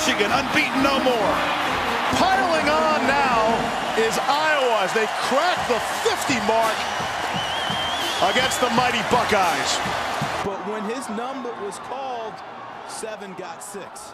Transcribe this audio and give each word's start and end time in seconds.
Michigan 0.00 0.32
unbeaten 0.32 0.82
no 0.82 0.98
more. 1.04 1.32
Piling 2.16 2.68
on 2.70 3.06
now 3.06 3.52
is 3.98 4.16
Iowa 4.18 4.80
as 4.80 4.92
they 4.94 5.04
crack 5.28 5.58
the 5.68 5.78
50 6.08 6.40
mark 6.48 6.74
against 8.32 8.62
the 8.62 8.70
mighty 8.70 9.02
Buckeyes. 9.10 9.76
But 10.42 10.56
when 10.66 10.82
his 10.84 11.06
number 11.10 11.52
was 11.62 11.78
called, 11.80 12.32
seven 12.88 13.34
got 13.34 13.62
six. 13.62 14.12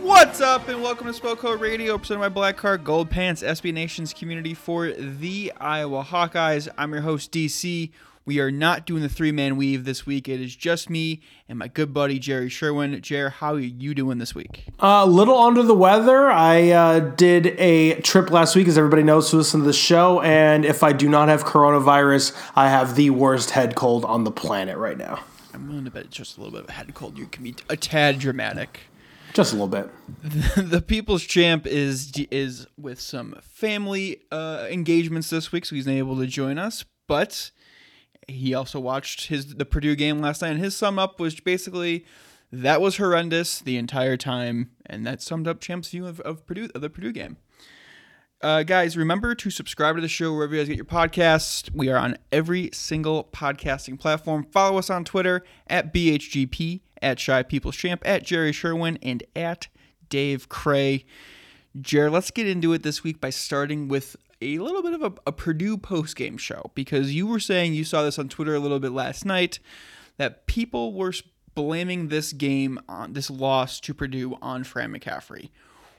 What's 0.00 0.40
up, 0.40 0.68
and 0.68 0.82
welcome 0.82 1.06
to 1.06 1.12
Spoko 1.12 1.60
Radio, 1.60 1.98
presented 1.98 2.20
by 2.20 2.28
Black 2.30 2.58
Heart 2.58 2.82
Gold 2.82 3.10
Pants, 3.10 3.42
SB 3.42 3.74
Nation's 3.74 4.14
community 4.14 4.54
for 4.54 4.90
the 4.90 5.52
Iowa 5.60 6.02
Hawkeyes. 6.02 6.68
I'm 6.78 6.92
your 6.92 7.02
host, 7.02 7.30
DC. 7.30 7.90
We 8.24 8.38
are 8.38 8.52
not 8.52 8.86
doing 8.86 9.02
the 9.02 9.08
three 9.08 9.32
man 9.32 9.56
weave 9.56 9.84
this 9.84 10.06
week. 10.06 10.28
It 10.28 10.40
is 10.40 10.54
just 10.54 10.88
me 10.88 11.22
and 11.48 11.58
my 11.58 11.66
good 11.66 11.92
buddy, 11.92 12.18
Jerry 12.18 12.48
Sherwin. 12.48 13.00
Jer, 13.02 13.30
how 13.30 13.54
are 13.54 13.58
you 13.58 13.94
doing 13.94 14.18
this 14.18 14.34
week? 14.34 14.66
A 14.78 14.86
uh, 14.86 15.06
little 15.06 15.36
under 15.36 15.62
the 15.62 15.74
weather. 15.74 16.30
I 16.30 16.70
uh, 16.70 17.00
did 17.00 17.48
a 17.58 18.00
trip 18.02 18.30
last 18.30 18.54
week, 18.54 18.68
as 18.68 18.78
everybody 18.78 19.02
knows 19.02 19.30
who 19.30 19.38
listen 19.38 19.60
to 19.60 19.66
the 19.66 19.72
show. 19.72 20.20
And 20.20 20.64
if 20.64 20.84
I 20.84 20.92
do 20.92 21.08
not 21.08 21.28
have 21.28 21.44
coronavirus, 21.44 22.36
I 22.54 22.68
have 22.68 22.94
the 22.94 23.10
worst 23.10 23.50
head 23.50 23.74
cold 23.74 24.04
on 24.04 24.22
the 24.22 24.30
planet 24.30 24.78
right 24.78 24.96
now. 24.96 25.24
I'm 25.52 25.68
willing 25.68 25.84
to 25.84 25.90
bet 25.90 26.04
it's 26.04 26.16
just 26.16 26.36
a 26.36 26.40
little 26.40 26.52
bit 26.52 26.64
of 26.64 26.70
a 26.70 26.72
head 26.72 26.94
cold. 26.94 27.18
You 27.18 27.26
can 27.26 27.42
be 27.42 27.56
a 27.68 27.76
tad 27.76 28.20
dramatic. 28.20 28.80
Just 29.34 29.52
a 29.52 29.56
little 29.56 29.68
bit. 29.68 29.90
the 30.56 30.82
People's 30.82 31.22
Champ 31.24 31.66
is 31.66 32.12
is 32.30 32.66
with 32.78 33.00
some 33.00 33.36
family 33.42 34.22
uh, 34.30 34.66
engagements 34.70 35.30
this 35.30 35.50
week, 35.50 35.64
so 35.64 35.74
he's 35.74 35.86
not 35.86 35.94
able 35.94 36.18
to 36.18 36.26
join 36.26 36.58
us. 36.58 36.84
But 37.06 37.50
he 38.28 38.54
also 38.54 38.80
watched 38.80 39.26
his 39.26 39.54
the 39.54 39.64
Purdue 39.64 39.96
game 39.96 40.20
last 40.20 40.42
night, 40.42 40.50
and 40.50 40.60
his 40.60 40.76
sum 40.76 40.98
up 40.98 41.20
was 41.20 41.38
basically 41.40 42.04
that 42.50 42.80
was 42.80 42.98
horrendous 42.98 43.60
the 43.60 43.76
entire 43.76 44.16
time, 44.16 44.70
and 44.86 45.06
that 45.06 45.22
summed 45.22 45.48
up 45.48 45.60
Champ's 45.60 45.88
view 45.88 46.06
of, 46.06 46.20
of 46.20 46.46
Purdue 46.46 46.68
of 46.74 46.80
the 46.80 46.90
Purdue 46.90 47.12
game. 47.12 47.38
Uh, 48.42 48.64
guys, 48.64 48.96
remember 48.96 49.36
to 49.36 49.50
subscribe 49.50 49.94
to 49.94 50.00
the 50.02 50.08
show 50.08 50.34
wherever 50.34 50.52
you 50.52 50.60
guys 50.60 50.68
get 50.68 50.76
your 50.76 50.84
podcasts. 50.84 51.70
We 51.72 51.88
are 51.88 51.96
on 51.96 52.16
every 52.32 52.70
single 52.72 53.24
podcasting 53.32 54.00
platform. 54.00 54.44
Follow 54.50 54.78
us 54.78 54.90
on 54.90 55.04
Twitter 55.04 55.44
at 55.68 55.94
BHGP, 55.94 56.80
at 57.00 57.20
Shy 57.20 57.44
People's 57.44 57.76
Champ, 57.76 58.02
at 58.04 58.24
Jerry 58.24 58.52
Sherwin, 58.52 58.98
and 59.00 59.22
at 59.36 59.68
Dave 60.08 60.48
Cray. 60.48 61.04
Jer, 61.80 62.10
let's 62.10 62.32
get 62.32 62.48
into 62.48 62.72
it 62.72 62.82
this 62.82 63.04
week 63.04 63.20
by 63.20 63.30
starting 63.30 63.86
with 63.86 64.16
a 64.42 64.58
little 64.58 64.82
bit 64.82 64.94
of 64.94 65.02
a, 65.02 65.12
a 65.28 65.32
Purdue 65.32 65.78
post 65.78 66.16
game 66.16 66.36
show 66.36 66.70
because 66.74 67.14
you 67.14 67.26
were 67.26 67.40
saying 67.40 67.74
you 67.74 67.84
saw 67.84 68.02
this 68.02 68.18
on 68.18 68.28
Twitter 68.28 68.54
a 68.54 68.60
little 68.60 68.80
bit 68.80 68.92
last 68.92 69.24
night 69.24 69.58
that 70.18 70.46
people 70.46 70.92
were 70.92 71.12
blaming 71.54 72.08
this 72.08 72.32
game 72.32 72.78
on 72.88 73.12
this 73.12 73.30
loss 73.30 73.80
to 73.80 73.94
Purdue 73.94 74.36
on 74.42 74.64
Fran 74.64 74.92
McCaffery. 74.92 75.50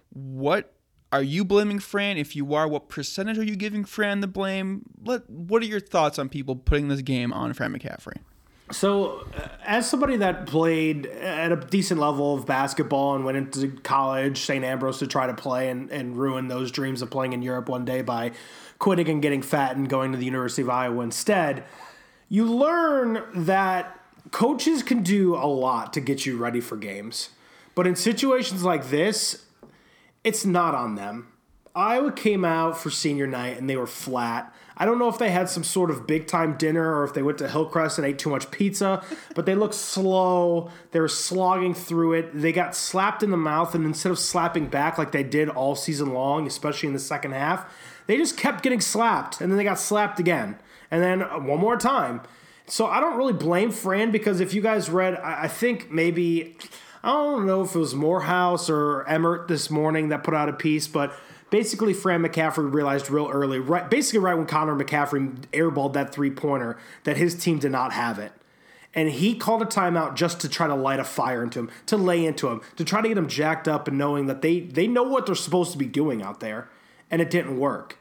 What 0.10 0.74
are 1.12 1.24
you 1.24 1.46
blaming 1.46 1.80
Fran? 1.80 2.18
If 2.18 2.36
you 2.36 2.54
are, 2.54 2.68
what 2.68 2.90
percentage 2.90 3.38
are 3.38 3.44
you 3.44 3.56
giving 3.56 3.86
Fran 3.86 4.22
the 4.22 4.28
blame? 4.28 4.84
Let, 5.04 5.30
what 5.30 5.62
are 5.62 5.66
your 5.66 5.80
thoughts 5.80 6.18
on 6.18 6.30
people 6.30 6.56
putting 6.56 6.88
this 6.88 7.02
game 7.02 7.32
on 7.32 7.54
Fran 7.54 7.74
McCaffery? 7.74 8.18
So, 8.72 9.28
uh, 9.36 9.50
as 9.66 9.90
somebody 9.90 10.18
that 10.18 10.46
played 10.46 11.06
at 11.06 11.52
a 11.52 11.58
decent 11.58 12.00
level 12.00 12.34
of 12.36 12.46
basketball 12.46 13.16
and 13.16 13.26
went 13.26 13.38
into 13.38 13.70
college, 13.82 14.40
St. 14.40 14.64
Ambrose, 14.64 15.00
to 15.00 15.08
try 15.08 15.28
to 15.28 15.34
play 15.34 15.70
and, 15.70 15.92
and 15.92 16.18
ruin 16.18 16.48
those 16.48 16.72
dreams 16.72 17.02
of 17.02 17.12
playing 17.12 17.34
in 17.34 17.42
Europe 17.42 17.70
one 17.70 17.86
day 17.86 18.02
by 18.02 18.32
quitting 18.80 19.10
and 19.10 19.22
getting 19.22 19.42
fat 19.42 19.76
and 19.76 19.90
going 19.90 20.12
to 20.12 20.18
the 20.18 20.26
University 20.26 20.62
of 20.62 20.70
Iowa 20.70 21.04
instead, 21.04 21.64
you 22.30 22.46
learn 22.46 23.24
that 23.34 24.00
coaches 24.32 24.82
can 24.82 25.04
do 25.04 25.36
a 25.36 25.46
lot 25.46 25.94
to 25.94 26.02
get 26.02 26.26
you 26.26 26.38
ready 26.38 26.60
for 26.60 26.78
games. 26.78 27.30
But 27.76 27.88
in 27.88 27.96
situations 27.96 28.64
like 28.64 28.90
this, 28.90 29.46
it's 30.24 30.46
not 30.46 30.74
on 30.76 30.96
them. 30.96 31.28
Iowa 31.76 32.12
came 32.12 32.46
out 32.46 32.78
for 32.78 32.90
senior 32.90 33.28
night 33.28 33.58
and 33.58 33.70
they 33.70 33.76
were 33.76 33.88
flat. 33.88 34.54
I 34.76 34.86
don't 34.86 34.98
know 34.98 35.08
if 35.08 35.18
they 35.18 35.30
had 35.30 35.50
some 35.50 35.64
sort 35.64 35.92
of 35.92 36.08
big 36.08 36.28
time 36.28 36.58
dinner 36.58 36.98
or 36.98 37.04
if 37.04 37.14
they 37.14 37.22
went 37.22 37.38
to 37.40 37.50
Hillcrest 37.50 37.98
and 37.98 38.08
ate 38.08 38.18
too 38.18 38.30
much 38.30 38.50
pizza, 38.52 39.04
but 39.36 39.46
they 39.46 39.56
looked 39.56 39.76
slow. 39.76 40.72
They 40.92 41.00
were 41.00 41.08
slogging 41.08 41.74
through 41.74 42.14
it. 42.14 42.32
They 42.34 42.52
got 42.52 42.76
slapped 42.76 43.24
in 43.24 43.32
the 43.32 43.38
mouth, 43.38 43.76
and 43.76 43.86
instead 43.86 44.12
of 44.12 44.20
slapping 44.20 44.68
back 44.68 44.98
like 44.98 45.12
they 45.12 45.24
did 45.24 45.50
all 45.50 45.76
season 45.76 46.14
long, 46.14 46.48
especially 46.48 46.88
in 46.88 46.94
the 46.94 47.00
second 47.00 47.34
half, 47.34 47.72
they 48.08 48.18
just 48.18 48.38
kept 48.38 48.64
getting 48.64 48.82
slapped, 48.82 49.42
and 49.42 49.52
then 49.52 49.58
they 49.58 49.64
got 49.64 49.80
slapped 49.80 50.20
again, 50.20 50.58
and 50.92 51.02
then 51.02 51.22
uh, 51.22 51.40
one 51.40 51.60
more 51.60 51.78
time. 51.78 52.22
So 52.66 52.88
I 52.88 53.00
don't 53.00 53.18
really 53.18 53.34
blame 53.34 53.72
Fran 53.72 54.12
because 54.12 54.40
if 54.40 54.54
you 54.54 54.62
guys 54.62 54.90
read, 54.90 55.16
I 55.16 55.48
think 55.48 55.92
maybe. 55.92 56.58
I 57.06 57.12
don't 57.12 57.46
know 57.46 57.64
if 57.64 57.76
it 57.76 57.80
was 57.80 57.94
Morehouse 57.94 58.70
or 58.70 59.06
Emmert 59.10 59.50
this 59.50 59.70
morning 59.70 60.08
that 60.08 60.24
put 60.24 60.34
out 60.34 60.48
a 60.48 60.54
piece, 60.54 60.88
but 60.88 61.14
basically 61.54 61.94
Fran 61.94 62.24
McCaffery 62.24 62.74
realized 62.74 63.12
real 63.12 63.30
early, 63.32 63.60
right 63.60 63.88
basically 63.88 64.18
right 64.18 64.34
when 64.34 64.48
Connor 64.48 64.76
McCaffery 64.76 65.38
airballed 65.52 65.94
that 65.94 66.12
three 66.12 66.32
pointer, 66.32 66.80
that 67.04 67.16
his 67.16 67.36
team 67.36 67.60
did 67.60 67.72
not 67.72 67.94
have 67.94 68.18
it. 68.18 68.32
And 68.96 69.12
he 69.12 69.36
called 69.36 69.62
a 69.62 69.66
timeout 69.66 70.16
just 70.16 70.42
to 70.42 70.50
try 70.50 70.66
to 70.66 70.74
light 70.74 71.00
a 71.00 71.04
fire 71.04 71.44
into 71.44 71.60
him, 71.60 71.70
to 71.86 71.96
lay 71.96 72.26
into 72.26 72.48
him, 72.48 72.62
to 72.78 72.84
try 72.84 73.02
to 73.02 73.08
get 73.08 73.20
him 73.20 73.28
jacked 73.28 73.68
up 73.68 73.88
and 73.88 74.00
knowing 74.00 74.26
that 74.26 74.42
they 74.42 74.62
they 74.62 74.88
know 74.88 75.04
what 75.04 75.28
they're 75.28 75.36
supposed 75.36 75.72
to 75.74 75.78
be 75.78 75.86
doing 75.86 76.24
out 76.24 76.40
there, 76.40 76.70
and 77.12 77.22
it 77.22 77.30
didn't 77.30 77.60
work. 77.60 78.00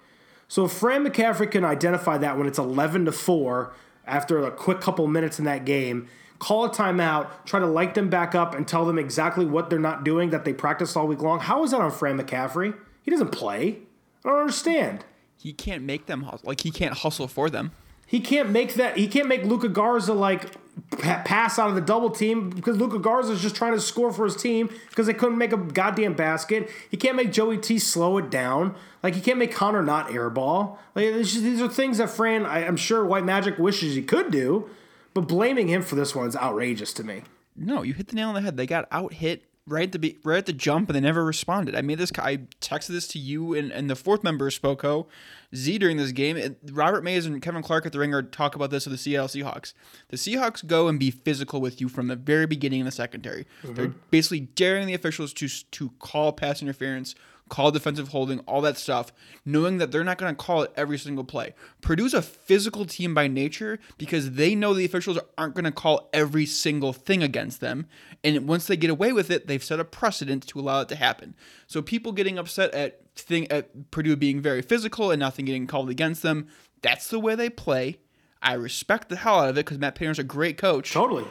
So 0.48 0.64
if 0.64 0.72
Fran 0.72 1.04
McCaffery 1.04 1.50
can 1.50 1.62
identify 1.62 2.16
that 2.16 2.38
when 2.38 2.46
it's 2.46 2.58
eleven 2.58 3.04
to 3.04 3.12
four 3.12 3.74
after 4.06 4.42
a 4.42 4.50
quick 4.50 4.80
couple 4.80 5.06
minutes 5.08 5.38
in 5.38 5.44
that 5.44 5.66
game, 5.66 6.08
call 6.38 6.64
a 6.64 6.70
timeout, 6.70 7.28
try 7.44 7.60
to 7.60 7.66
light 7.66 7.94
them 7.94 8.08
back 8.08 8.34
up, 8.34 8.54
and 8.54 8.66
tell 8.66 8.86
them 8.86 8.98
exactly 8.98 9.44
what 9.44 9.69
they're 9.69 9.78
not 9.78 10.04
doing 10.04 10.30
that 10.30 10.46
they 10.46 10.54
practiced 10.54 10.96
all 10.96 11.06
week 11.06 11.20
long. 11.20 11.38
How 11.38 11.62
is 11.64 11.72
that 11.72 11.82
on 11.82 11.90
Fran 11.90 12.19
McCaffery? 12.19 12.74
He 13.02 13.10
doesn't 13.10 13.32
play. 13.32 13.78
I 14.24 14.28
don't 14.28 14.40
understand. 14.40 15.04
He 15.36 15.52
can't 15.52 15.82
make 15.82 16.06
them 16.06 16.22
hustle. 16.22 16.46
Like 16.46 16.60
he 16.60 16.70
can't 16.70 16.94
hustle 16.94 17.28
for 17.28 17.50
them. 17.50 17.72
He 18.06 18.20
can't 18.20 18.50
make 18.50 18.74
that. 18.74 18.96
He 18.96 19.08
can't 19.08 19.26
make 19.26 19.44
Luka 19.44 19.68
Garza 19.68 20.12
like 20.12 20.56
pass 20.90 21.58
out 21.58 21.68
of 21.68 21.74
the 21.74 21.80
double 21.80 22.10
team 22.10 22.50
because 22.50 22.76
Luka 22.76 22.98
Garza 22.98 23.32
is 23.32 23.40
just 23.40 23.56
trying 23.56 23.72
to 23.72 23.80
score 23.80 24.12
for 24.12 24.24
his 24.24 24.36
team 24.36 24.70
because 24.90 25.06
they 25.06 25.14
couldn't 25.14 25.38
make 25.38 25.52
a 25.52 25.56
goddamn 25.56 26.14
basket. 26.14 26.70
He 26.90 26.96
can't 26.96 27.16
make 27.16 27.32
Joey 27.32 27.58
T 27.58 27.78
slow 27.78 28.18
it 28.18 28.30
down. 28.30 28.74
Like 29.02 29.14
he 29.14 29.20
can't 29.20 29.38
make 29.38 29.52
Connor 29.52 29.82
not 29.82 30.08
airball. 30.08 30.78
Like 30.94 31.06
just, 31.06 31.42
these 31.42 31.60
are 31.60 31.69
things 31.69 31.98
that 31.98 32.10
Fran, 32.10 32.46
I, 32.46 32.66
I'm 32.66 32.76
sure 32.76 33.04
White 33.04 33.24
Magic 33.24 33.58
wishes 33.58 33.94
he 33.94 34.02
could 34.02 34.30
do, 34.30 34.69
but 35.14 35.22
blaming 35.22 35.69
him 35.69 35.82
for 35.82 35.96
this 35.96 36.14
one 36.14 36.28
is 36.28 36.36
outrageous 36.36 36.92
to 36.94 37.04
me. 37.04 37.22
No, 37.56 37.82
you 37.82 37.94
hit 37.94 38.08
the 38.08 38.16
nail 38.16 38.28
on 38.28 38.34
the 38.34 38.40
head. 38.40 38.56
They 38.56 38.66
got 38.66 38.88
out 38.90 39.14
hit 39.14 39.44
right 39.66 39.94
at 39.94 40.00
the 40.00 40.18
right 40.24 40.38
at 40.38 40.46
the 40.46 40.52
jump 40.52 40.88
and 40.88 40.96
they 40.96 41.00
never 41.00 41.24
responded. 41.24 41.76
I 41.76 41.82
made 41.82 41.98
this. 41.98 42.10
I 42.18 42.38
texted 42.60 42.88
this 42.88 43.06
to 43.08 43.18
you 43.18 43.54
and, 43.54 43.70
and 43.70 43.88
the 43.88 43.96
fourth 43.96 44.24
member 44.24 44.46
of 44.46 44.52
Spoko, 44.52 45.06
Z 45.54 45.78
during 45.78 45.96
this 45.96 46.12
game. 46.12 46.56
Robert 46.70 47.04
Mays 47.04 47.26
and 47.26 47.40
Kevin 47.40 47.62
Clark 47.62 47.86
at 47.86 47.92
the 47.92 47.98
Ringer 47.98 48.22
talk 48.22 48.54
about 48.54 48.70
this 48.70 48.86
with 48.86 48.92
the 48.92 48.98
Seattle 48.98 49.28
Seahawks. 49.28 49.72
The 50.08 50.16
Seahawks 50.16 50.66
go 50.66 50.88
and 50.88 50.98
be 50.98 51.10
physical 51.10 51.60
with 51.60 51.80
you 51.80 51.88
from 51.88 52.08
the 52.08 52.16
very 52.16 52.46
beginning 52.46 52.80
in 52.80 52.86
the 52.86 52.92
secondary. 52.92 53.46
Mm-hmm. 53.62 53.74
They're 53.74 53.94
basically 54.10 54.40
daring 54.40 54.86
the 54.86 54.94
officials 54.94 55.32
to 55.34 55.48
to 55.48 55.90
call 55.98 56.32
pass 56.32 56.62
interference 56.62 57.14
call 57.52 57.70
defensive 57.70 58.08
holding, 58.08 58.38
all 58.40 58.62
that 58.62 58.78
stuff, 58.78 59.12
knowing 59.44 59.76
that 59.76 59.92
they're 59.92 60.02
not 60.02 60.16
going 60.16 60.34
to 60.34 60.42
call 60.42 60.62
it 60.62 60.72
every 60.74 60.96
single 60.96 61.22
play. 61.22 61.54
Purdue's 61.82 62.14
a 62.14 62.22
physical 62.22 62.86
team 62.86 63.12
by 63.12 63.28
nature 63.28 63.78
because 63.98 64.32
they 64.32 64.54
know 64.54 64.72
the 64.72 64.86
officials 64.86 65.19
aren't 65.37 65.54
going 65.54 65.66
to 65.66 65.70
call 65.70 66.08
every 66.14 66.46
single 66.46 66.94
thing 66.94 67.22
against 67.22 67.60
them. 67.60 67.87
And 68.24 68.46
once 68.46 68.66
they 68.66 68.76
get 68.76 68.90
away 68.90 69.12
with 69.12 69.30
it, 69.30 69.46
they've 69.46 69.62
set 69.62 69.80
a 69.80 69.84
precedent 69.84 70.46
to 70.48 70.60
allow 70.60 70.80
it 70.80 70.88
to 70.90 70.96
happen. 70.96 71.34
So 71.66 71.82
people 71.82 72.12
getting 72.12 72.38
upset 72.38 72.72
at 72.72 73.00
thing 73.16 73.50
at 73.50 73.90
Purdue 73.90 74.16
being 74.16 74.40
very 74.40 74.62
physical 74.62 75.10
and 75.10 75.20
nothing 75.20 75.44
getting 75.44 75.66
called 75.66 75.90
against 75.90 76.22
them, 76.22 76.48
that's 76.82 77.08
the 77.08 77.19
way 77.19 77.34
they 77.34 77.50
play. 77.50 77.98
I 78.40 78.54
respect 78.54 79.08
the 79.08 79.16
hell 79.16 79.40
out 79.40 79.50
of 79.50 79.56
it 79.56 79.64
because 79.64 79.78
Matt 79.78 79.94
Painter's 79.94 80.19
a 80.19 80.24
great 80.24 80.56
coach. 80.56 80.92
Totally. 80.92 81.24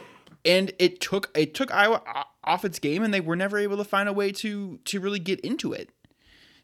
And 0.44 0.72
it 0.78 1.00
took 1.00 1.30
it 1.36 1.54
took 1.54 1.72
Iowa 1.72 2.02
off 2.44 2.64
its 2.64 2.78
game, 2.78 3.02
and 3.02 3.14
they 3.14 3.20
were 3.20 3.36
never 3.36 3.58
able 3.58 3.76
to 3.76 3.84
find 3.84 4.08
a 4.08 4.12
way 4.12 4.32
to 4.32 4.78
to 4.84 5.00
really 5.00 5.20
get 5.20 5.40
into 5.40 5.72
it 5.72 5.90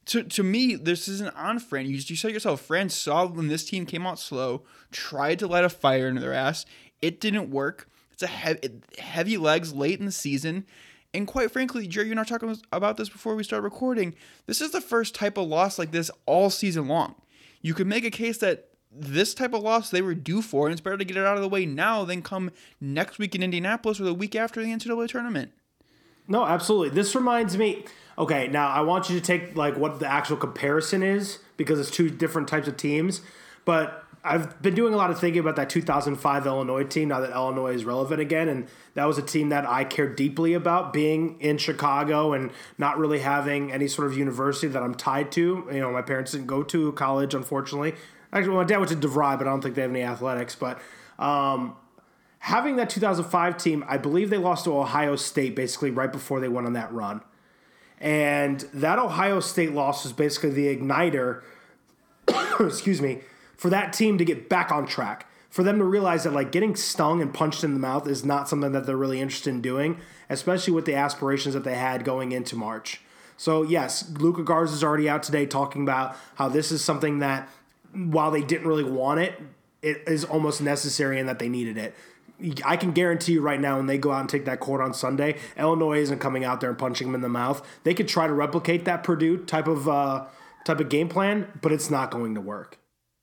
to, 0.09 0.25
to 0.25 0.43
me, 0.43 0.75
this 0.75 1.07
isn't 1.07 1.37
on 1.37 1.59
Fran. 1.59 1.85
You, 1.87 1.93
you 1.93 2.17
said 2.17 2.33
yourself, 2.33 2.63
Fran 2.63 2.89
saw 2.89 3.27
when 3.27 3.49
this 3.49 3.65
team 3.67 3.85
came 3.85 4.07
out 4.07 4.19
slow, 4.19 4.63
tried 4.91 5.39
to 5.39 5.47
light 5.47 5.65
a 5.65 5.69
fire 5.69 6.09
into 6.09 6.23
their 6.23 6.33
ass. 6.33 6.65
It 7.03 7.21
didn't 7.21 7.51
work. 7.51 7.89
It's 8.19 8.25
a 8.25 8.27
heavy, 8.27 8.71
heavy 8.99 9.37
legs 9.37 9.73
late 9.73 10.01
in 10.01 10.07
the 10.07 10.11
season. 10.11 10.67
And 11.15 11.25
quite 11.25 11.53
frankly, 11.53 11.87
Jerry, 11.87 12.07
you 12.07 12.11
and 12.11 12.19
I 12.19 12.23
were 12.23 12.27
talking 12.27 12.57
about 12.73 12.97
this 12.97 13.09
before 13.09 13.37
we 13.37 13.45
started 13.45 13.63
recording. 13.63 14.17
This 14.47 14.61
is 14.61 14.73
the 14.73 14.81
first 14.81 15.15
type 15.15 15.39
of 15.39 15.47
loss 15.47 15.79
like 15.79 15.93
this 15.93 16.11
all 16.27 16.51
season 16.51 16.89
long. 16.89 17.15
You 17.63 17.75
could 17.75 17.87
make 17.87 18.05
a 18.05 18.11
case 18.11 18.39
that 18.39 18.71
this 18.91 19.35
type 19.35 19.55
of 19.55 19.63
loss 19.63 19.91
they 19.91 20.03
were 20.03 20.17
due 20.17 20.43
for, 20.43 20.67
and 20.67 20.73
it's 20.73 20.81
better 20.81 20.97
to 20.97 21.05
get 21.05 21.17
it 21.17 21.25
out 21.25 21.37
of 21.37 21.43
the 21.43 21.49
way 21.49 21.65
now 21.65 22.05
than 22.05 22.23
come 22.23 22.51
next 22.81 23.21
week 23.21 23.37
in 23.37 23.43
Indianapolis 23.45 24.01
or 24.01 24.05
the 24.05 24.13
week 24.13 24.35
after 24.35 24.61
the 24.61 24.69
NCAA 24.69 25.09
tournament. 25.09 25.53
No, 26.27 26.45
absolutely. 26.45 26.89
This 26.89 27.15
reminds 27.15 27.57
me. 27.57 27.85
Okay, 28.19 28.49
now 28.49 28.67
I 28.67 28.81
want 28.81 29.09
you 29.09 29.21
to 29.21 29.25
take 29.25 29.55
like 29.55 29.77
what 29.77 30.01
the 30.01 30.09
actual 30.09 30.37
comparison 30.37 31.05
is 31.05 31.39
because 31.57 31.79
it's 31.79 31.93
two 31.93 32.11
different 32.11 32.49
types 32.49 32.67
of 32.67 32.77
teams. 32.77 33.21
But 33.65 34.08
I've 34.29 34.61
been 34.61 34.75
doing 34.75 34.93
a 34.93 34.97
lot 34.97 35.11
of 35.11 35.19
thinking 35.19 35.41
about 35.41 35.57
that 35.57 35.71
2005 35.71 36.47
Illinois 36.47 36.85
team 36.85 37.09
now 37.09 37.21
that 37.21 37.31
Illinois 37.31 37.75
is 37.75 37.85
relevant 37.85 38.21
again, 38.21 38.49
and 38.49 38.69
that 38.95 39.07
was 39.07 39.17
a 39.17 39.23
team 39.23 39.49
that 39.49 39.67
I 39.67 39.85
cared 39.85 40.17
deeply 40.17 40.53
about 40.53 40.93
being 40.93 41.41
in 41.41 41.57
Chicago 41.57 42.35
and 42.35 42.51
not 42.77 42.99
really 42.99 43.21
having 43.21 43.73
any 43.73 43.89
sort 43.89 44.07
of 44.07 44.19
university 44.19 44.69
that 44.69 44.83
I'm 44.83 44.95
tied 44.95 45.33
to. 45.33 45.67
You 45.73 45.81
know, 45.81 45.91
my 45.91 46.03
parents 46.03 46.33
didn't 46.33 46.47
go 46.47 46.63
to 46.65 46.93
college, 46.93 47.33
unfortunately. 47.33 47.95
Actually, 48.33 48.57
my 48.57 48.65
dad 48.65 48.77
went 48.79 48.91
to 48.91 48.97
DeVry, 48.97 49.39
but 49.39 49.47
I 49.47 49.51
don't 49.51 49.63
think 49.63 49.75
they 49.75 49.83
have 49.83 49.91
any 49.91 50.03
athletics. 50.03 50.55
But 50.55 50.79
um, 51.19 51.75
having 52.41 52.77
that 52.77 52.91
2005 52.91 53.57
team, 53.57 53.83
I 53.89 53.97
believe 53.97 54.29
they 54.29 54.37
lost 54.37 54.65
to 54.65 54.77
Ohio 54.77 55.17
State 55.17 55.57
basically 55.57 55.91
right 55.91 56.13
before 56.13 56.41
they 56.41 56.49
went 56.49 56.67
on 56.67 56.75
that 56.75 56.93
run. 56.93 57.23
And 58.01 58.61
that 58.75 58.99
Ohio 58.99 59.41
State 59.41 59.73
loss 59.73 60.05
was 60.05 60.13
basically 60.13 60.51
the 60.51 60.77
igniter, 60.77 61.43
excuse 62.61 63.01
me, 63.01 63.21
for 63.59 63.69
that 63.69 63.93
team 63.93 64.17
to 64.17 64.25
get 64.25 64.49
back 64.49 64.73
on 64.73 64.87
track. 64.87 65.27
For 65.51 65.63
them 65.63 65.79
to 65.79 65.85
realize 65.85 66.25
that 66.25 66.33
like 66.33 66.53
getting 66.53 66.77
stung 66.77 67.21
and 67.21 67.33
punched 67.33 67.65
in 67.65 67.75
the 67.75 67.81
mouth 67.81 68.07
is 68.07 68.25
not 68.25 68.49
something 68.49 68.73
that 68.73 68.87
they're 68.87 68.97
really 68.97 69.21
interested 69.21 69.51
in 69.51 69.61
doing, 69.61 69.99
especially 70.31 70.73
with 70.73 70.85
the 70.85 70.95
aspirations 70.95 71.55
that 71.55 71.65
they 71.65 71.75
had 71.75 72.05
going 72.05 72.33
into 72.33 72.55
March. 72.55 73.01
So 73.37 73.63
yes, 73.63 74.11
Luka 74.19 74.43
Garza 74.43 74.75
is 74.75 74.85
already 74.85 75.09
out 75.09 75.23
today 75.23 75.47
talking 75.47 75.83
about 75.83 76.17
how 76.35 76.49
this 76.49 76.71
is 76.71 76.85
something 76.85 77.21
that 77.21 77.49
while 77.93 78.31
they 78.31 78.43
didn't 78.43 78.69
really 78.69 78.85
want 78.85 79.21
it, 79.21 79.41
it 79.81 80.03
is 80.07 80.25
almost 80.25 80.61
necessary 80.61 81.19
and 81.19 81.29
that 81.29 81.39
they 81.39 81.49
needed 81.49 81.79
it. 81.79 81.95
I 82.65 82.77
can 82.77 82.93
guarantee 82.93 83.33
you 83.33 83.41
right 83.41 83.61
now 83.61 83.79
when 83.79 83.87
they 83.87 83.99
go 83.99 84.13
out 84.13 84.21
and 84.21 84.29
take 84.29 84.45
that 84.45 84.61
court 84.61 84.81
on 84.81 84.95
Sunday, 84.95 85.39
Illinois 85.57 85.99
isn't 85.99 86.21
coming 86.21 86.45
out 86.45 86.61
there 86.61 86.71
and 86.71 86.79
punching 86.79 87.09
them 87.09 87.15
in 87.17 87.21
the 87.21 87.29
mouth. 87.29 87.67
They 87.83 87.95
could 87.95 88.07
try 88.07 88.27
to 88.27 88.33
replicate 88.33 88.85
that 88.85 89.03
Purdue 89.03 89.39
type 89.39 89.67
of 89.67 89.89
uh, 89.89 90.27
type 90.65 90.79
of 90.79 90.89
game 90.89 91.09
plan, 91.09 91.49
but 91.61 91.73
it's 91.73 91.91
not 91.91 92.11
going 92.11 92.35
to 92.35 92.41
work. 92.41 92.79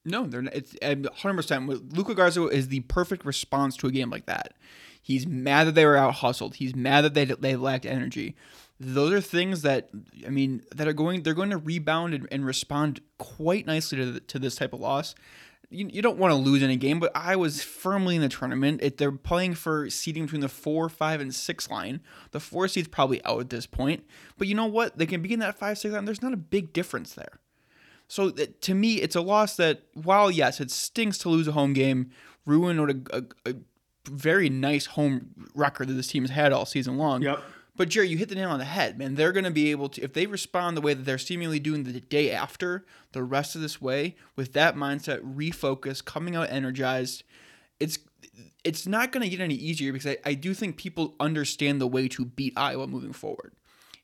No, 0.05 0.25
they're 0.27 0.43
not, 0.43 0.55
it's 0.55 0.73
100%. 0.73 1.95
Luka 1.95 2.13
Garza 2.13 2.47
is 2.47 2.67
the 2.67 2.81
perfect 2.81 3.25
response 3.25 3.75
to 3.77 3.87
a 3.87 3.91
game 3.91 4.09
like 4.09 4.27
that. 4.27 4.53
He's 5.01 5.27
mad 5.27 5.65
that 5.65 5.75
they 5.75 5.85
were 5.85 5.97
out 5.97 6.15
hustled. 6.15 6.55
He's 6.55 6.75
mad 6.75 7.01
that 7.01 7.13
they 7.13 7.25
they 7.25 7.55
lacked 7.55 7.85
energy. 7.85 8.35
Those 8.79 9.13
are 9.13 9.21
things 9.21 9.61
that 9.61 9.89
I 10.25 10.29
mean 10.29 10.63
that 10.75 10.87
are 10.87 10.93
going 10.93 11.21
they're 11.21 11.35
going 11.35 11.51
to 11.51 11.57
rebound 11.57 12.15
and, 12.15 12.27
and 12.31 12.43
respond 12.43 13.01
quite 13.19 13.67
nicely 13.67 13.99
to, 13.99 14.11
the, 14.13 14.19
to 14.21 14.39
this 14.39 14.55
type 14.55 14.73
of 14.73 14.79
loss 14.79 15.13
you, 15.69 15.89
you 15.91 16.01
don't 16.01 16.17
want 16.17 16.31
to 16.31 16.35
lose 16.35 16.63
any 16.63 16.77
game, 16.77 16.99
but 16.99 17.11
I 17.15 17.35
was 17.35 17.63
firmly 17.63 18.15
in 18.15 18.21
the 18.21 18.29
tournament. 18.29 18.81
It, 18.81 18.97
they're 18.97 19.11
playing 19.11 19.55
for 19.55 19.89
seeding 19.89 20.23
between 20.23 20.41
the 20.41 20.49
four, 20.49 20.89
five, 20.89 21.21
and 21.21 21.33
six 21.33 21.69
line. 21.69 22.01
The 22.31 22.39
four 22.39 22.67
seed's 22.67 22.87
probably 22.87 23.23
out 23.25 23.39
at 23.39 23.49
this 23.49 23.65
point, 23.65 24.05
but 24.37 24.47
you 24.47 24.55
know 24.55 24.65
what? 24.65 24.97
They 24.97 25.05
can 25.05 25.21
be 25.21 25.33
in 25.33 25.39
that 25.39 25.57
five, 25.57 25.77
six 25.77 25.93
line. 25.93 26.05
There's 26.05 26.21
not 26.21 26.33
a 26.33 26.37
big 26.37 26.73
difference 26.73 27.13
there. 27.13 27.39
So 28.07 28.29
uh, 28.29 28.45
to 28.61 28.73
me, 28.73 28.95
it's 28.95 29.15
a 29.15 29.21
loss 29.21 29.55
that, 29.57 29.83
while 29.93 30.29
yes, 30.29 30.59
it 30.59 30.71
stinks 30.71 31.17
to 31.19 31.29
lose 31.29 31.47
a 31.47 31.53
home 31.53 31.73
game, 31.73 32.11
ruin 32.45 32.79
what 32.79 32.91
a, 32.91 33.01
a, 33.11 33.51
a 33.51 33.55
very 34.09 34.49
nice 34.49 34.85
home 34.85 35.49
record 35.55 35.87
that 35.87 35.93
this 35.93 36.07
team 36.07 36.23
has 36.23 36.31
had 36.31 36.53
all 36.53 36.65
season 36.65 36.97
long. 36.97 37.21
Yep. 37.21 37.41
But 37.77 37.89
Jerry, 37.89 38.07
you 38.07 38.17
hit 38.17 38.29
the 38.29 38.35
nail 38.35 38.51
on 38.51 38.59
the 38.59 38.65
head, 38.65 38.97
man. 38.97 39.15
They're 39.15 39.33
going 39.33 39.43
to 39.43 39.51
be 39.51 39.71
able 39.71 39.89
to, 39.89 40.01
if 40.01 40.13
they 40.13 40.27
respond 40.27 40.77
the 40.77 40.81
way 40.81 40.93
that 40.93 41.03
they're 41.03 41.17
seemingly 41.17 41.59
doing 41.59 41.83
the 41.83 41.99
day 41.99 42.31
after, 42.31 42.85
the 43.11 43.23
rest 43.23 43.55
of 43.55 43.61
this 43.61 43.81
way, 43.81 44.15
with 44.35 44.53
that 44.53 44.75
mindset, 44.75 45.19
refocus, 45.35 46.03
coming 46.03 46.35
out 46.35 46.49
energized, 46.49 47.23
it's 47.79 47.99
it's 48.63 48.87
not 48.87 49.11
going 49.11 49.23
to 49.23 49.29
get 49.29 49.41
any 49.43 49.53
easier 49.53 49.93
because 49.93 50.07
I, 50.07 50.17
I 50.25 50.33
do 50.33 50.53
think 50.53 50.77
people 50.77 51.15
understand 51.19 51.79
the 51.79 51.87
way 51.87 52.07
to 52.09 52.25
beat 52.25 52.53
Iowa 52.57 52.87
moving 52.87 53.13
forward. 53.13 53.53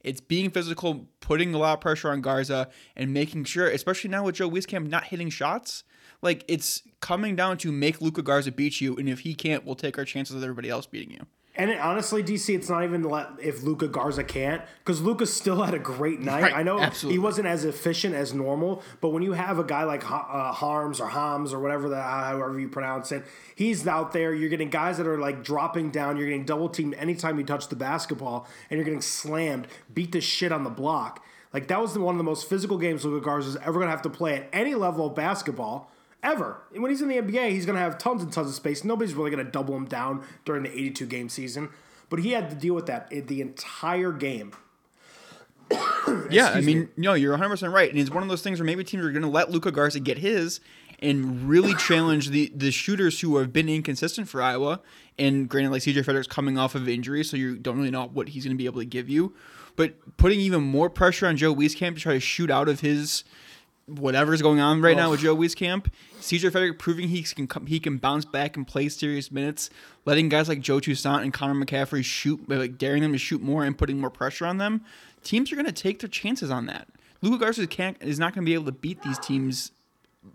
It's 0.04 0.22
being 0.22 0.50
physical, 0.50 1.08
putting 1.20 1.54
a 1.54 1.58
lot 1.58 1.74
of 1.74 1.82
pressure 1.82 2.10
on 2.10 2.22
Garza, 2.22 2.70
and 2.96 3.14
making 3.14 3.46
sure, 3.46 3.68
especially 3.68 4.10
now 4.10 4.26
with 4.26 4.36
Joe 4.36 4.50
Wieskamp 4.50 4.88
not 4.88 5.06
hitting 5.06 5.30
shots, 5.30 5.84
like 6.22 6.44
it's 6.48 6.84
coming 7.00 7.36
down 7.36 7.58
to 7.60 7.72
make 7.72 8.02
Luka 8.02 8.22
Garza 8.22 8.52
beat 8.52 8.82
you, 8.82 8.96
and 8.96 9.10
if 9.10 9.22
he 9.22 9.34
can't, 9.34 9.66
we'll 9.66 9.76
take 9.76 9.98
our 9.98 10.06
chances 10.06 10.36
with 10.36 10.44
everybody 10.44 10.70
else 10.70 10.86
beating 10.86 11.12
you. 11.12 11.26
And 11.54 11.70
it, 11.70 11.80
honestly, 11.80 12.24
DC, 12.24 12.56
it's 12.56 12.70
not 12.70 12.86
even 12.86 13.06
if 13.42 13.64
Luka 13.64 13.88
Garza 13.88 14.24
can't, 14.24 14.62
because 14.80 15.02
Luka 15.02 15.26
still 15.26 15.62
had 15.62 15.74
a 15.74 15.80
great 15.80 16.22
night. 16.22 16.44
Right, 16.44 16.54
I 16.56 16.64
know 16.64 16.80
absolutely. 16.80 17.16
he 17.16 17.20
wasn't 17.20 17.48
as 17.48 17.66
efficient 17.66 18.16
as 18.16 18.34
normal, 18.34 18.82
but 19.02 19.10
when 19.10 19.22
you 19.22 19.34
have 19.34 19.60
a 19.60 19.64
guy 19.66 19.84
like 19.84 20.10
uh, 20.10 20.54
Haarms 20.54 21.02
or 21.02 21.10
Hams 21.10 21.52
or 21.52 21.60
whatever 21.60 21.90
that, 21.90 22.04
however 22.04 22.58
you 22.58 22.70
pronounce 22.70 23.12
it, 23.12 23.26
he's 23.56 23.86
out 23.86 24.14
there. 24.14 24.34
You're 24.34 24.50
getting 24.50 24.70
guys 24.70 24.98
that 24.98 25.08
are 25.08 25.18
like 25.18 25.44
dropping 25.44 25.92
down. 25.92 26.16
You're 26.16 26.28
getting 26.28 26.46
double 26.46 26.70
teamed 26.70 26.94
anytime 26.94 27.38
you 27.38 27.44
touch 27.44 27.68
the 27.68 27.76
basketball, 27.76 28.48
and 28.70 28.78
you're 28.78 28.86
getting 28.86 29.02
slammed, 29.02 29.68
beat 29.94 30.14
the 30.14 30.22
shit 30.22 30.54
on 30.54 30.64
the 30.64 30.70
block. 30.70 31.22
Like 31.54 31.68
that 31.68 31.82
was 31.82 31.98
one 31.98 32.16
of 32.16 32.18
the 32.18 32.24
most 32.24 32.48
physical 32.48 32.78
games 32.78 33.04
Luka 33.04 33.26
Garza 33.26 33.50
is 33.50 33.58
ever 33.58 33.78
gonna 33.78 33.92
have 33.92 34.04
to 34.04 34.10
play 34.10 34.36
at 34.38 34.48
any 34.54 34.74
level 34.74 35.08
of 35.08 35.16
basketball 35.16 35.91
ever. 36.24 36.62
When 36.72 36.90
he's 36.92 37.02
in 37.02 37.08
the 37.08 37.16
NBA, 37.16 37.52
he's 37.52 37.66
going 37.66 37.76
to 37.76 37.82
have 37.82 37.98
tons 37.98 38.24
and 38.24 38.32
tons 38.32 38.50
of 38.50 38.56
space. 38.56 38.84
Nobody's 38.84 39.14
really 39.14 39.32
going 39.32 39.46
to 39.46 39.52
double 39.52 39.76
him 39.76 39.86
down 39.86 40.24
during 40.46 40.64
the 40.64 40.72
82 40.72 41.06
game 41.06 41.30
season. 41.30 41.70
But 42.10 42.20
he 42.20 42.32
had 42.32 42.50
to 42.50 42.56
deal 42.56 42.74
with 42.74 42.88
that 42.88 43.10
the 43.10 43.42
entire 43.42 44.12
game. 44.12 44.54
yeah, 46.30 46.50
I 46.50 46.62
mean, 46.62 46.82
me. 46.82 46.88
no, 46.98 47.14
you're 47.14 47.38
100% 47.38 47.74
right. 47.74 47.90
And 47.90 48.00
it's 48.00 48.12
one 48.12 48.24
of 48.24 48.30
those 48.30 48.42
things 48.42 48.60
where 48.60 48.66
maybe 48.66 48.84
teams 48.84 49.06
are 49.06 49.12
going 49.12 49.22
to 49.22 49.30
let 49.30 49.50
Luka 49.50 49.72
Garza 49.72 50.00
get 50.00 50.18
his 50.18 50.60
and 51.00 51.48
really 51.48 51.74
challenge 51.80 52.30
the, 52.30 52.52
the 52.56 52.72
shooters 52.72 53.22
who 53.22 53.38
have 53.38 53.54
been 53.54 53.70
inconsistent 53.70 54.28
for 54.28 54.42
Iowa. 54.42 54.82
And 55.18 55.48
granted, 55.48 55.72
like 55.72 55.84
CJ 55.84 56.04
Frederick's 56.04 56.28
coming 56.28 56.58
off 56.58 56.76
of 56.76 56.88
injury, 56.90 57.24
so 57.24 57.38
you 57.38 57.58
don't 57.58 57.78
really 57.78 57.92
know 57.92 58.08
what 58.08 58.30
he's 58.30 58.44
going 58.44 58.56
to 58.56 58.58
be 58.58 58.66
able 58.66 58.82
to 58.82 58.86
give 58.86 59.10
you. 59.10 59.34
But 59.76 60.18
putting 60.18 60.40
even 60.42 60.64
more 60.64 60.90
pressure 60.90 61.28
on 61.28 61.38
Joe 61.38 61.56
Wieskamp 61.56 61.96
to 61.96 62.02
try 62.02 62.14
to 62.14 62.20
shoot 62.20 62.52
out 62.52 62.68
of 62.68 62.82
his 62.82 63.24
whatever's 63.98 64.42
going 64.42 64.60
on 64.60 64.82
right 64.82 64.96
oh. 64.96 65.00
now 65.00 65.12
with 65.12 65.22
Joe 65.22 65.36
Wieskamp. 65.36 65.88
CJ 66.20 66.52
Frederick 66.52 66.80
proving 66.80 67.10
he 67.10 67.24
can 67.24 67.48
come, 67.48 67.66
he 67.66 67.80
can 67.80 67.98
bounce 67.98 68.26
back 68.26 68.56
and 68.56 68.68
play 68.68 68.90
serious 68.90 69.32
minutes, 69.32 69.70
letting 70.06 70.30
guys 70.30 70.48
like 70.48 70.60
Joe 70.60 70.80
Toussaint 70.80 71.24
and 71.24 71.34
Connor 71.34 71.66
McCaffery 71.66 72.04
shoot, 72.04 72.48
like 72.48 72.78
daring 72.78 73.02
them 73.02 73.12
to 73.12 73.18
shoot 73.18 73.42
more 73.42 73.64
and 73.64 73.78
putting 73.78 74.00
more 74.00 74.10
pressure 74.10 74.46
on 74.46 74.58
them. 74.58 74.84
Teams 75.24 75.52
are 75.52 75.56
going 75.56 75.66
to 75.66 75.72
take 75.72 76.00
their 76.00 76.10
chances 76.10 76.50
on 76.50 76.66
that. 76.68 76.88
Luka 77.22 77.38
Garza 77.38 77.68
can't 77.68 77.98
is 78.02 78.20
not 78.20 78.34
going 78.34 78.46
to 78.46 78.50
be 78.50 78.54
able 78.54 78.66
to 78.66 78.72
beat 78.72 79.02
these 79.04 79.20
teams 79.20 79.72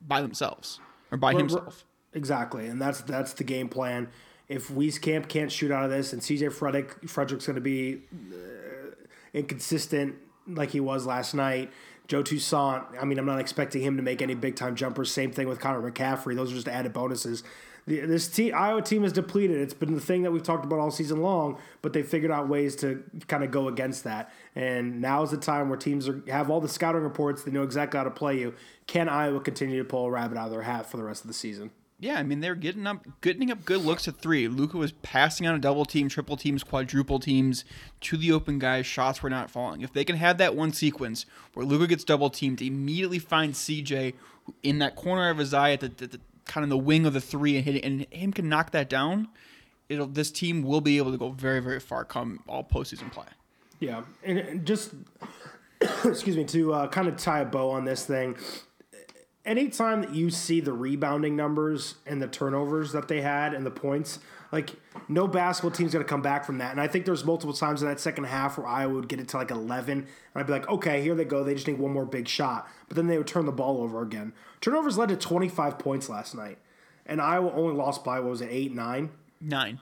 by 0.06 0.20
themselves 0.20 0.80
or 1.10 1.18
by 1.18 1.32
we're, 1.32 1.40
himself. 1.40 1.84
We're, 2.12 2.18
exactly, 2.18 2.66
and 2.66 2.80
that's 2.80 3.00
that's 3.02 3.32
the 3.32 3.44
game 3.44 3.68
plan. 3.68 4.08
If 4.48 4.68
Wieskamp 4.68 5.28
can't 5.28 5.50
shoot 5.50 5.72
out 5.72 5.84
of 5.84 5.90
this, 5.90 6.12
and 6.12 6.22
CJ 6.22 6.52
Frederick 6.52 7.08
Frederick's 7.08 7.46
going 7.46 7.56
to 7.56 7.60
be 7.60 8.02
uh, 8.32 8.94
inconsistent 9.34 10.16
like 10.46 10.70
he 10.70 10.80
was 10.80 11.06
last 11.06 11.34
night, 11.34 11.72
Joe 12.08 12.22
Toussaint, 12.22 12.84
I 13.00 13.04
mean, 13.04 13.18
I'm 13.18 13.26
not 13.26 13.40
expecting 13.40 13.82
him 13.82 13.96
to 13.96 14.02
make 14.02 14.22
any 14.22 14.34
big 14.34 14.56
time 14.56 14.76
jumpers. 14.76 15.10
Same 15.10 15.32
thing 15.32 15.48
with 15.48 15.60
Connor 15.60 15.90
McCaffery. 15.90 16.36
Those 16.36 16.52
are 16.52 16.54
just 16.54 16.68
added 16.68 16.92
bonuses. 16.92 17.42
The, 17.86 18.00
this 18.00 18.38
Iowa 18.38 18.82
team 18.82 19.04
is 19.04 19.12
depleted. 19.12 19.60
It's 19.60 19.74
been 19.74 19.94
the 19.94 20.00
thing 20.00 20.22
that 20.22 20.32
we've 20.32 20.42
talked 20.42 20.64
about 20.64 20.80
all 20.80 20.90
season 20.90 21.22
long, 21.22 21.58
but 21.82 21.92
they 21.92 22.02
figured 22.02 22.32
out 22.32 22.48
ways 22.48 22.74
to 22.76 23.04
kind 23.28 23.44
of 23.44 23.52
go 23.52 23.68
against 23.68 24.04
that. 24.04 24.32
And 24.56 25.00
now 25.00 25.22
is 25.22 25.30
the 25.30 25.36
time 25.36 25.68
where 25.68 25.78
teams 25.78 26.08
are, 26.08 26.20
have 26.28 26.50
all 26.50 26.60
the 26.60 26.68
scouting 26.68 27.02
reports. 27.02 27.42
They 27.42 27.52
know 27.52 27.62
exactly 27.62 27.98
how 27.98 28.04
to 28.04 28.10
play 28.10 28.38
you. 28.38 28.54
Can 28.88 29.08
Iowa 29.08 29.40
continue 29.40 29.78
to 29.78 29.88
pull 29.88 30.06
a 30.06 30.10
rabbit 30.10 30.36
out 30.36 30.46
of 30.46 30.50
their 30.50 30.62
hat 30.62 30.90
for 30.90 30.96
the 30.96 31.04
rest 31.04 31.22
of 31.22 31.28
the 31.28 31.34
season? 31.34 31.70
Yeah, 31.98 32.18
I 32.18 32.22
mean 32.22 32.40
they're 32.40 32.54
getting 32.54 32.86
up, 32.86 33.06
getting 33.22 33.50
up 33.50 33.64
good 33.64 33.82
looks 33.82 34.06
at 34.06 34.18
three. 34.18 34.48
Luka 34.48 34.76
was 34.76 34.92
passing 34.92 35.46
on 35.46 35.54
a 35.54 35.58
double 35.58 35.86
team, 35.86 36.08
triple 36.08 36.36
teams, 36.36 36.62
quadruple 36.62 37.18
teams 37.18 37.64
to 38.02 38.18
the 38.18 38.32
open 38.32 38.58
guys. 38.58 38.84
Shots 38.84 39.22
were 39.22 39.30
not 39.30 39.50
falling. 39.50 39.80
If 39.80 39.94
they 39.94 40.04
can 40.04 40.16
have 40.16 40.36
that 40.38 40.54
one 40.54 40.72
sequence 40.72 41.24
where 41.54 41.64
Luka 41.64 41.86
gets 41.86 42.04
double 42.04 42.28
teamed, 42.28 42.60
immediately 42.60 43.18
find 43.18 43.54
CJ 43.54 44.12
in 44.62 44.78
that 44.80 44.94
corner 44.94 45.30
of 45.30 45.38
his 45.38 45.54
eye 45.54 45.72
at 45.72 45.80
the, 45.80 45.88
the, 45.88 46.06
the 46.06 46.20
kind 46.44 46.64
of 46.64 46.70
the 46.70 46.76
wing 46.76 47.06
of 47.06 47.14
the 47.14 47.20
three 47.20 47.56
and 47.56 47.64
hit 47.64 47.76
it, 47.76 47.84
and 47.84 48.06
him 48.10 48.32
can 48.32 48.48
knock 48.48 48.72
that 48.72 48.90
down. 48.90 49.28
It'll 49.88 50.06
this 50.06 50.30
team 50.30 50.62
will 50.62 50.82
be 50.82 50.98
able 50.98 51.12
to 51.12 51.18
go 51.18 51.30
very 51.30 51.60
very 51.60 51.80
far 51.80 52.04
come 52.04 52.40
all 52.46 52.62
postseason 52.62 53.10
play. 53.10 53.26
Yeah, 53.80 54.02
and 54.22 54.66
just 54.66 54.92
excuse 56.04 56.36
me 56.36 56.44
to 56.44 56.74
uh, 56.74 56.88
kind 56.88 57.08
of 57.08 57.16
tie 57.16 57.40
a 57.40 57.44
bow 57.46 57.70
on 57.70 57.86
this 57.86 58.04
thing 58.04 58.36
anytime 59.46 60.02
that 60.02 60.14
you 60.14 60.30
see 60.30 60.60
the 60.60 60.72
rebounding 60.72 61.36
numbers 61.36 61.94
and 62.04 62.20
the 62.20 62.26
turnovers 62.26 62.92
that 62.92 63.08
they 63.08 63.20
had 63.20 63.54
and 63.54 63.64
the 63.64 63.70
points, 63.70 64.18
like 64.52 64.70
no 65.08 65.26
basketball 65.26 65.70
team's 65.70 65.92
going 65.92 66.04
to 66.04 66.08
come 66.08 66.22
back 66.22 66.44
from 66.44 66.58
that. 66.58 66.72
And 66.72 66.80
I 66.80 66.88
think 66.88 67.04
there's 67.04 67.24
multiple 67.24 67.54
times 67.54 67.82
in 67.82 67.88
that 67.88 68.00
second 68.00 68.24
half 68.24 68.58
where 68.58 68.66
Iowa 68.66 68.94
would 68.94 69.08
get 69.08 69.20
it 69.20 69.28
to 69.28 69.36
like 69.36 69.50
11, 69.50 69.98
and 69.98 70.06
I'd 70.34 70.46
be 70.46 70.52
like, 70.52 70.68
okay, 70.68 71.02
here 71.02 71.14
they 71.14 71.24
go. 71.24 71.44
They 71.44 71.54
just 71.54 71.66
need 71.66 71.78
one 71.78 71.92
more 71.92 72.04
big 72.04 72.28
shot. 72.28 72.68
But 72.88 72.96
then 72.96 73.06
they 73.06 73.16
would 73.16 73.26
turn 73.26 73.46
the 73.46 73.52
ball 73.52 73.82
over 73.82 74.02
again. 74.02 74.32
Turnovers 74.60 74.98
led 74.98 75.08
to 75.10 75.16
25 75.16 75.78
points 75.78 76.08
last 76.08 76.34
night, 76.34 76.58
and 77.06 77.20
Iowa 77.20 77.52
only 77.52 77.74
lost 77.74 78.04
by 78.04 78.20
what 78.20 78.30
was 78.30 78.40
it, 78.40 78.48
eight, 78.50 78.74
nine? 78.74 79.10
Nine. 79.40 79.80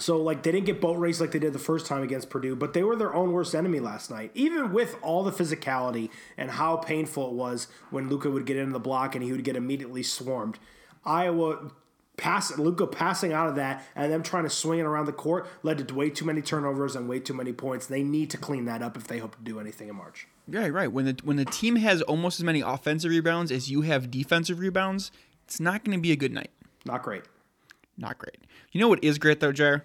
So 0.00 0.16
like 0.16 0.42
they 0.42 0.52
didn't 0.52 0.66
get 0.66 0.80
boat 0.80 0.98
race 0.98 1.20
like 1.20 1.32
they 1.32 1.38
did 1.38 1.52
the 1.52 1.58
first 1.58 1.86
time 1.86 2.02
against 2.02 2.30
Purdue, 2.30 2.56
but 2.56 2.72
they 2.72 2.82
were 2.82 2.96
their 2.96 3.14
own 3.14 3.32
worst 3.32 3.54
enemy 3.54 3.80
last 3.80 4.10
night. 4.10 4.30
Even 4.34 4.72
with 4.72 4.96
all 5.02 5.22
the 5.22 5.30
physicality 5.30 6.10
and 6.36 6.50
how 6.50 6.76
painful 6.76 7.28
it 7.28 7.34
was 7.34 7.68
when 7.90 8.08
Luka 8.08 8.30
would 8.30 8.46
get 8.46 8.56
into 8.56 8.72
the 8.72 8.80
block 8.80 9.14
and 9.14 9.22
he 9.22 9.30
would 9.30 9.44
get 9.44 9.56
immediately 9.56 10.02
swarmed. 10.02 10.58
Iowa 11.04 11.70
pass 12.16 12.58
Luka 12.58 12.86
passing 12.86 13.32
out 13.32 13.48
of 13.48 13.56
that 13.56 13.82
and 13.94 14.12
them 14.12 14.22
trying 14.22 14.44
to 14.44 14.50
swing 14.50 14.78
it 14.78 14.82
around 14.82 15.06
the 15.06 15.12
court 15.12 15.46
led 15.62 15.86
to 15.86 15.94
way 15.94 16.10
too 16.10 16.24
many 16.24 16.42
turnovers 16.42 16.94
and 16.94 17.08
way 17.08 17.18
too 17.18 17.34
many 17.34 17.52
points. 17.52 17.86
They 17.86 18.02
need 18.02 18.30
to 18.30 18.36
clean 18.36 18.66
that 18.66 18.82
up 18.82 18.96
if 18.96 19.06
they 19.06 19.18
hope 19.18 19.36
to 19.36 19.42
do 19.42 19.60
anything 19.60 19.88
in 19.88 19.96
March. 19.96 20.26
Yeah, 20.48 20.66
right. 20.68 20.90
When 20.90 21.04
the 21.04 21.16
when 21.24 21.36
the 21.36 21.44
team 21.44 21.76
has 21.76 22.02
almost 22.02 22.40
as 22.40 22.44
many 22.44 22.60
offensive 22.60 23.10
rebounds 23.10 23.52
as 23.52 23.70
you 23.70 23.82
have 23.82 24.10
defensive 24.10 24.58
rebounds, 24.58 25.12
it's 25.44 25.60
not 25.60 25.84
going 25.84 25.96
to 25.96 26.02
be 26.02 26.12
a 26.12 26.16
good 26.16 26.32
night. 26.32 26.50
Not 26.84 27.02
great. 27.02 27.22
Not 28.00 28.18
great. 28.18 28.38
You 28.72 28.80
know 28.80 28.88
what 28.88 29.04
is 29.04 29.18
great 29.18 29.40
though, 29.40 29.52
Jar? 29.52 29.84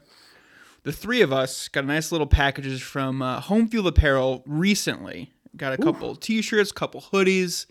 The 0.84 0.92
three 0.92 1.22
of 1.22 1.34
us 1.34 1.68
got 1.68 1.86
nice 1.86 2.12
little 2.12 2.28
packages 2.28 2.82
from 2.82 3.22
uh, 3.22 3.42
Home 3.42 3.68
Field 3.68 3.88
Apparel 3.88 4.42
recently. 4.46 5.32
Got 5.58 5.74
a 5.74 5.78
couple 5.78 6.16
T-shirts, 6.16 6.72
couple 6.72 7.02
hoodies. 7.02 7.66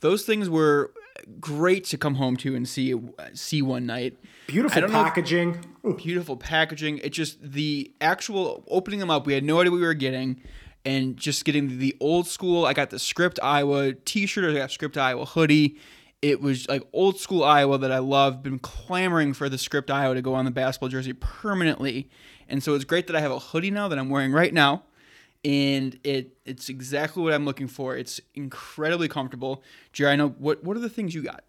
Those 0.00 0.24
things 0.24 0.48
were 0.48 0.92
great 1.40 1.84
to 1.86 1.98
come 1.98 2.14
home 2.16 2.36
to 2.38 2.54
and 2.54 2.68
see 2.68 2.94
see 3.34 3.62
one 3.62 3.86
night. 3.86 4.16
Beautiful 4.46 4.80
don't 4.80 4.90
if- 4.90 4.94
packaging. 4.94 5.64
beautiful 5.96 6.36
packaging. 6.36 6.98
It 6.98 7.10
just 7.10 7.38
the 7.42 7.92
actual 8.00 8.64
opening 8.68 9.00
them 9.00 9.10
up. 9.10 9.26
We 9.26 9.34
had 9.34 9.44
no 9.44 9.60
idea 9.60 9.72
what 9.72 9.80
we 9.80 9.86
were 9.86 9.94
getting, 9.94 10.40
and 10.84 11.16
just 11.16 11.44
getting 11.44 11.78
the 11.78 11.96
old 12.00 12.26
school. 12.28 12.64
I 12.64 12.72
got 12.74 12.90
the 12.90 12.98
Script 12.98 13.40
Iowa 13.42 13.92
T-shirt. 13.94 14.54
I 14.54 14.58
got 14.58 14.70
Script 14.70 14.96
Iowa 14.96 15.24
hoodie. 15.24 15.78
It 16.26 16.40
was 16.40 16.68
like 16.68 16.82
old 16.92 17.20
school 17.20 17.44
Iowa 17.44 17.78
that 17.78 17.92
I 17.92 17.98
love. 17.98 18.42
Been 18.42 18.58
clamoring 18.58 19.32
for 19.32 19.48
the 19.48 19.58
Script 19.58 19.92
Iowa 19.92 20.16
to 20.16 20.22
go 20.22 20.34
on 20.34 20.44
the 20.44 20.50
basketball 20.50 20.88
jersey 20.88 21.12
permanently, 21.12 22.10
and 22.48 22.60
so 22.64 22.74
it's 22.74 22.84
great 22.84 23.06
that 23.06 23.14
I 23.14 23.20
have 23.20 23.30
a 23.30 23.38
hoodie 23.38 23.70
now 23.70 23.86
that 23.86 23.96
I'm 23.96 24.10
wearing 24.10 24.32
right 24.32 24.52
now. 24.52 24.82
And 25.44 26.00
it 26.02 26.36
it's 26.44 26.68
exactly 26.68 27.22
what 27.22 27.32
I'm 27.32 27.44
looking 27.44 27.68
for. 27.68 27.96
It's 27.96 28.20
incredibly 28.34 29.06
comfortable. 29.06 29.62
Jerry, 29.92 30.14
I 30.14 30.16
know 30.16 30.30
what 30.30 30.64
what 30.64 30.76
are 30.76 30.80
the 30.80 30.88
things 30.88 31.14
you 31.14 31.22
got? 31.22 31.44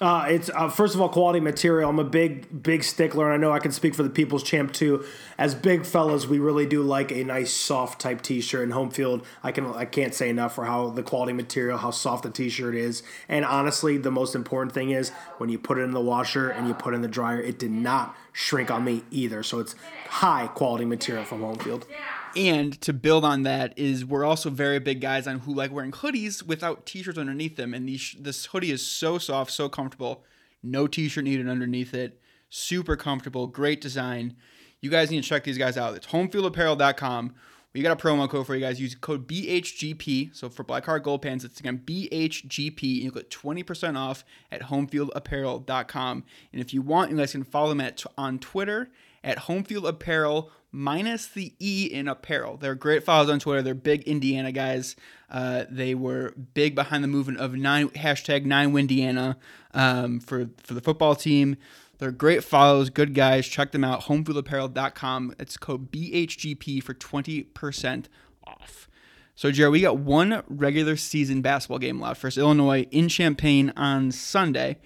Uh, 0.00 0.26
it's 0.28 0.50
uh, 0.50 0.68
first 0.68 0.94
of 0.94 1.00
all 1.00 1.08
quality 1.08 1.40
material. 1.40 1.88
I'm 1.88 1.98
a 1.98 2.04
big 2.04 2.62
big 2.62 2.84
stickler, 2.84 3.24
and 3.26 3.34
I 3.34 3.36
know 3.36 3.52
I 3.52 3.58
can 3.58 3.72
speak 3.72 3.94
for 3.94 4.02
the 4.02 4.10
People's 4.10 4.42
Champ 4.42 4.72
too. 4.72 5.04
As 5.38 5.54
big 5.54 5.86
fellas, 5.86 6.26
we 6.26 6.38
really 6.38 6.66
do 6.66 6.82
like 6.82 7.10
a 7.10 7.24
nice 7.24 7.52
soft 7.52 8.00
type 8.00 8.20
T-shirt. 8.20 8.64
And 8.64 8.72
home 8.72 8.90
field, 8.90 9.24
I 9.42 9.52
can 9.52 9.66
I 9.66 9.84
can't 9.84 10.14
say 10.14 10.28
enough 10.28 10.54
for 10.54 10.64
how 10.64 10.90
the 10.90 11.02
quality 11.02 11.32
material, 11.32 11.78
how 11.78 11.90
soft 11.90 12.24
the 12.24 12.30
T-shirt 12.30 12.74
is. 12.74 13.02
And 13.28 13.44
honestly, 13.44 13.96
the 13.96 14.10
most 14.10 14.34
important 14.34 14.72
thing 14.74 14.90
is 14.90 15.10
when 15.38 15.48
you 15.48 15.58
put 15.58 15.78
it 15.78 15.82
in 15.82 15.92
the 15.92 16.00
washer 16.00 16.50
and 16.50 16.68
you 16.68 16.74
put 16.74 16.92
it 16.92 16.96
in 16.96 17.02
the 17.02 17.08
dryer, 17.08 17.40
it 17.40 17.58
did 17.58 17.70
not 17.70 18.16
shrink 18.32 18.70
on 18.70 18.84
me 18.84 19.02
either. 19.10 19.42
So 19.42 19.60
it's 19.60 19.74
high 20.08 20.48
quality 20.48 20.84
material 20.84 21.24
from 21.24 21.40
home 21.40 21.58
field. 21.58 21.86
And 22.36 22.80
to 22.80 22.92
build 22.92 23.24
on 23.24 23.42
that 23.42 23.78
is 23.78 24.04
we're 24.04 24.24
also 24.24 24.48
very 24.50 24.78
big 24.78 25.00
guys 25.00 25.26
on 25.26 25.40
who 25.40 25.54
like 25.54 25.72
wearing 25.72 25.92
hoodies 25.92 26.42
without 26.42 26.86
t-shirts 26.86 27.18
underneath 27.18 27.56
them. 27.56 27.74
And 27.74 27.88
these 27.88 28.16
this 28.18 28.46
hoodie 28.46 28.70
is 28.70 28.86
so 28.86 29.18
soft, 29.18 29.50
so 29.50 29.68
comfortable. 29.68 30.24
No 30.62 30.86
t-shirt 30.86 31.24
needed 31.24 31.48
underneath 31.48 31.94
it. 31.94 32.20
Super 32.48 32.96
comfortable, 32.96 33.46
great 33.46 33.80
design. 33.80 34.36
You 34.80 34.90
guys 34.90 35.10
need 35.10 35.22
to 35.22 35.28
check 35.28 35.44
these 35.44 35.58
guys 35.58 35.76
out. 35.76 35.94
It's 35.94 36.08
homefieldapparel.com. 36.08 37.34
We 37.72 37.80
got 37.80 37.98
a 37.98 38.02
promo 38.02 38.28
code 38.28 38.46
for 38.46 38.54
you 38.54 38.60
guys. 38.60 38.80
Use 38.80 38.94
code 38.94 39.26
BHGP. 39.26 40.36
So 40.36 40.50
for 40.50 40.62
Black 40.62 40.84
Heart 40.84 41.04
Gold 41.04 41.22
Pants, 41.22 41.44
it's 41.44 41.58
again 41.60 41.80
BHGP. 41.84 42.82
And 42.82 43.02
you'll 43.02 43.12
get 43.12 43.30
20% 43.30 43.96
off 43.96 44.24
at 44.50 44.62
homefieldapparel.com. 44.62 46.24
And 46.52 46.60
if 46.60 46.74
you 46.74 46.82
want, 46.82 47.10
you 47.10 47.16
guys 47.16 47.32
can 47.32 47.44
follow 47.44 47.70
them 47.70 47.80
at, 47.80 48.04
on 48.18 48.38
Twitter 48.38 48.90
at 49.24 49.38
Homefield 49.38 49.88
Apparel 49.88 50.50
minus 50.72 51.26
the 51.26 51.54
E 51.60 51.88
in 51.90 52.08
apparel. 52.08 52.56
They're 52.56 52.74
great 52.74 53.04
follows 53.04 53.28
on 53.28 53.38
Twitter. 53.38 53.62
They're 53.62 53.74
big 53.74 54.02
Indiana 54.04 54.50
guys. 54.50 54.96
Uh, 55.30 55.64
they 55.70 55.94
were 55.94 56.34
big 56.54 56.74
behind 56.74 57.04
the 57.04 57.08
movement 57.08 57.38
of 57.38 57.54
nine 57.54 57.90
hashtag 57.90 58.44
nine 58.44 58.72
Windiana 58.72 59.36
um, 59.74 60.18
for 60.18 60.50
for 60.56 60.74
the 60.74 60.80
football 60.80 61.14
team. 61.14 61.56
They're 61.98 62.10
great 62.10 62.42
follows, 62.42 62.90
good 62.90 63.14
guys. 63.14 63.46
Check 63.46 63.70
them 63.70 63.84
out. 63.84 64.02
Homefieldapparel.com. 64.02 65.36
It's 65.38 65.56
code 65.56 65.92
BHGP 65.92 66.82
for 66.82 66.94
20% 66.94 68.06
off. 68.44 68.88
So, 69.36 69.52
Jared, 69.52 69.70
we 69.70 69.82
got 69.82 69.98
one 69.98 70.42
regular 70.48 70.96
season 70.96 71.42
basketball 71.42 71.78
game 71.78 72.00
left 72.00 72.20
versus 72.20 72.38
Illinois 72.38 72.88
in 72.90 73.08
Champaign 73.08 73.72
on 73.76 74.10
Sunday. 74.10 74.78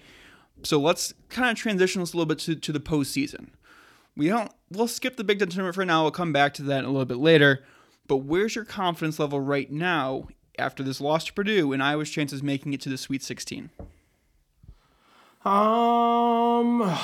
So 0.63 0.79
let's 0.79 1.13
kind 1.29 1.49
of 1.49 1.57
transition 1.57 2.01
this 2.01 2.13
a 2.13 2.17
little 2.17 2.27
bit 2.27 2.39
to, 2.39 2.55
to 2.55 2.71
the 2.71 2.79
postseason. 2.79 3.49
We 4.17 4.29
don't. 4.29 4.51
We'll 4.71 4.87
skip 4.87 5.15
the 5.15 5.23
Big 5.23 5.37
Ten 5.37 5.47
tournament 5.49 5.75
for 5.75 5.85
now. 5.85 6.01
We'll 6.01 6.11
come 6.11 6.33
back 6.33 6.55
to 6.55 6.63
that 6.63 6.83
a 6.83 6.87
little 6.87 7.05
bit 7.05 7.17
later. 7.17 7.63
But 8.07 8.17
where's 8.17 8.55
your 8.55 8.65
confidence 8.65 9.19
level 9.19 9.39
right 9.39 9.71
now 9.71 10.27
after 10.57 10.81
this 10.81 10.99
loss 10.99 11.25
to 11.25 11.33
Purdue 11.33 11.71
and 11.71 11.83
Iowa's 11.83 12.09
chances 12.09 12.41
making 12.41 12.73
it 12.73 12.81
to 12.81 12.89
the 12.89 12.97
Sweet 12.97 13.21
16? 13.21 13.69
Um, 15.45 16.81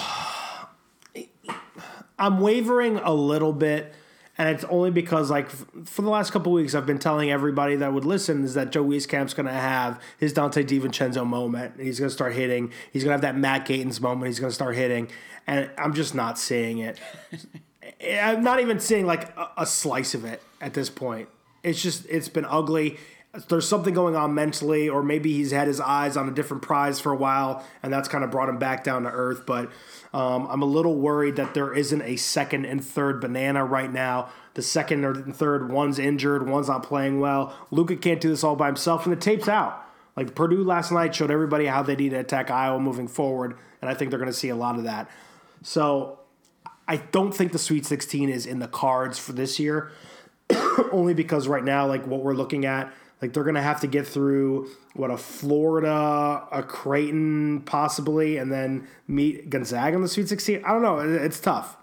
I'm 2.17 2.39
wavering 2.39 2.98
a 2.98 3.13
little 3.13 3.53
bit, 3.53 3.93
and 4.38 4.50
it's 4.50 4.63
only 4.66 4.90
because, 4.90 5.30
like, 5.30 5.46
f- 5.46 5.66
for 5.86 6.02
the 6.02 6.10
last 6.10 6.32
couple 6.32 6.52
weeks, 6.52 6.74
I've 6.74 6.86
been 6.88 7.00
telling 7.00 7.32
everybody 7.32 7.75
that 7.75 7.94
would 7.94 8.06
listen 8.06 8.44
is 8.44 8.56
that 8.56 8.72
Joe 8.72 8.84
Wieskamp's 8.84 9.34
going 9.34 9.46
to 9.46 9.52
have 9.52 10.02
his 10.18 10.34
Donte 10.34 10.66
DiVincenzo 10.66 11.25
moment. 11.25 11.80
He's 11.80 12.00
going 12.00 12.10
to 12.10 12.13
start 12.13 12.34
hitting. 12.34 12.72
He's 12.92 13.04
going 13.04 13.10
to 13.10 13.13
have 13.25 13.34
that 13.34 13.40
Matt 13.40 13.68
Gatens 13.68 14.02
moment. 14.02 14.28
He's 14.28 14.40
going 14.40 14.50
to 14.50 14.56
start 14.56 14.75
hitting, 14.75 15.10
and 15.46 15.70
I'm 15.78 15.94
just 15.94 16.16
not 16.16 16.40
seeing 16.40 16.80
it. 16.80 17.00
I'm 18.12 18.44
not 18.44 18.60
even 18.60 18.80
seeing 18.80 19.06
like 19.06 19.38
a, 19.38 19.50
a 19.58 19.66
slice 19.66 20.13
of 20.13 20.25
it 20.25 20.42
at 20.60 20.74
this 20.74 20.90
point. 20.90 21.30
It's 21.62 21.82
just 21.82 22.06
it's 22.10 22.28
been 22.28 22.46
ugly. 22.46 22.98
There's 23.48 23.68
something 23.68 23.96
going 23.96 24.16
on 24.16 24.36
mentally, 24.36 24.88
or 24.88 25.02
maybe 25.02 25.34
he's 25.34 25.52
had 25.52 25.68
his 25.68 25.80
eyes 25.80 26.18
on 26.18 26.30
a 26.30 26.32
different 26.32 26.62
prize 26.62 27.00
for 27.00 27.12
a 27.12 27.16
while, 27.16 27.66
and 27.82 27.92
that's 27.92 28.08
kind 28.08 28.24
of 28.24 28.30
brought 28.30 28.48
him 28.48 28.60
back 28.60 28.84
down 28.84 29.04
to 29.04 29.10
earth. 29.10 29.48
But 29.48 29.72
um, 30.13 30.48
I'm 30.52 30.62
a 30.62 30.68
little 30.68 30.96
worried 30.96 31.38
that 31.38 31.56
there 31.56 31.74
isn't 31.74 32.02
a 32.04 32.16
second 32.16 32.66
and 32.66 32.84
third 32.84 33.20
banana 33.20 33.66
right 33.66 33.92
now. 33.92 34.30
The 34.54 34.62
second 34.62 35.04
or 35.04 35.16
third, 35.16 35.72
one's 35.72 35.98
injured, 35.98 36.48
one's 36.48 36.68
not 36.68 36.84
playing 36.84 37.22
well. 37.22 37.56
Luka 37.72 37.96
can't 37.96 38.22
do 38.22 38.30
this 38.30 38.44
all 38.44 38.56
by 38.56 38.68
himself, 38.68 39.06
and 39.08 39.12
the 39.12 39.20
tape's 39.20 39.48
out. 39.48 39.84
Like 40.16 40.36
Purdue 40.36 40.63
last 40.63 40.92
night 40.92 41.16
showed 41.16 41.32
everybody 41.32 41.66
how 41.66 41.82
they 41.82 41.96
need 41.96 42.10
to 42.10 42.20
attack 42.20 42.52
Iowa 42.52 42.80
moving 42.80 43.08
forward, 43.08 43.58
and 43.82 43.90
I 43.90 43.96
think 43.96 44.12
they're 44.12 44.20
going 44.20 44.32
to 44.32 44.38
see 44.38 44.50
a 44.50 44.56
lot 44.56 44.78
of 44.78 44.84
that. 44.84 45.10
So 45.63 46.20
I 46.88 46.98
don't 46.98 47.34
think 47.34 47.52
the 47.52 47.58
Sweet 47.60 47.86
16 47.86 48.30
is 48.30 48.46
in 48.46 48.60
the 48.60 48.68
cards 48.68 49.18
for 49.18 49.32
this 49.32 49.60
year, 49.60 49.92
only 50.92 51.16
because 51.16 51.48
right 51.48 51.63
now, 51.63 51.88
like 51.88 52.06
what 52.06 52.22
we're 52.22 52.36
looking 52.36 52.66
at, 52.66 52.94
like 53.24 53.32
they're 53.32 53.46
gonna 53.46 53.62
have 53.62 53.80
to 53.80 53.88
get 53.88 54.06
through 54.06 54.70
what 54.96 55.10
a 55.10 55.15
Florida, 55.15 56.46
a 56.51 56.62
Creighton, 56.62 57.62
possibly, 57.62 58.36
and 58.36 58.51
then 58.51 58.86
meet 59.08 59.50
Gonzaga 59.50 59.96
in 59.96 60.01
the 60.01 60.10
Sweet 60.10 60.27
16. 60.27 60.62
I 60.65 60.74
don't 60.74 60.82
know. 60.82 61.00
It's 61.00 61.39
tough. 61.39 61.77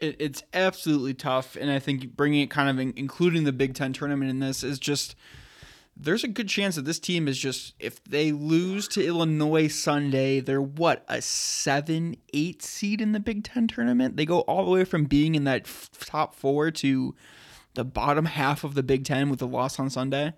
It, 0.00 0.14
it's 0.20 0.44
absolutely 0.52 1.12
tough, 1.12 1.56
and 1.56 1.68
I 1.68 1.80
think 1.80 2.14
bringing 2.14 2.42
it 2.42 2.50
kind 2.50 2.70
of 2.70 2.78
in, 2.78 2.92
including 2.94 3.42
the 3.42 3.52
Big 3.52 3.74
Ten 3.74 3.92
tournament 3.92 4.30
in 4.30 4.38
this 4.38 4.62
is 4.62 4.78
just. 4.78 5.16
There's 5.96 6.24
a 6.24 6.28
good 6.28 6.48
chance 6.48 6.74
that 6.74 6.84
this 6.84 6.98
team 6.98 7.26
is 7.26 7.38
just 7.38 7.74
if 7.78 8.02
they 8.02 8.30
lose 8.30 8.88
to 8.88 9.04
Illinois 9.04 9.68
Sunday, 9.68 10.40
they're 10.40 10.62
what 10.62 11.04
a 11.08 11.22
seven, 11.22 12.16
eight 12.32 12.62
seed 12.62 13.00
in 13.00 13.12
the 13.12 13.20
Big 13.20 13.42
Ten 13.42 13.66
tournament. 13.66 14.16
They 14.16 14.26
go 14.26 14.40
all 14.40 14.64
the 14.64 14.70
way 14.70 14.84
from 14.84 15.04
being 15.04 15.34
in 15.34 15.42
that 15.44 15.62
f- 15.62 15.90
top 16.00 16.34
four 16.34 16.72
to 16.72 17.14
the 17.74 17.84
bottom 17.84 18.24
half 18.24 18.64
of 18.64 18.74
the 18.74 18.82
Big 18.82 19.04
Ten 19.04 19.28
with 19.28 19.42
a 19.42 19.46
loss 19.46 19.78
on 19.78 19.90
Sunday, 19.90 20.34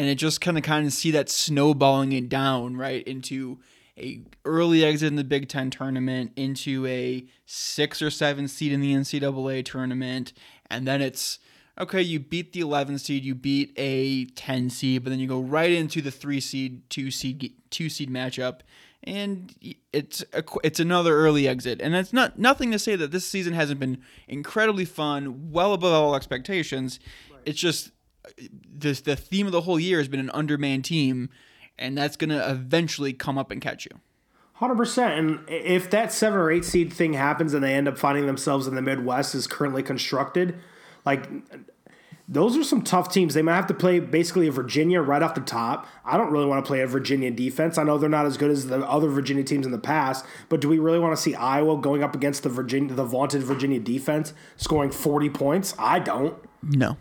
and 0.00 0.08
it 0.08 0.14
just 0.14 0.40
kind 0.40 0.56
of 0.56 0.64
kind 0.64 0.86
of 0.86 0.94
see 0.94 1.10
that 1.10 1.28
snowballing 1.28 2.12
it 2.12 2.30
down 2.30 2.74
right 2.74 3.06
into 3.06 3.58
a 3.98 4.22
early 4.46 4.82
exit 4.82 5.08
in 5.08 5.16
the 5.16 5.24
Big 5.24 5.46
Ten 5.46 5.68
tournament, 5.68 6.32
into 6.36 6.86
a 6.86 7.26
six 7.44 8.00
or 8.00 8.08
seven 8.08 8.48
seed 8.48 8.72
in 8.72 8.80
the 8.80 8.94
NCAA 8.94 9.62
tournament, 9.62 10.32
and 10.70 10.88
then 10.88 11.02
it's 11.02 11.38
okay. 11.78 12.00
You 12.00 12.18
beat 12.18 12.54
the 12.54 12.60
11 12.60 12.98
seed, 13.00 13.26
you 13.26 13.34
beat 13.34 13.74
a 13.76 14.24
10 14.24 14.70
seed, 14.70 15.04
but 15.04 15.10
then 15.10 15.18
you 15.18 15.28
go 15.28 15.38
right 15.38 15.70
into 15.70 16.00
the 16.00 16.10
three 16.10 16.40
seed, 16.40 16.88
two 16.88 17.10
seed, 17.10 17.52
two 17.68 17.90
seed 17.90 18.08
matchup. 18.08 18.60
And 19.04 19.54
it's 19.92 20.24
a, 20.32 20.42
it's 20.64 20.80
another 20.80 21.14
early 21.14 21.46
exit, 21.46 21.82
and 21.82 21.94
it's 21.94 22.14
not 22.14 22.38
nothing 22.38 22.70
to 22.72 22.78
say 22.78 22.96
that 22.96 23.10
this 23.10 23.26
season 23.26 23.52
hasn't 23.52 23.80
been 23.80 23.98
incredibly 24.28 24.86
fun, 24.86 25.50
well 25.52 25.74
above 25.74 25.92
all 25.92 26.14
expectations. 26.14 27.00
It's 27.44 27.60
just 27.60 27.90
the 28.36 28.92
the 29.04 29.16
theme 29.16 29.46
of 29.46 29.52
the 29.52 29.62
whole 29.62 29.80
year 29.80 29.98
has 29.98 30.08
been 30.08 30.20
an 30.20 30.30
undermanned 30.30 30.84
team, 30.84 31.30
and 31.78 31.96
that's 31.96 32.16
gonna 32.16 32.44
eventually 32.48 33.12
come 33.12 33.38
up 33.38 33.50
and 33.50 33.60
catch 33.60 33.84
you. 33.84 34.00
Hundred 34.54 34.76
percent. 34.76 35.18
And 35.18 35.48
if 35.48 35.88
that 35.90 36.12
seven 36.12 36.38
or 36.38 36.50
eight 36.50 36.64
seed 36.64 36.92
thing 36.92 37.14
happens 37.14 37.54
and 37.54 37.64
they 37.64 37.74
end 37.74 37.88
up 37.88 37.96
finding 37.96 38.26
themselves 38.26 38.66
in 38.66 38.74
the 38.74 38.82
Midwest 38.82 39.34
as 39.34 39.46
currently 39.46 39.82
constructed, 39.82 40.58
like 41.06 41.26
those 42.28 42.56
are 42.56 42.62
some 42.62 42.82
tough 42.82 43.12
teams. 43.12 43.34
They 43.34 43.42
might 43.42 43.56
have 43.56 43.66
to 43.66 43.74
play 43.74 43.98
basically 43.98 44.46
a 44.46 44.52
Virginia 44.52 45.00
right 45.00 45.20
off 45.20 45.34
the 45.34 45.40
top. 45.40 45.88
I 46.04 46.16
don't 46.16 46.30
really 46.30 46.46
want 46.46 46.64
to 46.64 46.68
play 46.68 46.80
a 46.80 46.86
Virginia 46.86 47.30
defense. 47.30 47.76
I 47.76 47.82
know 47.82 47.98
they're 47.98 48.08
not 48.08 48.24
as 48.24 48.36
good 48.36 48.52
as 48.52 48.66
the 48.68 48.86
other 48.88 49.08
Virginia 49.08 49.42
teams 49.42 49.66
in 49.66 49.72
the 49.72 49.78
past, 49.78 50.24
but 50.48 50.60
do 50.60 50.68
we 50.68 50.78
really 50.78 51.00
want 51.00 51.16
to 51.16 51.20
see 51.20 51.34
Iowa 51.34 51.80
going 51.80 52.04
up 52.04 52.14
against 52.14 52.44
the 52.44 52.48
Virginia, 52.48 52.94
the 52.94 53.04
vaunted 53.04 53.42
Virginia 53.42 53.80
defense, 53.80 54.32
scoring 54.56 54.92
forty 54.92 55.28
points? 55.28 55.74
I 55.76 55.98
don't. 55.98 56.36
No. 56.62 56.98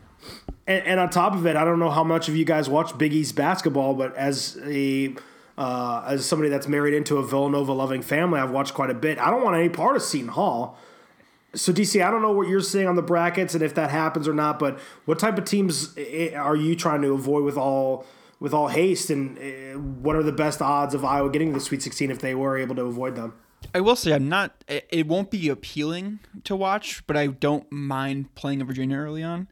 And, 0.67 0.85
and 0.85 0.99
on 0.99 1.09
top 1.09 1.33
of 1.33 1.45
it, 1.45 1.55
I 1.55 1.65
don't 1.65 1.79
know 1.79 1.89
how 1.89 2.03
much 2.03 2.27
of 2.29 2.35
you 2.35 2.45
guys 2.45 2.69
watch 2.69 2.97
Big 2.97 3.13
East 3.13 3.35
basketball, 3.35 3.93
but 3.93 4.15
as 4.15 4.57
a 4.63 5.15
uh, 5.57 6.03
as 6.07 6.25
somebody 6.25 6.49
that's 6.49 6.67
married 6.67 6.93
into 6.93 7.17
a 7.17 7.25
Villanova 7.25 7.73
loving 7.73 8.01
family, 8.01 8.39
I've 8.39 8.51
watched 8.51 8.73
quite 8.73 8.89
a 8.89 8.93
bit. 8.93 9.17
I 9.17 9.29
don't 9.29 9.43
want 9.43 9.57
any 9.57 9.69
part 9.69 9.97
of 9.97 10.01
Seton 10.01 10.29
Hall. 10.29 10.77
So 11.53 11.73
DC, 11.73 12.05
I 12.05 12.11
don't 12.11 12.21
know 12.21 12.31
what 12.31 12.47
you're 12.47 12.61
seeing 12.61 12.87
on 12.87 12.95
the 12.95 13.01
brackets 13.01 13.55
and 13.55 13.63
if 13.63 13.73
that 13.73 13.89
happens 13.89 14.27
or 14.27 14.33
not, 14.33 14.59
but 14.59 14.79
what 15.05 15.17
type 15.19 15.37
of 15.37 15.45
teams 15.45 15.97
eh, 15.97 16.33
are 16.33 16.55
you 16.55 16.75
trying 16.75 17.01
to 17.01 17.11
avoid 17.11 17.43
with 17.43 17.57
all 17.57 18.05
with 18.39 18.53
all 18.53 18.67
haste. 18.67 19.09
And 19.09 19.37
uh, 19.37 19.79
what 19.79 20.15
are 20.15 20.23
the 20.23 20.31
best 20.31 20.61
odds 20.61 20.93
of 20.93 21.03
Iowa 21.03 21.29
getting 21.29 21.53
the 21.53 21.59
Sweet 21.59 21.81
16 21.81 22.11
if 22.11 22.19
they 22.19 22.33
were 22.33 22.57
able 22.57 22.75
to 22.75 22.83
avoid 22.83 23.15
them? 23.15 23.33
I 23.73 23.81
will 23.81 23.95
say 23.95 24.13
I'm 24.13 24.29
not. 24.29 24.63
It 24.67 25.07
won't 25.07 25.31
be 25.31 25.49
appealing 25.49 26.19
to 26.45 26.55
watch, 26.55 27.05
but 27.07 27.17
I 27.17 27.27
don't 27.27 27.69
mind 27.71 28.33
playing 28.35 28.63
Virginia 28.65 28.97
early 28.97 29.21
on. 29.21 29.49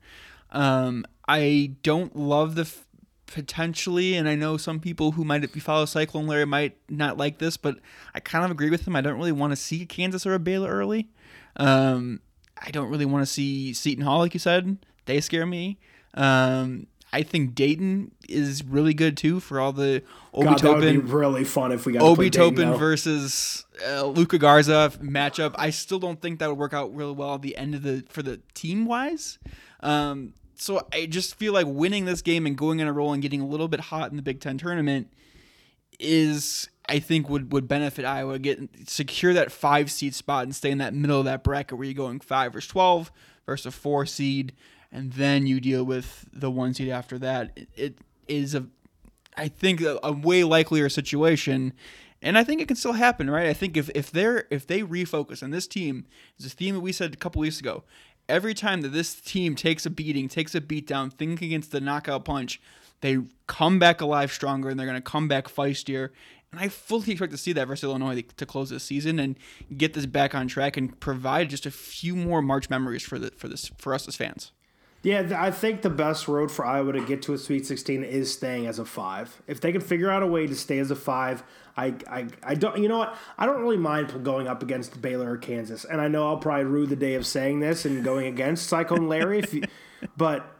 Um, 0.52 1.06
I 1.28 1.74
don't 1.84 2.16
love 2.16 2.56
the 2.56 2.62
f- 2.62 2.86
potentially, 3.26 4.16
and 4.16 4.28
I 4.28 4.36
know 4.36 4.58
some 4.58 4.80
people 4.80 5.12
who 5.12 5.24
might 5.24 5.52
be 5.52 5.60
follow 5.60 5.86
Cyclone 5.86 6.28
Larry 6.28 6.46
might 6.46 6.78
not 6.90 7.18
like 7.18 7.38
this, 7.40 7.58
but 7.58 7.78
I 8.16 8.20
kind 8.20 8.46
of 8.46 8.52
agree 8.52 8.70
with 8.70 8.86
them. 8.86 8.96
I 8.96 9.02
don't 9.02 9.18
really 9.18 9.32
want 9.32 9.52
to 9.52 9.58
see 9.58 9.86
Kansas 9.86 10.26
or 10.26 10.34
a 10.34 10.40
Baylor 10.40 10.70
early. 10.70 11.10
Um, 11.58 12.22
I 12.62 12.72
don't 12.72 12.90
really 12.90 13.06
want 13.06 13.26
to 13.26 13.32
see 13.32 13.74
Seton 13.74 14.04
Hall, 14.04 14.20
like 14.20 14.34
you 14.34 14.40
said. 14.40 14.78
They 15.06 15.22
scare 15.22 15.46
me. 15.46 15.78
Um, 16.14 16.88
I 17.14 17.24
think 17.24 17.56
Dayton 17.56 18.12
is 18.28 18.64
really 18.64 18.94
good 18.94 19.16
too 19.16 19.40
for 19.40 19.60
all 19.60 19.72
the 19.72 20.04
Obi 20.34 20.46
God, 20.46 20.60
that 20.60 20.76
would 20.76 20.82
be 20.82 20.98
really 20.98 21.46
fun 21.46 21.72
if 21.72 21.86
we 21.86 21.94
got 21.94 22.02
Obi 22.02 22.30
to 22.30 22.38
play 22.38 22.50
Dayton, 22.50 22.74
versus 22.76 23.66
uh, 23.88 24.06
Luka 24.06 24.38
Garza 24.38 24.92
matchup. 25.02 25.56
I 25.58 25.70
still 25.70 26.00
don't 26.00 26.22
think 26.22 26.40
that 26.40 26.50
would 26.50 26.58
work 26.58 26.74
out 26.74 26.94
really 26.94 27.14
well 27.14 27.36
at 27.36 27.42
the 27.42 27.56
end 27.56 27.76
of 27.76 27.84
the 27.84 28.04
for 28.10 28.22
the 28.22 28.42
team 28.54 28.86
wise. 28.86 29.40
Um, 29.82 30.34
so 30.56 30.88
I 30.92 31.06
just 31.06 31.36
feel 31.36 31.54
like 31.54 31.68
winning 31.68 32.06
this 32.06 32.22
game 32.22 32.46
and 32.46 32.58
going 32.58 32.80
in 32.80 32.88
a 32.88 32.94
roll 32.94 33.14
and 33.14 33.22
getting 33.22 33.42
a 33.42 33.48
little 33.48 33.68
bit 33.68 33.80
hot 33.80 34.10
in 34.10 34.18
the 34.18 34.24
Big 34.24 34.40
Ten 34.40 34.58
tournament 34.58 35.12
is 36.00 36.70
I 36.88 37.00
think 37.00 37.30
would 37.30 37.52
would 37.52 37.68
benefit 37.68 38.06
Iowa 38.06 38.40
get 38.40 38.90
secure 38.90 39.34
that 39.34 39.52
five 39.52 39.92
seed 39.92 40.16
spot 40.16 40.44
and 40.44 40.56
stay 40.56 40.72
in 40.72 40.78
that 40.78 40.94
middle 40.94 41.20
of 41.20 41.26
that 41.26 41.44
bracket 41.44 41.78
where 41.78 41.86
you're 41.86 41.94
going 41.94 42.20
five 42.20 42.54
versus 42.54 42.70
twelve 42.70 43.12
versus 43.46 43.68
a 43.68 43.72
four 43.72 44.06
seed, 44.06 44.54
and 44.92 45.14
then 45.14 45.48
you 45.48 45.60
deal 45.60 45.84
with 45.84 46.28
the 46.34 46.52
one 46.52 46.74
seed 46.74 46.90
after 46.90 47.18
that. 47.20 47.52
It, 47.56 47.70
it 47.76 47.98
is 48.28 48.56
a 48.56 48.66
I 49.36 49.48
think 49.48 49.82
a, 49.82 50.00
a 50.04 50.12
way 50.12 50.44
likelier 50.44 50.90
situation. 50.90 51.74
And 52.20 52.36
I 52.36 52.44
think 52.44 52.62
it 52.62 52.68
can 52.68 52.76
still 52.76 52.94
happen, 52.94 53.30
right? 53.30 53.46
I 53.46 53.54
think 53.54 53.78
if, 53.78 53.92
if 53.94 54.10
they're 54.10 54.48
if 54.50 54.66
they 54.66 54.82
refocus 54.82 55.44
and 55.44 55.54
this 55.54 55.68
team 55.68 56.08
is 56.40 56.48
a 56.48 56.50
theme 56.50 56.74
that 56.74 56.82
we 56.82 56.92
said 56.92 57.14
a 57.14 57.18
couple 57.18 57.42
weeks 57.42 57.60
ago. 57.60 57.84
Every 58.30 58.54
time 58.54 58.82
that 58.82 58.90
this 58.90 59.16
team 59.16 59.56
takes 59.56 59.86
a 59.86 59.90
beating, 59.90 60.28
takes 60.28 60.54
a 60.54 60.62
beat 60.62 60.86
down, 60.86 61.12
think 61.12 61.42
against 61.42 61.72
the 61.72 61.80
knockout 61.80 62.26
punch, 62.26 62.60
they 63.02 63.20
come 63.48 63.80
back 63.80 64.02
alive 64.02 64.32
stronger 64.32 64.70
and 64.70 64.80
they're 64.80 64.88
going 64.88 65.02
to 65.02 65.02
come 65.02 65.28
back 65.28 65.48
feistier. 65.48 66.10
And 66.52 66.62
I 66.62 66.70
fully 66.70 67.12
expect 67.12 67.32
to 67.32 67.38
see 67.38 67.54
that 67.54 67.68
versus 67.68 67.84
Illinois 67.84 68.24
to 68.38 68.46
close 68.46 68.70
this 68.70 68.84
season 68.84 69.20
and 69.20 69.38
get 69.76 69.94
this 69.94 70.06
back 70.06 70.34
on 70.34 70.48
track 70.48 70.78
and 70.78 70.98
provide 71.00 71.50
just 71.50 71.66
a 71.66 71.72
few 71.72 72.16
more 72.16 72.42
March 72.42 72.70
memories 72.70 73.04
for 73.04 73.20
the 73.20 73.32
for 73.32 73.48
this 73.48 73.70
for 73.78 73.94
us 73.94 74.08
as 74.08 74.16
fans. 74.16 74.52
Yeah, 75.08 75.42
I 75.42 75.52
think 75.52 75.84
the 75.84 75.90
best 75.90 76.28
road 76.28 76.52
for 76.52 76.66
Iowa 76.66 76.92
to 76.92 77.00
get 77.00 77.22
to 77.22 77.34
a 77.34 77.38
Sweet 77.38 77.66
16 77.66 78.04
is 78.04 78.34
staying 78.34 78.68
as 78.68 78.78
a 78.78 78.84
five. 78.84 79.42
If 79.48 79.62
they 79.62 79.72
can 79.72 79.80
figure 79.80 80.10
out 80.10 80.22
a 80.22 80.28
way 80.28 80.48
to 80.48 80.54
stay 80.54 80.80
as 80.80 80.92
a 80.92 80.98
five, 80.98 81.44
I, 81.78 81.94
I, 82.12 82.28
I 82.44 82.56
don't. 82.56 82.78
You 82.78 82.90
know 82.90 82.98
what? 82.98 83.16
I 83.38 83.46
don't 83.46 83.62
really 83.62 83.78
mind 83.78 84.26
going 84.26 84.50
up 84.50 84.62
against 84.62 85.02
Baylor 85.02 85.32
or 85.32 85.38
Kansas, 85.38 85.86
and 85.86 86.02
I 86.02 86.10
know 86.10 86.28
I'll 86.28 86.36
probably 86.36 86.66
rue 86.66 86.86
the 86.86 86.98
day 86.98 87.14
of 87.14 87.26
saying 87.26 87.62
this 87.62 87.86
and 87.86 88.04
going 88.04 88.28
against 88.28 88.68
Cyclone 88.68 89.08
Larry, 89.08 89.46
you, 89.50 89.64
but 90.18 90.57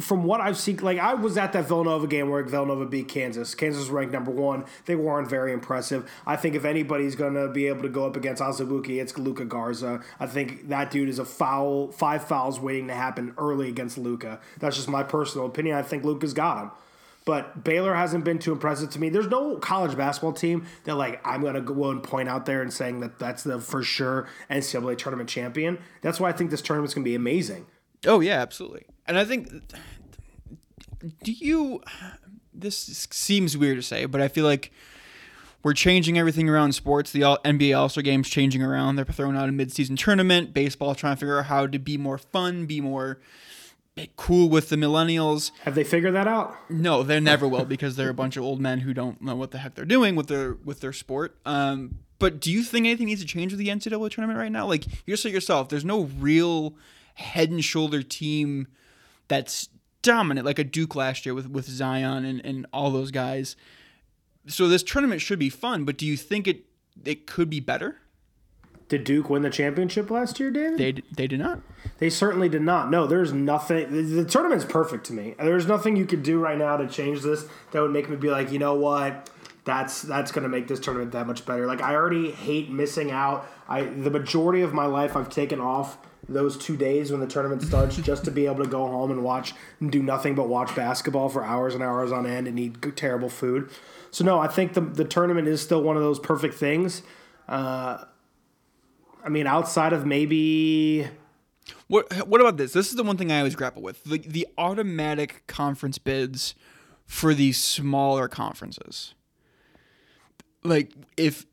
from 0.00 0.24
what 0.24 0.40
I've 0.40 0.58
seen, 0.58 0.78
like 0.78 0.98
I 0.98 1.14
was 1.14 1.36
at 1.36 1.52
that 1.52 1.68
Villanova 1.68 2.06
game 2.06 2.28
where 2.28 2.42
Villanova 2.42 2.84
beat 2.84 3.06
Kansas. 3.06 3.54
Kansas 3.54 3.88
ranked 3.88 4.12
number 4.12 4.30
one. 4.30 4.64
They 4.86 4.96
weren't 4.96 5.28
very 5.28 5.52
impressive. 5.52 6.10
I 6.26 6.36
think 6.36 6.56
if 6.56 6.64
anybody's 6.64 7.14
going 7.14 7.34
to 7.34 7.48
be 7.48 7.68
able 7.68 7.82
to 7.82 7.88
go 7.88 8.06
up 8.06 8.16
against 8.16 8.42
Azubuike, 8.42 9.00
it's 9.00 9.16
Luka 9.16 9.44
Garza. 9.44 10.00
I 10.18 10.26
think 10.26 10.68
that 10.68 10.90
dude 10.90 11.08
is 11.08 11.20
a 11.20 11.24
foul, 11.24 11.92
five 11.92 12.26
fouls 12.26 12.58
waiting 12.58 12.88
to 12.88 12.94
happen 12.94 13.34
early 13.38 13.68
against 13.68 13.96
Luka. 13.96 14.40
That's 14.58 14.76
just 14.76 14.88
my 14.88 15.04
personal 15.04 15.46
opinion. 15.46 15.76
I 15.76 15.82
think 15.82 16.04
Luka's 16.04 16.34
got 16.34 16.62
him. 16.62 16.70
But 17.24 17.64
Baylor 17.64 17.94
hasn't 17.94 18.24
been 18.24 18.38
too 18.38 18.52
impressive 18.52 18.90
to 18.90 19.00
me. 19.00 19.08
There's 19.08 19.28
no 19.28 19.56
college 19.56 19.96
basketball 19.96 20.34
team 20.34 20.66
that 20.84 20.96
like 20.96 21.26
I'm 21.26 21.42
gonna 21.42 21.62
go 21.62 21.90
and 21.90 22.02
point 22.02 22.28
out 22.28 22.44
there 22.44 22.60
and 22.60 22.70
saying 22.70 23.00
that 23.00 23.18
that's 23.18 23.44
the 23.44 23.60
for 23.60 23.82
sure 23.82 24.28
NCAA 24.50 24.98
tournament 24.98 25.30
champion. 25.30 25.78
That's 26.02 26.20
why 26.20 26.28
I 26.28 26.32
think 26.32 26.50
this 26.50 26.60
tournament's 26.60 26.92
gonna 26.92 27.04
be 27.04 27.14
amazing. 27.14 27.66
Oh 28.04 28.20
yeah, 28.20 28.42
absolutely. 28.42 28.84
And 29.06 29.18
I 29.18 29.24
think 29.24 29.50
do 31.22 31.32
you 31.32 31.82
this 32.52 32.76
seems 33.10 33.56
weird 33.56 33.76
to 33.76 33.82
say, 33.82 34.06
but 34.06 34.20
I 34.20 34.28
feel 34.28 34.44
like 34.44 34.72
we're 35.62 35.74
changing 35.74 36.18
everything 36.18 36.48
around 36.48 36.72
sports. 36.74 37.10
The 37.10 37.22
all, 37.22 37.38
NBA 37.38 37.76
All-Star 37.76 38.02
game's 38.02 38.28
changing 38.28 38.62
around. 38.62 38.96
They're 38.96 39.04
throwing 39.06 39.36
out 39.36 39.48
a 39.48 39.52
mid-season 39.52 39.96
tournament. 39.96 40.52
Baseball 40.52 40.94
trying 40.94 41.16
to 41.16 41.20
figure 41.20 41.38
out 41.38 41.46
how 41.46 41.66
to 41.66 41.78
be 41.78 41.96
more 41.96 42.18
fun, 42.18 42.66
be 42.66 42.80
more 42.80 43.18
cool 44.16 44.48
with 44.48 44.68
the 44.68 44.76
millennials. 44.76 45.52
Have 45.62 45.74
they 45.74 45.84
figured 45.84 46.14
that 46.14 46.28
out? 46.28 46.54
No, 46.68 47.02
they 47.02 47.18
never 47.18 47.48
will 47.48 47.64
because 47.64 47.96
they're 47.96 48.10
a 48.10 48.14
bunch 48.14 48.36
of 48.36 48.44
old 48.44 48.60
men 48.60 48.80
who 48.80 48.92
don't 48.92 49.22
know 49.22 49.36
what 49.36 49.52
the 49.52 49.58
heck 49.58 49.74
they're 49.74 49.84
doing 49.84 50.16
with 50.16 50.26
their 50.26 50.54
with 50.64 50.80
their 50.80 50.92
sport. 50.92 51.36
Um, 51.46 51.98
but 52.18 52.40
do 52.40 52.52
you 52.52 52.62
think 52.62 52.86
anything 52.86 53.06
needs 53.06 53.20
to 53.20 53.26
change 53.26 53.52
with 53.52 53.58
the 53.58 53.68
NCAA 53.68 54.10
tournament 54.10 54.38
right 54.38 54.52
now? 54.52 54.66
Like 54.66 54.84
you 55.06 55.16
said 55.16 55.32
yourself, 55.32 55.68
there's 55.68 55.84
no 55.84 56.02
real 56.18 56.74
head 57.14 57.50
and 57.50 57.64
shoulder 57.64 58.02
team 58.02 58.66
that's 59.28 59.68
dominant 60.02 60.44
like 60.44 60.58
a 60.58 60.64
Duke 60.64 60.94
last 60.94 61.26
year 61.26 61.34
with 61.34 61.48
with 61.48 61.66
Zion 61.66 62.24
and, 62.24 62.44
and 62.44 62.66
all 62.72 62.90
those 62.90 63.10
guys. 63.10 63.56
So 64.46 64.68
this 64.68 64.82
tournament 64.82 65.20
should 65.20 65.38
be 65.38 65.48
fun, 65.48 65.84
but 65.84 65.96
do 65.96 66.06
you 66.06 66.16
think 66.16 66.46
it 66.46 66.66
it 67.04 67.26
could 67.26 67.50
be 67.50 67.60
better? 67.60 67.98
Did 68.88 69.04
Duke 69.04 69.30
win 69.30 69.42
the 69.42 69.50
championship 69.50 70.10
last 70.10 70.38
year, 70.38 70.50
David? 70.50 70.78
They 70.78 71.02
they 71.16 71.26
did 71.26 71.40
not. 71.40 71.60
They 71.98 72.10
certainly 72.10 72.48
did 72.48 72.62
not. 72.62 72.90
No, 72.90 73.06
there's 73.06 73.32
nothing. 73.32 73.90
The, 73.90 74.02
the 74.02 74.24
tournament's 74.24 74.64
perfect 74.64 75.06
to 75.06 75.12
me. 75.12 75.34
There's 75.38 75.66
nothing 75.66 75.96
you 75.96 76.04
could 76.04 76.22
do 76.22 76.38
right 76.38 76.58
now 76.58 76.76
to 76.76 76.86
change 76.86 77.22
this 77.22 77.46
that 77.72 77.80
would 77.80 77.92
make 77.92 78.08
me 78.08 78.16
be 78.16 78.30
like, 78.30 78.52
you 78.52 78.58
know 78.58 78.74
what? 78.74 79.30
That's 79.64 80.02
that's 80.02 80.30
gonna 80.30 80.50
make 80.50 80.68
this 80.68 80.80
tournament 80.80 81.12
that 81.12 81.26
much 81.26 81.46
better. 81.46 81.66
Like 81.66 81.80
I 81.80 81.94
already 81.94 82.30
hate 82.30 82.70
missing 82.70 83.10
out. 83.10 83.48
I 83.68 83.84
the 83.84 84.10
majority 84.10 84.60
of 84.60 84.74
my 84.74 84.84
life 84.84 85.16
I've 85.16 85.30
taken 85.30 85.60
off 85.60 85.96
those 86.28 86.56
two 86.56 86.76
days 86.76 87.10
when 87.10 87.20
the 87.20 87.26
tournament 87.26 87.62
starts 87.62 87.96
just 87.96 88.24
to 88.24 88.30
be 88.30 88.46
able 88.46 88.64
to 88.64 88.70
go 88.70 88.86
home 88.86 89.10
and 89.10 89.22
watch 89.22 89.52
and 89.80 89.92
do 89.92 90.02
nothing 90.02 90.34
but 90.34 90.48
watch 90.48 90.74
basketball 90.74 91.28
for 91.28 91.44
hours 91.44 91.74
and 91.74 91.82
hours 91.82 92.12
on 92.12 92.26
end 92.26 92.46
and 92.48 92.58
eat 92.58 92.96
terrible 92.96 93.28
food. 93.28 93.70
So 94.10 94.24
no, 94.24 94.38
I 94.38 94.48
think 94.48 94.74
the 94.74 94.80
the 94.80 95.04
tournament 95.04 95.48
is 95.48 95.60
still 95.60 95.82
one 95.82 95.96
of 95.96 96.02
those 96.02 96.18
perfect 96.18 96.54
things. 96.54 97.02
Uh, 97.48 98.04
I 99.24 99.28
mean, 99.28 99.46
outside 99.46 99.92
of 99.92 100.06
maybe 100.06 101.08
What 101.88 102.26
what 102.26 102.40
about 102.40 102.56
this? 102.56 102.72
This 102.72 102.88
is 102.88 102.96
the 102.96 103.02
one 103.02 103.16
thing 103.16 103.30
I 103.30 103.38
always 103.38 103.54
grapple 103.54 103.82
with. 103.82 104.04
The 104.04 104.18
the 104.18 104.46
automatic 104.58 105.46
conference 105.46 105.98
bids 105.98 106.54
for 107.06 107.34
these 107.34 107.58
smaller 107.58 108.28
conferences. 108.28 109.14
Like 110.62 110.92
if 111.16 111.46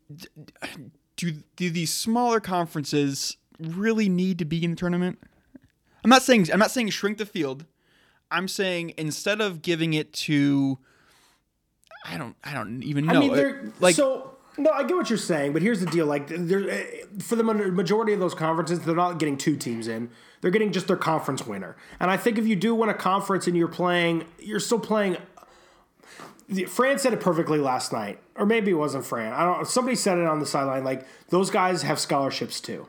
do 1.16 1.32
do 1.56 1.70
these 1.70 1.92
smaller 1.92 2.40
conferences 2.40 3.36
really 3.58 4.08
need 4.08 4.38
to 4.38 4.44
be 4.44 4.64
in 4.64 4.70
the 4.70 4.76
tournament? 4.76 5.18
I'm 6.04 6.10
not 6.10 6.22
saying 6.22 6.50
I'm 6.52 6.58
not 6.58 6.70
saying 6.70 6.90
shrink 6.90 7.18
the 7.18 7.26
field. 7.26 7.64
I'm 8.30 8.48
saying 8.48 8.94
instead 8.96 9.40
of 9.40 9.62
giving 9.62 9.94
it 9.94 10.12
to 10.14 10.78
I 12.04 12.16
don't 12.16 12.36
I 12.42 12.54
don't 12.54 12.82
even 12.82 13.06
know. 13.06 13.14
I 13.14 13.18
mean, 13.18 13.34
they're 13.34 13.72
like 13.80 13.94
so. 13.94 14.28
No, 14.58 14.70
I 14.70 14.84
get 14.84 14.96
what 14.96 15.08
you're 15.08 15.18
saying, 15.18 15.54
but 15.54 15.62
here's 15.62 15.80
the 15.80 15.86
deal: 15.86 16.06
like, 16.06 16.30
eh, 16.30 17.04
for 17.20 17.36
the 17.36 17.44
majority 17.44 18.12
of 18.12 18.20
those 18.20 18.34
conferences, 18.34 18.80
they're 18.80 18.94
not 18.94 19.18
getting 19.18 19.38
two 19.38 19.56
teams 19.56 19.88
in; 19.88 20.10
they're 20.40 20.50
getting 20.50 20.72
just 20.72 20.88
their 20.88 20.96
conference 20.96 21.46
winner. 21.46 21.76
And 22.00 22.10
I 22.10 22.16
think 22.16 22.38
if 22.38 22.46
you 22.46 22.56
do 22.56 22.74
win 22.74 22.88
a 22.88 22.94
conference 22.94 23.46
and 23.46 23.56
you're 23.56 23.68
playing, 23.68 24.24
you're 24.38 24.60
still 24.60 24.78
playing. 24.78 25.16
Fran 26.68 26.98
said 26.98 27.14
it 27.14 27.20
perfectly 27.20 27.58
last 27.58 27.94
night, 27.94 28.18
or 28.36 28.44
maybe 28.44 28.72
it 28.72 28.74
wasn't 28.74 29.06
Fran. 29.06 29.32
I 29.32 29.44
don't. 29.44 29.66
Somebody 29.66 29.96
said 29.96 30.18
it 30.18 30.26
on 30.26 30.38
the 30.38 30.46
sideline. 30.46 30.84
Like 30.84 31.06
those 31.28 31.50
guys 31.50 31.82
have 31.82 31.98
scholarships 31.98 32.60
too. 32.60 32.86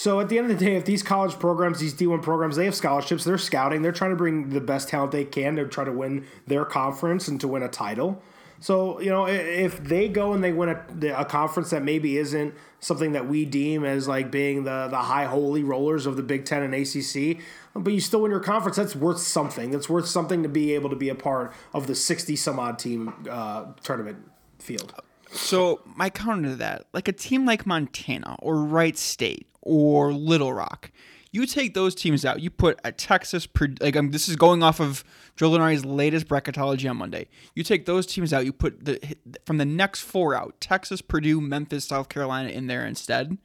So 0.00 0.18
at 0.18 0.30
the 0.30 0.38
end 0.38 0.50
of 0.50 0.58
the 0.58 0.64
day, 0.64 0.76
if 0.76 0.86
these 0.86 1.02
college 1.02 1.38
programs, 1.38 1.78
these 1.78 1.92
D1 1.92 2.22
programs, 2.22 2.56
they 2.56 2.64
have 2.64 2.74
scholarships, 2.74 3.22
they're 3.22 3.36
scouting, 3.36 3.82
they're 3.82 3.92
trying 3.92 4.12
to 4.12 4.16
bring 4.16 4.48
the 4.48 4.58
best 4.58 4.88
talent 4.88 5.12
they 5.12 5.26
can 5.26 5.56
to 5.56 5.66
try 5.66 5.84
to 5.84 5.92
win 5.92 6.26
their 6.46 6.64
conference 6.64 7.28
and 7.28 7.38
to 7.42 7.46
win 7.46 7.62
a 7.62 7.68
title. 7.68 8.22
So, 8.60 8.98
you 8.98 9.10
know, 9.10 9.26
if 9.26 9.84
they 9.84 10.08
go 10.08 10.32
and 10.32 10.42
they 10.42 10.54
win 10.54 10.70
a, 10.70 11.08
a 11.18 11.26
conference 11.26 11.68
that 11.68 11.82
maybe 11.82 12.16
isn't 12.16 12.54
something 12.78 13.12
that 13.12 13.28
we 13.28 13.44
deem 13.44 13.84
as 13.84 14.08
like 14.08 14.30
being 14.30 14.64
the, 14.64 14.88
the 14.88 14.96
high 14.96 15.26
holy 15.26 15.62
rollers 15.62 16.06
of 16.06 16.16
the 16.16 16.22
Big 16.22 16.46
Ten 16.46 16.62
and 16.62 16.72
ACC, 16.72 17.44
but 17.74 17.92
you 17.92 18.00
still 18.00 18.22
win 18.22 18.30
your 18.30 18.40
conference, 18.40 18.78
that's 18.78 18.96
worth 18.96 19.20
something. 19.20 19.70
That's 19.70 19.90
worth 19.90 20.08
something 20.08 20.42
to 20.42 20.48
be 20.48 20.72
able 20.72 20.88
to 20.88 20.96
be 20.96 21.10
a 21.10 21.14
part 21.14 21.52
of 21.74 21.88
the 21.88 21.94
60 21.94 22.36
some 22.36 22.58
odd 22.58 22.78
team 22.78 23.12
uh, 23.28 23.66
tournament 23.82 24.30
field. 24.60 24.94
So 25.32 25.80
my 25.84 26.10
counter 26.10 26.50
to 26.50 26.56
that, 26.56 26.86
like 26.92 27.08
a 27.08 27.12
team 27.12 27.46
like 27.46 27.66
Montana 27.66 28.36
or 28.40 28.62
Wright 28.64 28.96
State 28.96 29.46
or 29.62 30.12
Little 30.12 30.52
Rock, 30.52 30.90
you 31.32 31.46
take 31.46 31.74
those 31.74 31.94
teams 31.94 32.24
out. 32.24 32.40
You 32.40 32.50
put 32.50 32.80
a 32.82 32.90
Texas, 32.90 33.46
like 33.80 33.94
um, 33.96 34.10
this 34.10 34.28
is 34.28 34.36
going 34.36 34.62
off 34.62 34.80
of 34.80 35.04
Joe 35.36 35.50
Lunardi's 35.50 35.84
latest 35.84 36.26
bracketology 36.26 36.90
on 36.90 36.96
Monday. 36.96 37.28
You 37.54 37.62
take 37.62 37.86
those 37.86 38.06
teams 38.06 38.32
out. 38.32 38.44
You 38.44 38.52
put 38.52 38.84
the 38.84 38.98
from 39.46 39.58
the 39.58 39.64
next 39.64 40.00
four 40.00 40.34
out: 40.34 40.60
Texas, 40.60 41.00
Purdue, 41.00 41.40
Memphis, 41.40 41.84
South 41.84 42.08
Carolina 42.08 42.48
in 42.48 42.66
there 42.66 42.84
instead. 42.84 43.38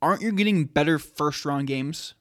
Aren't 0.00 0.22
you 0.22 0.30
getting 0.30 0.66
better 0.66 0.98
first 1.00 1.44
round 1.44 1.66
games? 1.66 2.14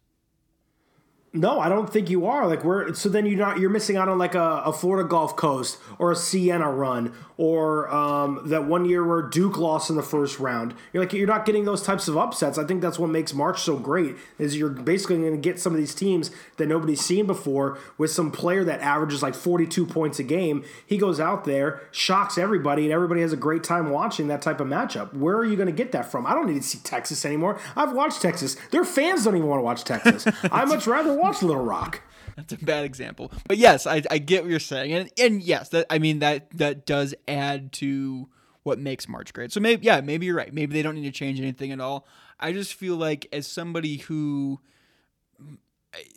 No, 1.34 1.60
I 1.60 1.68
don't 1.68 1.92
think 1.92 2.10
you 2.10 2.26
are. 2.26 2.48
Like 2.48 2.64
we're 2.64 2.94
so 2.94 3.10
then 3.10 3.26
you're 3.26 3.38
not 3.38 3.60
you're 3.60 3.70
missing 3.70 3.98
out 3.98 4.08
on 4.08 4.18
like 4.18 4.34
a, 4.34 4.62
a 4.66 4.74
Florida 4.74 5.08
Gulf 5.08 5.36
Coast 5.36 5.78
or 6.00 6.12
a 6.12 6.16
Siena 6.16 6.72
run 6.72 7.14
or 7.38 7.94
um, 7.94 8.42
that 8.46 8.66
one 8.66 8.86
year 8.86 9.06
where 9.06 9.22
Duke 9.22 9.58
lost 9.58 9.90
in 9.90 9.96
the 9.96 10.04
first 10.04 10.40
round. 10.40 10.74
You're 10.92 11.04
like 11.04 11.14
you're 11.14 11.28
not 11.28 11.46
getting 11.46 11.66
those 11.66 11.84
types 11.84 12.08
of 12.08 12.18
upsets. 12.18 12.58
I 12.58 12.64
think 12.64 12.82
that's 12.82 12.98
what 12.98 13.10
makes 13.10 13.34
March 13.34 13.62
so 13.62 13.78
great 13.78 14.16
is 14.40 14.58
you're 14.58 14.70
basically 14.70 15.18
going 15.18 15.34
to 15.34 15.38
get 15.38 15.60
some 15.60 15.74
of 15.74 15.78
these 15.78 15.94
teams 15.94 16.32
that 16.58 16.68
nobody's 16.68 17.02
seen 17.02 17.28
before 17.28 17.78
with 17.98 18.10
some 18.10 18.32
player 18.32 18.64
that 18.64 18.80
averages 18.80 19.22
like 19.22 19.36
42 19.36 19.86
points 19.86 20.20
a 20.20 20.24
game. 20.24 20.64
He 20.86 20.98
goes 20.98 21.20
out 21.20 21.44
there, 21.44 21.82
shocks 21.92 22.38
everybody, 22.38 22.86
and 22.86 22.94
everybody 22.94 23.22
has 23.22 23.34
a 23.34 23.38
great 23.38 23.64
time 23.64 23.92
watching 23.92 24.28
that 24.30 24.42
type 24.42 24.60
of 24.60 24.68
matchup. 24.68 25.14
Where 25.14 25.36
are 25.36 25.46
you 25.46 25.56
going 25.56 25.68
to 25.68 25.74
get 25.74 25.92
that 25.92 26.10
from? 26.10 26.26
I 26.26 26.34
don't 26.34 26.48
need 26.48 26.62
to 26.62 26.68
see 26.68 26.80
Texas 26.80 27.26
anymore. 27.26 27.60
I've 27.76 27.92
watched 27.92 28.22
Texas. 28.22 28.56
Their 28.72 28.86
fans 28.86 29.26
don't 29.26 29.36
even 29.36 29.48
want 29.48 29.60
to 29.60 29.64
watch 29.64 29.84
Texas. 29.84 30.26
I 30.52 30.66
much 30.66 30.88
rather 30.88 31.17
watch 31.18 31.42
Little 31.42 31.64
Rock. 31.64 32.02
That's 32.36 32.54
a 32.54 32.58
bad 32.58 32.86
example, 32.86 33.32
but 33.48 33.58
yes, 33.58 33.88
I, 33.88 34.04
I 34.12 34.20
get 34.20 34.44
what 34.44 34.52
you're 34.52 34.60
saying, 34.60 34.94
and 34.94 35.12
and 35.18 35.42
yes, 35.42 35.70
that 35.70 35.88
I 35.90 35.98
mean 35.98 36.20
that 36.20 36.52
that 36.58 36.86
does 36.86 37.16
add 37.28 37.72
to 37.74 38.30
what 38.64 38.78
makes 38.78 39.08
March 39.08 39.34
great. 39.34 39.52
So 39.52 39.60
maybe 39.60 39.86
yeah, 39.86 40.02
maybe 40.02 40.28
you're 40.28 40.36
right. 40.36 40.54
Maybe 40.54 40.74
they 40.74 40.82
don't 40.82 40.96
need 40.96 41.06
to 41.06 41.12
change 41.12 41.40
anything 41.40 41.72
at 41.72 41.80
all. 41.80 42.06
I 42.40 42.54
just 42.54 42.76
feel 42.76 42.96
like 42.96 43.28
as 43.32 43.48
somebody 43.48 43.98
who 43.98 44.60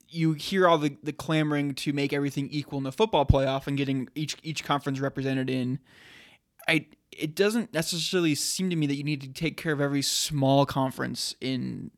you 0.09 0.33
hear 0.33 0.69
all 0.69 0.79
the, 0.79 0.97
the 1.03 1.13
clamoring 1.13 1.75
to 1.75 1.93
make 1.93 2.13
everything 2.13 2.49
equal 2.51 2.79
in 2.79 2.85
the 2.85 2.93
football 2.93 3.25
playoff 3.25 3.67
and 3.67 3.77
getting 3.77 4.09
each 4.15 4.37
each 4.43 4.65
conference 4.65 5.01
represented 5.01 5.49
in, 5.49 5.79
I 6.69 6.87
it 7.13 7.35
doesn't 7.35 7.73
necessarily 7.73 8.35
seem 8.35 8.71
to 8.71 8.77
me 8.77 8.87
that 8.87 8.97
you 8.97 9.05
need 9.05 9.21
to 9.23 9.29
take 9.29 9.57
care 9.57 9.73
of 9.73 9.81
every 9.81 10.03
small 10.03 10.67
conference 10.67 11.35
in 11.41 11.91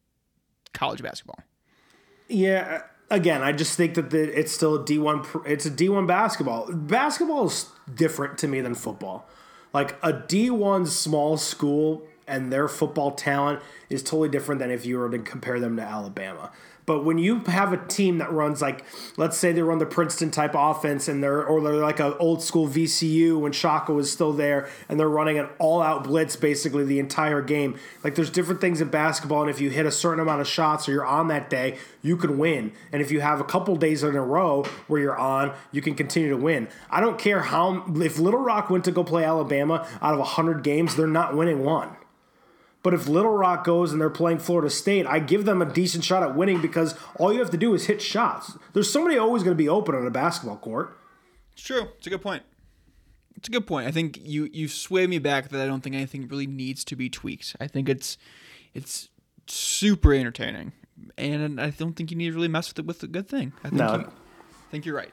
college 0.73 1.03
basketball. 1.03 1.39
Yeah, 2.29 2.83
again, 3.13 3.43
I 3.43 3.53
just 3.53 3.77
think 3.77 3.95
that 3.95 4.11
the, 4.11 4.39
it's 4.39 4.51
still 4.51 4.77
a 4.77 4.85
D 4.85 4.99
one. 4.99 5.25
It's 5.47 5.67
a 5.67 5.71
D 5.71 5.89
one 5.89 6.07
basketball. 6.07 6.73
Basketball 6.73 7.47
is 7.47 7.67
different 7.95 8.39
to 8.39 8.49
me 8.49 8.61
than 8.61 8.75
football. 8.75 9.29
Like 9.73 9.97
a 10.03 10.13
D 10.13 10.51
one 10.51 10.87
small 10.87 11.37
school 11.37 12.03
and 12.27 12.53
their 12.53 12.69
football 12.69 13.13
talent 13.13 13.61
is 13.91 14.03
totally 14.03 14.29
different 14.29 14.59
than 14.61 14.71
if 14.71 14.87
you 14.87 14.99
were 14.99 15.11
to 15.11 15.19
compare 15.19 15.61
them 15.61 15.77
to 15.77 15.83
Alabama. 15.83 16.51
But 16.85 17.05
when 17.05 17.19
you 17.19 17.39
have 17.41 17.73
a 17.73 17.77
team 17.77 18.19
that 18.19 18.33
runs 18.33 18.61
like, 18.61 18.85
let's 19.17 19.37
say 19.37 19.53
they 19.53 19.63
run 19.63 19.79
the 19.79 19.87
Princeton 19.87 20.31
type 20.31 20.53
offense, 20.55 21.09
and 21.09 21.23
they're 21.23 21.45
or 21.45 21.61
they're 21.61 21.75
like 21.75 22.01
an 22.01 22.15
old 22.19 22.43
school 22.43 22.69
VCU 22.69 23.39
when 23.39 23.53
Shaka 23.53 23.93
was 23.93 24.11
still 24.11 24.33
there, 24.33 24.69
and 24.89 24.99
they're 24.99 25.09
running 25.09 25.39
an 25.39 25.49
all 25.59 25.81
out 25.81 26.05
blitz 26.05 26.37
basically 26.37 26.85
the 26.85 26.99
entire 26.99 27.41
game. 27.41 27.79
Like 28.03 28.15
there's 28.15 28.31
different 28.31 28.61
things 28.61 28.81
in 28.81 28.89
basketball, 28.89 29.43
and 29.43 29.51
if 29.51 29.61
you 29.61 29.71
hit 29.71 29.87
a 29.87 29.93
certain 29.93 30.21
amount 30.21 30.41
of 30.41 30.49
shots 30.49 30.89
or 30.89 30.93
you're 30.93 31.07
on 31.07 31.29
that 31.29 31.49
day, 31.49 31.79
you 32.03 32.17
can 32.17 32.37
win. 32.39 32.73
And 32.91 33.01
if 33.01 33.13
you 33.13 33.21
have 33.21 33.41
a 33.41 33.45
couple 33.45 33.77
days 33.77 34.03
in 34.03 34.17
a 34.17 34.23
row 34.23 34.65
where 34.89 35.01
you're 35.01 35.19
on, 35.19 35.53
you 35.71 35.83
can 35.83 35.95
continue 35.95 36.31
to 36.31 36.37
win. 36.37 36.69
I 36.91 37.01
don't 37.01 37.19
care 37.19 37.41
how 37.41 37.85
if 37.97 38.19
Little 38.19 38.41
Rock 38.41 38.71
went 38.71 38.85
to 38.87 38.91
go 38.91 39.05
play 39.05 39.25
Alabama 39.25 39.87
out 40.01 40.19
of 40.19 40.27
hundred 40.27 40.63
games, 40.63 40.97
they're 40.97 41.07
not 41.07 41.37
winning 41.37 41.63
one. 41.65 41.97
But 42.83 42.95
if 42.95 43.07
Little 43.07 43.31
Rock 43.33 43.65
goes 43.65 43.93
and 43.93 44.01
they're 44.01 44.11
playing 44.11 44.41
Florida 44.41 44.69
State, 44.69 45.07
I 45.07 45.21
give 45.21 45.45
them 45.45 45.63
a 45.63 45.65
decent 45.67 46.03
shot 46.03 46.23
at 46.25 46.35
winning 46.35 46.61
because 46.61 46.97
all 47.17 47.33
you 47.33 47.39
have 47.39 47.51
to 47.51 47.57
do 47.57 47.75
is 47.75 47.87
hit 47.87 48.03
shots. 48.03 48.57
There's 48.73 48.91
somebody 48.93 49.17
always 49.17 49.43
going 49.45 49.57
to 49.57 49.63
be 49.63 49.69
open 49.69 49.95
on 49.95 50.05
a 50.07 50.11
basketball 50.11 50.57
court. 50.57 50.99
It's 51.53 51.63
true. 51.63 51.89
It's 51.99 52.07
a 52.07 52.11
good 52.11 52.23
point. 52.23 52.43
It's 53.37 53.49
a 53.49 53.53
good 53.53 53.67
point. 53.67 53.87
I 53.87 53.91
think 53.93 54.19
you 54.23 54.49
you 54.53 54.69
sway 54.69 55.07
me 55.07 55.19
back 55.19 55.49
that 55.51 55.61
I 55.61 55.67
don't 55.67 55.81
think 55.81 55.95
anything 55.97 56.27
really 56.29 56.47
needs 56.47 56.85
to 56.85 56.97
be 56.97 57.09
tweaked. 57.09 57.57
I 57.61 57.67
think 57.67 57.89
it's 57.89 58.17
it's 58.75 59.09
super 59.47 60.13
entertaining, 60.15 60.73
and 61.19 61.61
I 61.61 61.71
don't 61.71 61.95
think 61.95 62.11
you 62.11 62.17
need 62.17 62.31
to 62.31 62.35
really 62.35 62.49
mess 62.49 62.69
with 62.69 62.79
it 62.81 62.87
with 62.87 63.03
a 63.03 63.09
good 63.09 63.29
thing. 63.29 63.53
I 63.65 63.69
think 63.69 63.75
No. 63.81 63.95
you, 63.97 64.01
I 64.07 64.71
think 64.71 64.87
you're 64.87 64.95
right. 64.97 65.13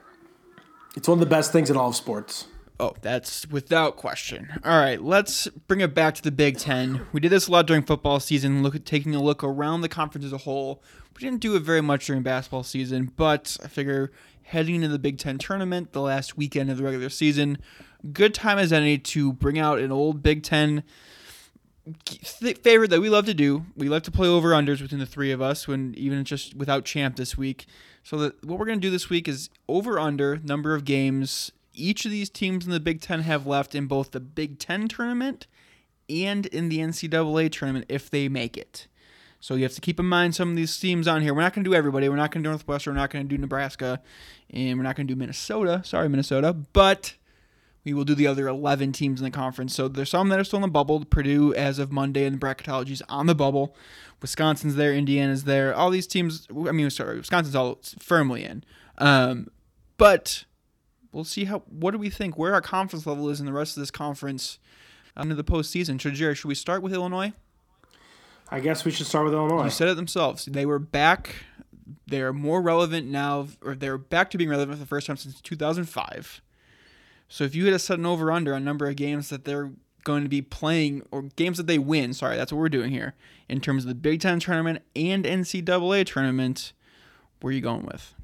It's 0.96 1.08
one 1.08 1.16
of 1.16 1.20
the 1.20 1.26
best 1.34 1.50
things 1.52 1.70
in 1.70 1.76
all 1.76 1.88
of 1.88 1.96
sports. 1.96 2.46
Oh, 2.80 2.94
that's 3.02 3.46
without 3.48 3.96
question. 3.96 4.58
All 4.64 4.80
right, 4.80 5.02
let's 5.02 5.46
bring 5.68 5.82
it 5.82 5.94
back 5.94 6.14
to 6.14 6.22
the 6.22 6.30
Big 6.30 6.56
Ten. 6.56 7.06
We 7.12 7.20
did 7.20 7.30
this 7.30 7.46
a 7.46 7.52
lot 7.52 7.66
during 7.66 7.82
football 7.82 8.20
season, 8.20 8.62
look 8.62 8.82
taking 8.86 9.14
a 9.14 9.22
look 9.22 9.44
around 9.44 9.82
the 9.82 9.88
conference 9.88 10.24
as 10.24 10.32
a 10.32 10.38
whole. 10.38 10.82
We 11.14 11.20
didn't 11.20 11.42
do 11.42 11.56
it 11.56 11.60
very 11.60 11.82
much 11.82 12.06
during 12.06 12.22
basketball 12.22 12.62
season, 12.62 13.12
but 13.16 13.58
I 13.62 13.68
figure 13.68 14.10
heading 14.44 14.76
into 14.76 14.88
the 14.88 14.98
Big 14.98 15.18
Ten 15.18 15.36
tournament, 15.36 15.92
the 15.92 16.00
last 16.00 16.38
weekend 16.38 16.70
of 16.70 16.78
the 16.78 16.84
regular 16.84 17.10
season, 17.10 17.58
good 18.14 18.32
time 18.32 18.56
as 18.58 18.72
any 18.72 18.96
to 18.96 19.34
bring 19.34 19.58
out 19.58 19.78
an 19.78 19.92
old 19.92 20.22
Big 20.22 20.42
Ten 20.42 20.82
th- 22.24 22.56
favorite 22.60 22.88
that 22.88 23.02
we 23.02 23.10
love 23.10 23.26
to 23.26 23.34
do. 23.34 23.66
We 23.76 23.90
like 23.90 24.04
to 24.04 24.10
play 24.10 24.26
over 24.26 24.52
unders 24.52 24.80
between 24.80 25.00
the 25.00 25.06
three 25.06 25.32
of 25.32 25.42
us, 25.42 25.68
when 25.68 25.94
even 25.98 26.24
just 26.24 26.54
without 26.54 26.86
champ 26.86 27.16
this 27.16 27.36
week. 27.36 27.66
So 28.02 28.16
that 28.16 28.42
what 28.42 28.58
we're 28.58 28.64
gonna 28.64 28.80
do 28.80 28.90
this 28.90 29.10
week 29.10 29.28
is 29.28 29.50
over 29.68 29.98
under 29.98 30.38
number 30.38 30.74
of 30.74 30.86
games 30.86 31.52
each 31.80 32.04
of 32.04 32.10
these 32.10 32.30
teams 32.30 32.66
in 32.66 32.72
the 32.72 32.80
Big 32.80 33.00
Ten 33.00 33.20
have 33.20 33.46
left 33.46 33.74
in 33.74 33.86
both 33.86 34.10
the 34.10 34.20
Big 34.20 34.58
Ten 34.58 34.88
tournament 34.88 35.46
and 36.08 36.46
in 36.46 36.68
the 36.68 36.78
NCAA 36.78 37.50
tournament 37.50 37.86
if 37.88 38.10
they 38.10 38.28
make 38.28 38.56
it. 38.56 38.86
So 39.40 39.54
you 39.54 39.62
have 39.62 39.72
to 39.72 39.80
keep 39.80 39.98
in 39.98 40.06
mind 40.06 40.34
some 40.34 40.50
of 40.50 40.56
these 40.56 40.78
teams 40.78 41.08
on 41.08 41.22
here. 41.22 41.32
We're 41.32 41.40
not 41.40 41.54
going 41.54 41.64
to 41.64 41.70
do 41.70 41.74
everybody. 41.74 42.08
We're 42.08 42.16
not 42.16 42.30
going 42.30 42.42
to 42.42 42.48
do 42.48 42.50
Northwestern. 42.50 42.94
We're 42.94 43.00
not 43.00 43.10
going 43.10 43.26
to 43.26 43.34
do 43.34 43.40
Nebraska, 43.40 44.02
and 44.50 44.78
we're 44.78 44.84
not 44.84 44.96
going 44.96 45.06
to 45.06 45.14
do 45.14 45.18
Minnesota. 45.18 45.80
Sorry, 45.82 46.08
Minnesota, 46.10 46.52
but 46.52 47.14
we 47.82 47.94
will 47.94 48.04
do 48.04 48.14
the 48.14 48.26
other 48.26 48.46
11 48.46 48.92
teams 48.92 49.20
in 49.20 49.24
the 49.24 49.30
conference. 49.30 49.74
So 49.74 49.88
there's 49.88 50.10
some 50.10 50.28
that 50.28 50.38
are 50.38 50.44
still 50.44 50.58
in 50.58 50.62
the 50.62 50.68
bubble. 50.68 51.04
Purdue, 51.06 51.54
as 51.54 51.78
of 51.78 51.90
Monday, 51.90 52.26
in 52.26 52.34
the 52.34 52.38
bracketology 52.38 52.90
is 52.90 53.02
on 53.08 53.26
the 53.26 53.34
bubble. 53.34 53.74
Wisconsin's 54.20 54.74
there. 54.74 54.92
Indiana's 54.92 55.44
there. 55.44 55.74
All 55.74 55.88
these 55.88 56.06
teams. 56.06 56.46
I 56.50 56.72
mean, 56.72 56.90
sorry, 56.90 57.16
Wisconsin's 57.16 57.56
all 57.56 57.80
firmly 57.98 58.44
in. 58.44 58.62
Um, 58.98 59.48
but 59.96 60.44
we'll 61.12 61.24
see 61.24 61.44
how. 61.44 61.60
What 61.68 61.92
do 61.92 61.98
we 61.98 62.10
think? 62.10 62.38
Where 62.38 62.54
our 62.54 62.60
conference 62.60 63.06
level 63.06 63.28
is 63.28 63.40
in 63.40 63.46
the 63.46 63.52
rest 63.52 63.76
of 63.76 63.80
this 63.80 63.90
conference 63.90 64.58
um, 65.16 65.22
under 65.22 65.34
the 65.34 65.44
postseason. 65.44 66.00
So, 66.00 66.10
Jerry, 66.10 66.34
should 66.34 66.48
we 66.48 66.54
start 66.54 66.82
with 66.82 66.92
Illinois? 66.92 67.32
I 68.50 68.60
guess 68.60 68.84
we 68.84 68.90
should 68.90 69.06
start 69.06 69.24
with 69.24 69.34
Illinois. 69.34 69.64
You 69.64 69.70
said 69.70 69.88
it 69.88 69.96
themselves. 69.96 70.44
They 70.44 70.66
were 70.66 70.80
back. 70.80 71.36
They're 72.06 72.32
more 72.32 72.60
relevant 72.60 73.06
now, 73.06 73.48
or 73.62 73.74
they're 73.76 73.98
back 73.98 74.30
to 74.30 74.38
being 74.38 74.50
relevant 74.50 74.78
for 74.78 74.84
the 74.84 74.88
first 74.88 75.06
time 75.06 75.16
since 75.16 75.40
2005. 75.40 76.42
So 77.28 77.44
if 77.44 77.54
you 77.54 77.64
had 77.66 77.74
a 77.74 77.78
sudden 77.78 78.04
over 78.04 78.32
under 78.32 78.54
on 78.54 78.64
number 78.64 78.88
of 78.88 78.96
games 78.96 79.28
that 79.28 79.44
they're 79.44 79.70
going 80.02 80.24
to 80.24 80.28
be 80.28 80.42
playing, 80.42 81.06
or 81.12 81.22
games 81.36 81.58
that 81.58 81.68
they 81.68 81.78
win, 81.78 82.12
sorry, 82.12 82.36
that's 82.36 82.52
what 82.52 82.58
we're 82.58 82.68
doing 82.68 82.90
here, 82.90 83.14
in 83.48 83.60
terms 83.60 83.84
of 83.84 83.88
the 83.88 83.94
Big 83.94 84.20
Ten 84.20 84.40
tournament 84.40 84.82
and 84.96 85.24
NCAA 85.24 86.04
tournament, 86.06 86.72
where 87.40 87.52
are 87.52 87.54
you 87.54 87.60
going 87.60 87.86
with? 87.86 88.14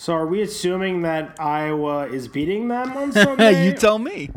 So 0.00 0.14
are 0.14 0.26
we 0.26 0.40
assuming 0.40 1.02
that 1.02 1.38
Iowa 1.38 2.06
is 2.06 2.26
beating 2.26 2.68
them 2.68 2.96
on 2.96 3.12
Sunday? 3.12 3.66
you 3.66 3.74
tell 3.74 3.98
me. 3.98 4.30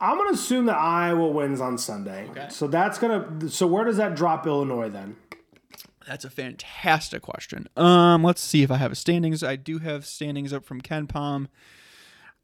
I'm 0.00 0.16
gonna 0.16 0.30
assume 0.30 0.64
that 0.66 0.78
Iowa 0.78 1.28
wins 1.28 1.60
on 1.60 1.76
Sunday. 1.76 2.26
Okay. 2.30 2.46
So 2.48 2.66
that's 2.66 2.98
gonna. 2.98 3.50
So 3.50 3.66
where 3.66 3.84
does 3.84 3.98
that 3.98 4.14
drop 4.14 4.46
Illinois 4.46 4.88
then? 4.88 5.16
That's 6.08 6.24
a 6.24 6.30
fantastic 6.30 7.20
question. 7.20 7.68
Um, 7.76 8.24
let's 8.24 8.40
see 8.40 8.62
if 8.62 8.70
I 8.70 8.76
have 8.78 8.96
standings. 8.96 9.42
I 9.42 9.56
do 9.56 9.80
have 9.80 10.06
standings 10.06 10.50
up 10.50 10.64
from 10.64 10.80
KenPom. 10.80 11.48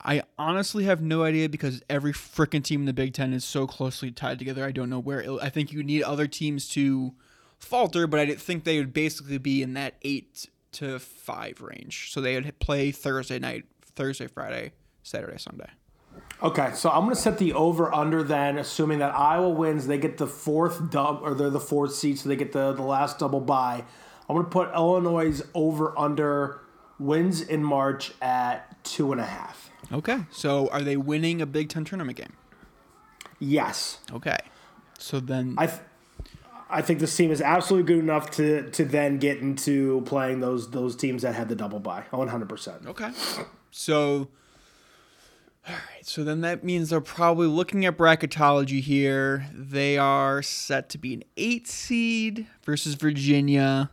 I 0.05 0.25
honestly 0.37 0.85
have 0.85 1.01
no 1.01 1.23
idea 1.23 1.49
because 1.49 1.81
every 1.89 2.13
freaking 2.13 2.63
team 2.63 2.81
in 2.81 2.87
the 2.87 2.93
Big 2.93 3.15
Ten 3.15 3.33
is 3.33 3.47
so 3.47 3.67
closely 3.67 4.11
tied 4.11 4.39
together. 4.39 4.63
I 4.63 4.73
don't 4.73 4.91
know 4.91 5.01
where. 5.01 5.25
I 5.41 5.49
think 5.49 5.73
you 5.73 5.83
need 5.83 6.03
other 6.03 6.27
teams 6.27 6.69
to 6.71 7.15
falter, 7.59 8.07
but 8.07 8.21
I 8.21 8.27
didn't 8.27 8.43
think 8.43 8.65
they 8.65 8.77
would 8.77 8.93
basically 8.93 9.39
be 9.39 9.63
in 9.63 9.73
that 9.73 9.95
eight 10.03 10.51
to 10.73 10.99
five 10.99 11.61
range. 11.61 12.11
So 12.13 12.21
they 12.21 12.35
would 12.35 12.59
play 12.59 12.91
Thursday 12.91 13.39
night, 13.39 13.65
Thursday, 13.95 14.27
Friday, 14.27 14.73
Saturday, 15.03 15.39
Sunday. 15.39 15.71
Okay, 16.43 16.73
so 16.75 16.91
I'm 16.91 17.05
gonna 17.05 17.15
set 17.15 17.39
the 17.39 17.53
over 17.55 17.95
under 17.95 18.23
then, 18.23 18.59
assuming 18.59 18.99
that 18.99 19.15
Iowa 19.15 19.49
wins, 19.49 19.87
they 19.87 19.97
get 19.99 20.19
the 20.19 20.27
fourth 20.27 20.91
dub, 20.91 21.21
or 21.23 21.35
they're 21.35 21.51
the 21.51 21.61
fourth 21.61 21.95
seed, 21.95 22.19
so 22.19 22.29
they 22.29 22.37
get 22.37 22.53
the 22.53 22.73
the 22.73 22.83
last 22.83 23.19
double 23.19 23.41
bye. 23.41 23.85
I'm 24.29 24.37
gonna 24.37 24.49
put 24.49 24.73
Illinois' 24.75 25.41
over 25.55 25.97
under 25.99 26.61
wins 26.99 27.41
in 27.41 27.63
March 27.65 28.13
at 28.21 28.83
two 28.85 29.13
and 29.13 29.21
a 29.21 29.25
half. 29.25 29.71
Okay. 29.93 30.19
So 30.31 30.69
are 30.69 30.83
they 30.83 30.97
winning 30.97 31.41
a 31.41 31.47
Big 31.47 31.69
Ten 31.69 31.85
tournament 31.85 32.19
game? 32.19 32.33
Yes, 33.39 33.99
Okay. 34.13 34.39
So 34.99 35.19
then 35.19 35.55
I. 35.59 35.67
Th- 35.67 35.81
I 36.73 36.83
think 36.83 37.01
this 37.01 37.15
team 37.15 37.31
is 37.31 37.41
absolutely 37.41 37.95
good 37.95 38.03
enough 38.03 38.31
to 38.33 38.71
to 38.71 38.85
then 38.85 39.19
get 39.19 39.39
into 39.39 40.03
playing 40.07 40.41
those 40.41 40.71
those 40.71 40.97
teams 40.97 41.23
that 41.23 41.35
had 41.35 41.49
the 41.49 41.55
double 41.55 41.79
bye. 41.79 42.05
100. 42.11 42.49
percent 42.49 42.87
Okay. 42.87 43.11
So, 43.71 44.29
all 45.67 45.75
right. 45.75 46.05
So 46.05 46.25
then 46.25 46.41
that 46.41 46.65
means 46.65 46.91
they're 46.91 47.01
probably 47.01 47.47
looking 47.47 47.85
at 47.85 47.97
bracketology 47.97 48.81
here. 48.81 49.47
They 49.53 49.99
are 49.99 50.43
set 50.43 50.89
to 50.91 50.99
be 50.99 51.15
an 51.15 51.25
eight 51.37 51.69
seed 51.69 52.47
versus 52.65 52.95
Virginia 52.95 53.91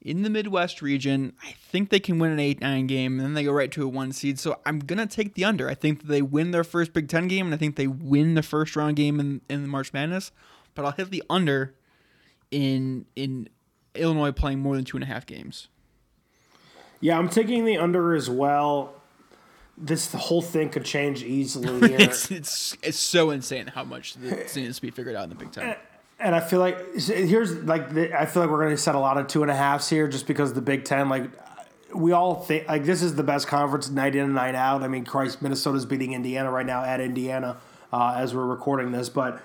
in 0.00 0.22
the 0.22 0.30
Midwest 0.30 0.80
region. 0.80 1.34
I 1.42 1.52
think 1.52 1.90
they 1.90 2.00
can 2.00 2.18
win 2.18 2.32
an 2.32 2.40
8 2.40 2.60
9 2.60 2.86
game, 2.86 3.18
and 3.18 3.20
then 3.20 3.34
they 3.34 3.44
go 3.44 3.52
right 3.52 3.70
to 3.72 3.84
a 3.84 3.88
one 3.88 4.12
seed. 4.12 4.38
So 4.38 4.58
I'm 4.64 4.78
going 4.78 4.98
to 4.98 5.06
take 5.06 5.34
the 5.34 5.44
under. 5.44 5.68
I 5.68 5.74
think 5.74 6.04
they 6.04 6.22
win 6.22 6.50
their 6.50 6.64
first 6.64 6.92
Big 6.92 7.08
Ten 7.08 7.28
game, 7.28 7.46
and 7.46 7.54
I 7.54 7.58
think 7.58 7.76
they 7.76 7.86
win 7.86 8.34
the 8.34 8.42
first 8.42 8.76
round 8.76 8.96
game 8.96 9.20
in, 9.20 9.40
in 9.48 9.62
the 9.62 9.68
March 9.68 9.92
Madness. 9.92 10.32
But 10.74 10.84
I'll 10.84 10.92
hit 10.92 11.10
the 11.10 11.22
under 11.28 11.74
in 12.50 13.06
in 13.16 13.48
Illinois 13.94 14.32
playing 14.32 14.60
more 14.60 14.76
than 14.76 14.84
two 14.84 14.96
and 14.96 15.04
a 15.04 15.06
half 15.06 15.26
games. 15.26 15.68
Yeah, 17.00 17.18
I'm 17.18 17.28
taking 17.28 17.64
the 17.64 17.78
under 17.78 18.14
as 18.14 18.28
well. 18.28 18.94
This 19.76 20.08
the 20.08 20.18
whole 20.18 20.42
thing 20.42 20.70
could 20.70 20.84
change 20.84 21.22
easily 21.22 21.88
here. 21.88 22.00
it's, 22.00 22.30
it's 22.30 22.76
it's 22.82 22.98
so 22.98 23.30
insane 23.30 23.68
how 23.68 23.84
much 23.84 24.14
this 24.14 24.56
needs 24.56 24.76
to 24.76 24.82
be 24.82 24.90
figured 24.90 25.14
out 25.14 25.24
in 25.24 25.30
the 25.30 25.36
Big 25.36 25.52
Ten. 25.52 25.76
And 26.20 26.34
I 26.34 26.40
feel 26.40 26.58
like 26.58 26.96
here's 26.96 27.54
like 27.54 27.94
the, 27.94 28.18
I 28.18 28.26
feel 28.26 28.42
like 28.42 28.50
we're 28.50 28.64
going 28.64 28.74
to 28.74 28.82
set 28.82 28.96
a 28.96 28.98
lot 28.98 29.18
of 29.18 29.28
two 29.28 29.42
and 29.42 29.50
a 29.52 29.54
halves 29.54 29.88
here 29.88 30.08
just 30.08 30.26
because 30.26 30.52
the 30.52 30.60
Big 30.60 30.84
Ten 30.84 31.08
like 31.08 31.30
we 31.94 32.12
all 32.12 32.34
think 32.34 32.66
like 32.66 32.84
this 32.84 33.02
is 33.02 33.14
the 33.14 33.22
best 33.22 33.46
conference 33.46 33.88
night 33.88 34.16
in 34.16 34.24
and 34.24 34.34
night 34.34 34.56
out. 34.56 34.82
I 34.82 34.88
mean, 34.88 35.04
Christ, 35.04 35.40
Minnesota's 35.40 35.86
beating 35.86 36.12
Indiana 36.12 36.50
right 36.50 36.66
now 36.66 36.82
at 36.82 37.00
Indiana 37.00 37.58
uh, 37.92 38.14
as 38.16 38.34
we're 38.34 38.46
recording 38.46 38.90
this, 38.90 39.08
but 39.08 39.40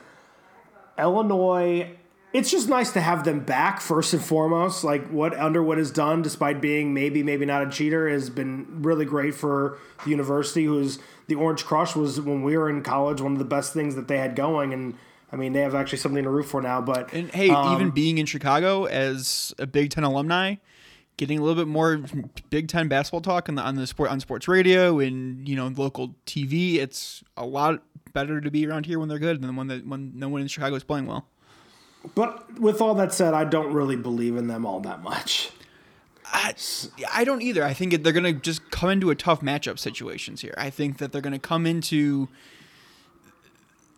Illinois. 0.98 1.96
It's 2.34 2.50
just 2.50 2.68
nice 2.68 2.92
to 2.94 3.02
have 3.02 3.24
them 3.24 3.42
back 3.42 3.80
first 3.80 4.14
and 4.14 4.24
foremost. 4.24 4.84
Like 4.84 5.08
what 5.10 5.40
Underwood 5.40 5.78
has 5.78 5.92
done, 5.92 6.24
despite 6.24 6.62
being 6.62 6.94
maybe 6.94 7.22
maybe 7.22 7.46
not 7.46 7.66
a 7.66 7.70
cheater, 7.70 8.10
has 8.10 8.30
been 8.30 8.82
really 8.82 9.06
great 9.06 9.36
for 9.36 9.78
the 10.04 10.10
university. 10.10 10.66
Who's 10.66 10.98
the 11.28 11.36
Orange 11.36 11.64
Crush 11.64 11.96
was 11.96 12.20
when 12.20 12.44
we 12.44 12.58
were 12.58 12.70
in 12.70 12.82
college 12.82 13.22
one 13.22 13.34
of 13.34 13.40
the 13.40 13.46
best 13.46 13.72
things 13.74 13.96
that 13.96 14.08
they 14.08 14.18
had 14.18 14.36
going 14.36 14.74
and 14.74 14.96
I 15.34 15.36
mean, 15.36 15.54
they 15.54 15.62
have 15.62 15.74
actually 15.74 15.98
something 15.98 16.24
to 16.24 16.30
root 16.30 16.44
for 16.44 16.62
now. 16.62 16.80
But 16.80 17.12
and 17.12 17.32
hey, 17.32 17.50
um, 17.50 17.74
even 17.74 17.90
being 17.90 18.20
in 18.20 18.28
Chicago 18.28 18.86
as 18.86 19.52
a 19.58 19.66
Big 19.66 19.90
Ten 19.90 20.04
alumni, 20.04 20.56
getting 21.18 21.40
a 21.40 21.42
little 21.42 21.62
bit 21.62 21.68
more 21.68 22.04
Big 22.52 22.68
Ten 22.68 22.88
basketball 22.88 23.22
talk 23.22 23.50
on 23.50 23.56
the 23.56 23.64
on 23.64 23.74
the 23.76 23.88
sport 23.88 24.12
on 24.12 24.20
sports 24.20 24.48
radio 24.48 25.00
and 25.00 25.50
you 25.50 25.56
know 25.56 25.68
local 25.68 26.16
TV, 26.28 26.76
it's 26.76 27.24
a 27.36 27.48
lot 27.48 27.82
better 28.14 28.40
to 28.40 28.52
be 28.52 28.68
around 28.68 28.86
here 28.86 29.00
when 29.00 29.10
they're 29.10 29.18
good 29.18 29.42
than 29.42 29.56
when 29.56 29.68
the, 29.68 29.80
when 29.80 30.12
no 30.14 30.30
one 30.30 30.42
in 30.42 30.48
Chicago 30.48 30.76
is 30.76 30.84
playing 30.84 31.08
well. 31.08 31.28
But 32.16 32.60
with 32.60 32.82
all 32.82 32.96
that 32.96 33.14
said, 33.14 33.34
I 33.34 33.46
don't 33.46 33.74
really 33.74 33.96
believe 33.96 34.36
in 34.36 34.48
them 34.48 34.66
all 34.66 34.80
that 34.82 35.02
much. 35.02 35.52
I, 36.26 36.54
I 37.14 37.24
don't 37.24 37.42
either. 37.42 37.64
I 37.64 37.74
think 37.74 38.04
they're 38.04 38.12
going 38.12 38.24
to 38.24 38.34
just 38.34 38.72
come 38.72 38.90
into 38.90 39.10
a 39.10 39.16
tough 39.16 39.42
matchup 39.42 39.80
situations 39.80 40.42
here. 40.42 40.56
I 40.58 40.70
think 40.70 40.98
that 40.98 41.12
they're 41.12 41.22
going 41.22 41.34
to 41.34 41.40
come 41.40 41.66
into 41.66 42.28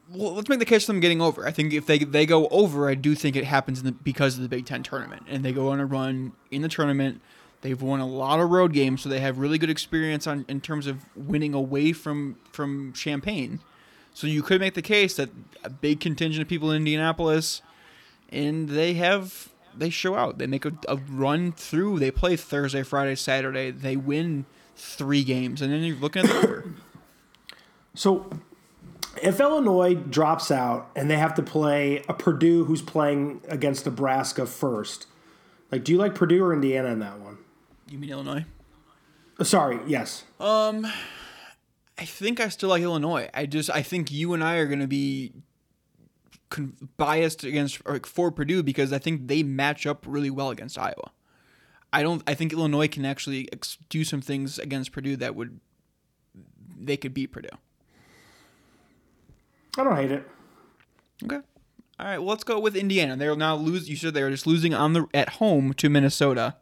well, 0.09 0.33
let's 0.33 0.49
make 0.49 0.59
the 0.59 0.65
case 0.65 0.85
for 0.85 0.91
them 0.91 0.99
getting 0.99 1.21
over. 1.21 1.47
I 1.47 1.51
think 1.51 1.73
if 1.73 1.85
they 1.85 1.99
they 1.99 2.25
go 2.25 2.47
over, 2.49 2.89
I 2.89 2.95
do 2.95 3.15
think 3.15 3.35
it 3.35 3.45
happens 3.45 3.83
the, 3.83 3.91
because 3.91 4.35
of 4.35 4.43
the 4.43 4.49
Big 4.49 4.65
Ten 4.65 4.83
tournament, 4.83 5.23
and 5.27 5.43
they 5.43 5.51
go 5.51 5.69
on 5.69 5.79
a 5.79 5.85
run 5.85 6.33
in 6.51 6.61
the 6.61 6.67
tournament. 6.67 7.21
They've 7.61 7.81
won 7.81 7.99
a 7.99 8.07
lot 8.07 8.39
of 8.39 8.51
road 8.51 8.73
games, 8.73 9.01
so 9.01 9.09
they 9.09 9.19
have 9.21 9.39
really 9.39 9.57
good 9.57 9.69
experience 9.69 10.27
on 10.27 10.45
in 10.47 10.61
terms 10.61 10.85
of 10.85 11.05
winning 11.15 11.53
away 11.53 11.93
from 11.93 12.37
from 12.51 12.93
Champaign. 12.93 13.61
So 14.13 14.27
you 14.27 14.43
could 14.43 14.61
make 14.61 14.75
the 14.75 14.81
case 14.81 15.15
that 15.15 15.29
a 15.63 15.69
big 15.69 15.99
contingent 15.99 16.41
of 16.41 16.47
people 16.47 16.71
in 16.71 16.77
Indianapolis, 16.77 17.61
and 18.29 18.69
they 18.69 18.93
have 18.95 19.49
they 19.77 19.89
show 19.89 20.15
out. 20.15 20.37
They 20.37 20.47
make 20.47 20.65
a, 20.65 20.73
a 20.87 20.95
run 20.95 21.51
through. 21.51 21.99
They 21.99 22.11
play 22.11 22.35
Thursday, 22.35 22.83
Friday, 22.83 23.15
Saturday. 23.15 23.71
They 23.71 23.97
win 23.97 24.45
three 24.75 25.23
games, 25.23 25.61
and 25.61 25.71
then 25.71 25.83
you're 25.83 25.97
looking 25.97 26.23
at 26.25 26.29
the 26.29 26.37
over. 26.37 26.73
So 27.93 28.29
if 29.21 29.39
Illinois 29.39 29.95
drops 29.95 30.51
out 30.51 30.89
and 30.95 31.09
they 31.09 31.17
have 31.17 31.33
to 31.35 31.43
play 31.43 32.03
a 32.09 32.13
Purdue 32.13 32.65
who's 32.65 32.81
playing 32.81 33.41
against 33.47 33.85
Nebraska 33.85 34.45
first, 34.45 35.07
like, 35.71 35.83
do 35.83 35.93
you 35.93 35.97
like 35.97 36.15
Purdue 36.15 36.43
or 36.43 36.53
Indiana 36.53 36.89
in 36.89 36.99
that 36.99 37.19
one? 37.19 37.37
You 37.89 37.97
mean 37.97 38.09
Illinois? 38.09 38.45
Uh, 39.39 39.43
sorry, 39.43 39.79
yes. 39.87 40.23
Um, 40.39 40.85
I 41.97 42.05
think 42.05 42.39
I 42.39 42.49
still 42.49 42.69
like 42.69 42.81
Illinois. 42.81 43.29
I 43.33 43.45
just 43.45 43.69
I 43.69 43.81
think 43.81 44.11
you 44.11 44.33
and 44.33 44.43
I 44.43 44.55
are 44.55 44.67
going 44.67 44.79
to 44.79 44.87
be 44.87 45.33
con- 46.49 46.89
biased 46.97 47.43
against 47.43 47.81
or 47.85 47.99
for 47.99 48.31
Purdue 48.31 48.63
because 48.63 48.93
I 48.93 48.99
think 48.99 49.27
they 49.27 49.43
match 49.43 49.85
up 49.85 50.05
really 50.07 50.29
well 50.29 50.49
against 50.49 50.77
Iowa. 50.77 51.11
I 51.91 52.03
don't. 52.03 52.21
I 52.27 52.33
think 52.33 52.51
Illinois 52.51 52.87
can 52.87 53.05
actually 53.05 53.47
ex- 53.53 53.77
do 53.89 54.03
some 54.03 54.21
things 54.21 54.59
against 54.59 54.91
Purdue 54.91 55.15
that 55.17 55.35
would 55.35 55.59
they 56.77 56.97
could 56.97 57.13
beat 57.13 57.27
Purdue. 57.27 57.49
I 59.77 59.83
don't 59.83 59.95
hate 59.95 60.11
it. 60.11 60.27
Okay. 61.23 61.39
All 61.99 62.05
right. 62.05 62.17
Well, 62.17 62.27
let's 62.27 62.43
go 62.43 62.59
with 62.59 62.75
Indiana. 62.75 63.15
They're 63.15 63.35
now 63.35 63.55
lose. 63.55 63.89
You 63.89 63.95
said 63.95 64.13
they 64.13 64.21
are 64.21 64.29
just 64.29 64.47
losing 64.47 64.73
on 64.73 64.93
the 64.93 65.07
at 65.13 65.29
home 65.29 65.73
to 65.75 65.89
Minnesota. 65.89 66.57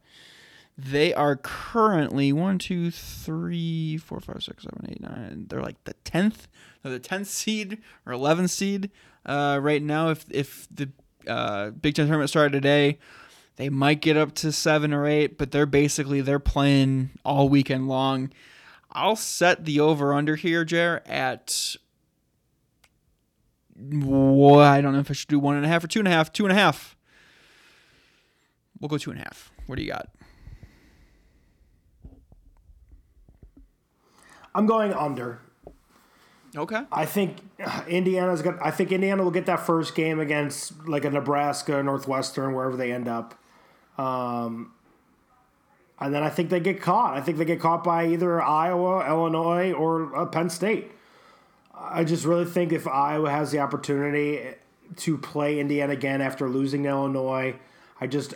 They 0.77 1.13
are 1.13 1.35
currently 1.35 2.33
one, 2.33 2.57
two, 2.57 2.89
three, 2.89 3.97
four, 3.97 4.19
five, 4.19 4.43
six, 4.43 4.63
seven, 4.63 4.87
eight, 4.89 5.01
nine. 5.01 5.45
They're 5.49 5.61
like 5.61 5.83
the 5.83 5.93
tenth. 6.03 6.47
They're 6.81 6.91
the 6.91 6.99
tenth 6.99 7.27
seed 7.27 7.79
or 8.05 8.13
eleventh 8.13 8.51
seed 8.51 8.89
uh, 9.25 9.59
right 9.61 9.81
now. 9.81 10.09
If 10.09 10.25
if 10.29 10.67
the 10.69 10.89
uh, 11.27 11.71
Big 11.71 11.95
Ten 11.95 12.07
tournament 12.07 12.29
started 12.29 12.53
today, 12.53 12.99
they 13.55 13.69
might 13.69 14.01
get 14.01 14.17
up 14.17 14.33
to 14.35 14.51
seven 14.51 14.93
or 14.93 15.05
eight. 15.05 15.37
But 15.37 15.51
they're 15.51 15.65
basically 15.65 16.21
they're 16.21 16.39
playing 16.39 17.11
all 17.23 17.49
weekend 17.49 17.87
long. 17.87 18.31
I'll 18.91 19.15
set 19.15 19.65
the 19.65 19.79
over 19.79 20.13
under 20.13 20.35
here, 20.35 20.63
Jer, 20.63 21.01
at 21.05 21.75
well, 23.75 24.59
I 24.59 24.81
don't 24.81 24.93
know 24.93 24.99
if 24.99 25.09
I 25.09 25.13
should 25.13 25.29
do 25.29 25.39
one 25.39 25.55
and 25.55 25.65
a 25.65 25.67
half 25.67 25.83
or 25.83 25.87
two 25.87 25.99
and 25.99 26.07
a 26.07 26.11
half. 26.11 26.31
Two 26.31 26.45
and 26.45 26.51
a 26.51 26.55
half. 26.55 26.95
We'll 28.79 28.89
go 28.89 28.97
two 28.97 29.11
and 29.11 29.19
a 29.19 29.23
half. 29.23 29.51
What 29.65 29.77
do 29.77 29.81
you 29.81 29.91
got? 29.91 30.09
I'm 34.55 34.65
going 34.65 34.93
under. 34.93 35.41
Okay. 36.55 36.81
I 36.91 37.05
think 37.05 37.37
Indiana's 37.87 38.41
got. 38.41 38.55
I 38.61 38.71
think 38.71 38.91
Indiana 38.91 39.23
will 39.23 39.31
get 39.31 39.47
that 39.47 39.65
first 39.65 39.95
game 39.95 40.19
against 40.19 40.87
like 40.87 41.05
a 41.05 41.09
Nebraska, 41.09 41.81
Northwestern, 41.81 42.53
wherever 42.53 42.75
they 42.75 42.91
end 42.91 43.07
up. 43.07 43.33
Um, 43.97 44.73
and 45.99 46.13
then 46.13 46.23
I 46.23 46.29
think 46.29 46.49
they 46.49 46.59
get 46.59 46.81
caught. 46.81 47.15
I 47.15 47.21
think 47.21 47.37
they 47.37 47.45
get 47.45 47.59
caught 47.59 47.83
by 47.83 48.07
either 48.07 48.41
Iowa, 48.41 49.07
Illinois, 49.07 49.71
or 49.71 50.15
uh, 50.15 50.25
Penn 50.25 50.49
State. 50.49 50.91
I 51.73 52.03
just 52.03 52.25
really 52.25 52.45
think 52.45 52.71
if 52.71 52.87
Iowa 52.87 53.29
has 53.29 53.51
the 53.51 53.59
opportunity 53.59 54.55
to 54.95 55.17
play 55.17 55.59
Indiana 55.59 55.93
again 55.93 56.21
after 56.21 56.49
losing 56.49 56.83
to 56.83 56.89
Illinois, 56.89 57.55
I 57.99 58.07
just 58.07 58.35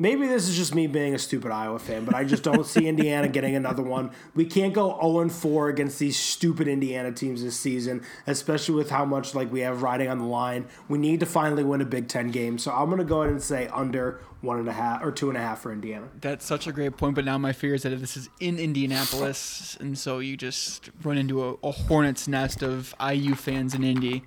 maybe 0.00 0.26
this 0.26 0.48
is 0.48 0.56
just 0.56 0.74
me 0.74 0.88
being 0.88 1.14
a 1.14 1.18
stupid 1.18 1.52
Iowa 1.52 1.78
fan, 1.78 2.04
but 2.04 2.14
I 2.16 2.24
just 2.24 2.42
don't 2.42 2.66
see 2.66 2.88
Indiana 2.88 3.28
getting 3.28 3.54
another 3.54 3.82
one. 3.82 4.10
We 4.34 4.46
can't 4.46 4.72
go 4.72 4.98
0 5.00 5.28
4 5.28 5.68
against 5.68 6.00
these 6.00 6.18
stupid 6.18 6.66
Indiana 6.66 7.12
teams 7.12 7.44
this 7.44 7.56
season, 7.56 8.02
especially 8.26 8.74
with 8.74 8.90
how 8.90 9.04
much 9.04 9.34
like 9.34 9.52
we 9.52 9.60
have 9.60 9.82
riding 9.82 10.08
on 10.08 10.18
the 10.18 10.24
line. 10.24 10.66
We 10.88 10.98
need 10.98 11.20
to 11.20 11.26
finally 11.26 11.62
win 11.62 11.80
a 11.80 11.84
Big 11.84 12.08
Ten 12.08 12.30
game. 12.30 12.58
So 12.58 12.72
I'm 12.72 12.90
gonna 12.90 13.04
go 13.04 13.20
ahead 13.20 13.32
and 13.32 13.42
say 13.42 13.68
under 13.68 14.20
one 14.40 14.58
and 14.58 14.68
a 14.68 14.72
half 14.72 15.04
or 15.04 15.12
two 15.12 15.28
and 15.28 15.36
a 15.36 15.40
half 15.40 15.60
for 15.60 15.70
Indiana. 15.70 16.08
That's 16.18 16.46
such 16.46 16.66
a 16.66 16.72
great 16.72 16.96
point, 16.96 17.14
but 17.14 17.26
now 17.26 17.36
my 17.36 17.52
fear 17.52 17.74
is 17.74 17.82
that 17.82 17.90
this 18.00 18.16
is 18.16 18.30
in 18.40 18.58
Indianapolis, 18.58 19.76
and 19.78 19.98
so 19.98 20.18
you 20.18 20.36
just 20.36 20.90
run 21.02 21.18
into 21.18 21.44
a, 21.44 21.54
a 21.62 21.70
hornet's 21.70 22.26
nest 22.26 22.62
of 22.62 22.94
IU 22.98 23.34
fans 23.34 23.74
in 23.74 23.84
Indy. 23.84 24.24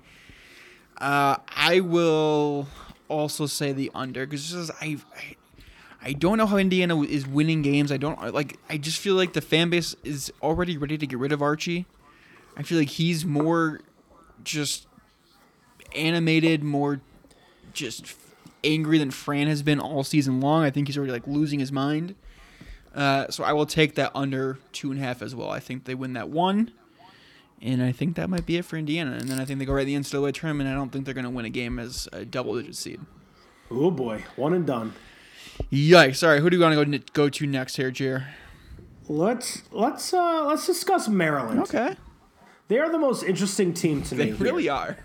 Uh, 0.98 1.36
I 1.48 1.80
will 1.80 2.68
also 3.08 3.46
say 3.46 3.72
the 3.72 3.90
under 3.92 4.24
because 4.24 4.70
I, 4.80 4.98
I 5.16 5.36
I 6.04 6.12
don't 6.12 6.36
know 6.36 6.46
how 6.46 6.58
Indiana 6.58 7.00
is 7.00 7.26
winning 7.26 7.62
games. 7.62 7.90
I 7.90 7.96
don't 7.96 8.34
like. 8.34 8.58
I 8.68 8.76
just 8.76 8.98
feel 8.98 9.14
like 9.14 9.32
the 9.32 9.40
fan 9.40 9.70
base 9.70 9.96
is 10.04 10.30
already 10.42 10.76
ready 10.76 10.98
to 10.98 11.06
get 11.06 11.18
rid 11.18 11.32
of 11.32 11.40
Archie. 11.40 11.86
I 12.58 12.62
feel 12.62 12.78
like 12.78 12.90
he's 12.90 13.24
more 13.24 13.80
just 14.44 14.86
animated, 15.96 16.62
more 16.62 17.00
just 17.72 18.14
angry 18.62 18.98
than 18.98 19.10
Fran 19.10 19.46
has 19.46 19.62
been 19.62 19.80
all 19.80 20.04
season 20.04 20.40
long. 20.40 20.62
I 20.62 20.70
think 20.70 20.88
he's 20.88 20.98
already 20.98 21.12
like 21.12 21.26
losing 21.26 21.58
his 21.58 21.72
mind. 21.72 22.14
Uh, 22.94 23.30
so 23.30 23.42
I 23.42 23.54
will 23.54 23.66
take 23.66 23.94
that 23.94 24.12
under 24.14 24.58
two 24.72 24.90
and 24.90 25.00
a 25.00 25.02
half 25.02 25.22
as 25.22 25.34
well. 25.34 25.50
I 25.50 25.58
think 25.58 25.84
they 25.84 25.94
win 25.94 26.12
that 26.12 26.28
one, 26.28 26.70
and 27.62 27.82
I 27.82 27.92
think 27.92 28.16
that 28.16 28.28
might 28.28 28.44
be 28.44 28.58
it 28.58 28.66
for 28.66 28.76
Indiana. 28.76 29.12
And 29.12 29.28
then 29.28 29.40
I 29.40 29.46
think 29.46 29.58
they 29.58 29.64
go 29.64 29.72
right 29.72 29.80
to 29.80 29.86
the 29.86 29.94
NCAA 29.94 30.34
tournament. 30.34 30.68
And 30.68 30.76
I 30.76 30.78
don't 30.78 30.90
think 30.90 31.06
they're 31.06 31.14
going 31.14 31.24
to 31.24 31.30
win 31.30 31.46
a 31.46 31.50
game 31.50 31.78
as 31.78 32.08
a 32.12 32.26
double-digit 32.26 32.76
seed. 32.76 33.00
Oh 33.70 33.90
boy, 33.90 34.22
one 34.36 34.52
and 34.52 34.66
done. 34.66 34.92
Yikes! 35.72 36.16
Sorry, 36.16 36.40
who 36.40 36.50
do 36.50 36.56
you 36.56 36.62
want 36.62 36.74
to 36.74 36.98
go 36.98 37.04
go 37.12 37.28
to 37.28 37.46
next 37.46 37.76
here, 37.76 37.90
Jer? 37.90 38.26
Let's 39.08 39.62
let's 39.70 40.12
uh 40.14 40.44
let's 40.46 40.66
discuss 40.66 41.08
Maryland. 41.08 41.60
Okay. 41.60 41.96
They 42.68 42.78
are 42.78 42.90
the 42.90 42.98
most 42.98 43.22
interesting 43.22 43.74
team 43.74 44.02
to 44.04 44.14
they 44.14 44.26
me. 44.26 44.30
They 44.32 44.44
really 44.44 44.62
here. 44.64 44.72
are. 44.72 44.96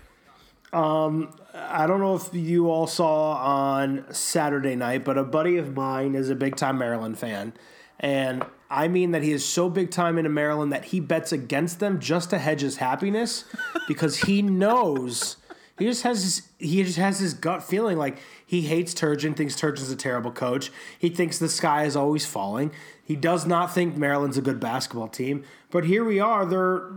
Um, 0.72 1.34
I 1.52 1.86
don't 1.86 2.00
know 2.00 2.14
if 2.14 2.32
you 2.32 2.70
all 2.70 2.86
saw 2.86 3.32
on 3.32 4.06
Saturday 4.12 4.76
night, 4.76 5.04
but 5.04 5.18
a 5.18 5.24
buddy 5.24 5.56
of 5.56 5.74
mine 5.74 6.14
is 6.14 6.30
a 6.30 6.34
big 6.34 6.56
time 6.56 6.78
Maryland 6.78 7.18
fan, 7.18 7.52
and 7.98 8.44
I 8.70 8.88
mean 8.88 9.10
that 9.10 9.22
he 9.22 9.32
is 9.32 9.44
so 9.44 9.68
big 9.68 9.90
time 9.90 10.16
into 10.16 10.30
Maryland 10.30 10.72
that 10.72 10.86
he 10.86 11.00
bets 11.00 11.32
against 11.32 11.80
them 11.80 11.98
just 11.98 12.30
to 12.30 12.38
hedge 12.38 12.60
his 12.60 12.76
happiness 12.76 13.44
because 13.88 14.18
he 14.18 14.42
knows 14.62 15.36
he 15.80 15.86
just 15.86 16.02
has 16.02 16.22
his, 16.22 16.48
he 16.58 16.84
just 16.84 16.98
has 16.98 17.18
his 17.18 17.32
gut 17.32 17.62
feeling 17.62 17.96
like 17.96 18.18
he 18.44 18.60
hates 18.62 18.92
Turgeon, 18.92 19.34
thinks 19.34 19.56
Turgeon's 19.56 19.90
a 19.90 19.96
terrible 19.96 20.30
coach. 20.30 20.70
He 20.98 21.08
thinks 21.08 21.38
the 21.38 21.48
sky 21.48 21.84
is 21.84 21.96
always 21.96 22.26
falling. 22.26 22.70
He 23.02 23.16
does 23.16 23.46
not 23.46 23.74
think 23.74 23.96
Maryland's 23.96 24.36
a 24.36 24.42
good 24.42 24.60
basketball 24.60 25.08
team. 25.08 25.42
But 25.70 25.86
here 25.86 26.04
we 26.04 26.20
are. 26.20 26.44
They're 26.44 26.92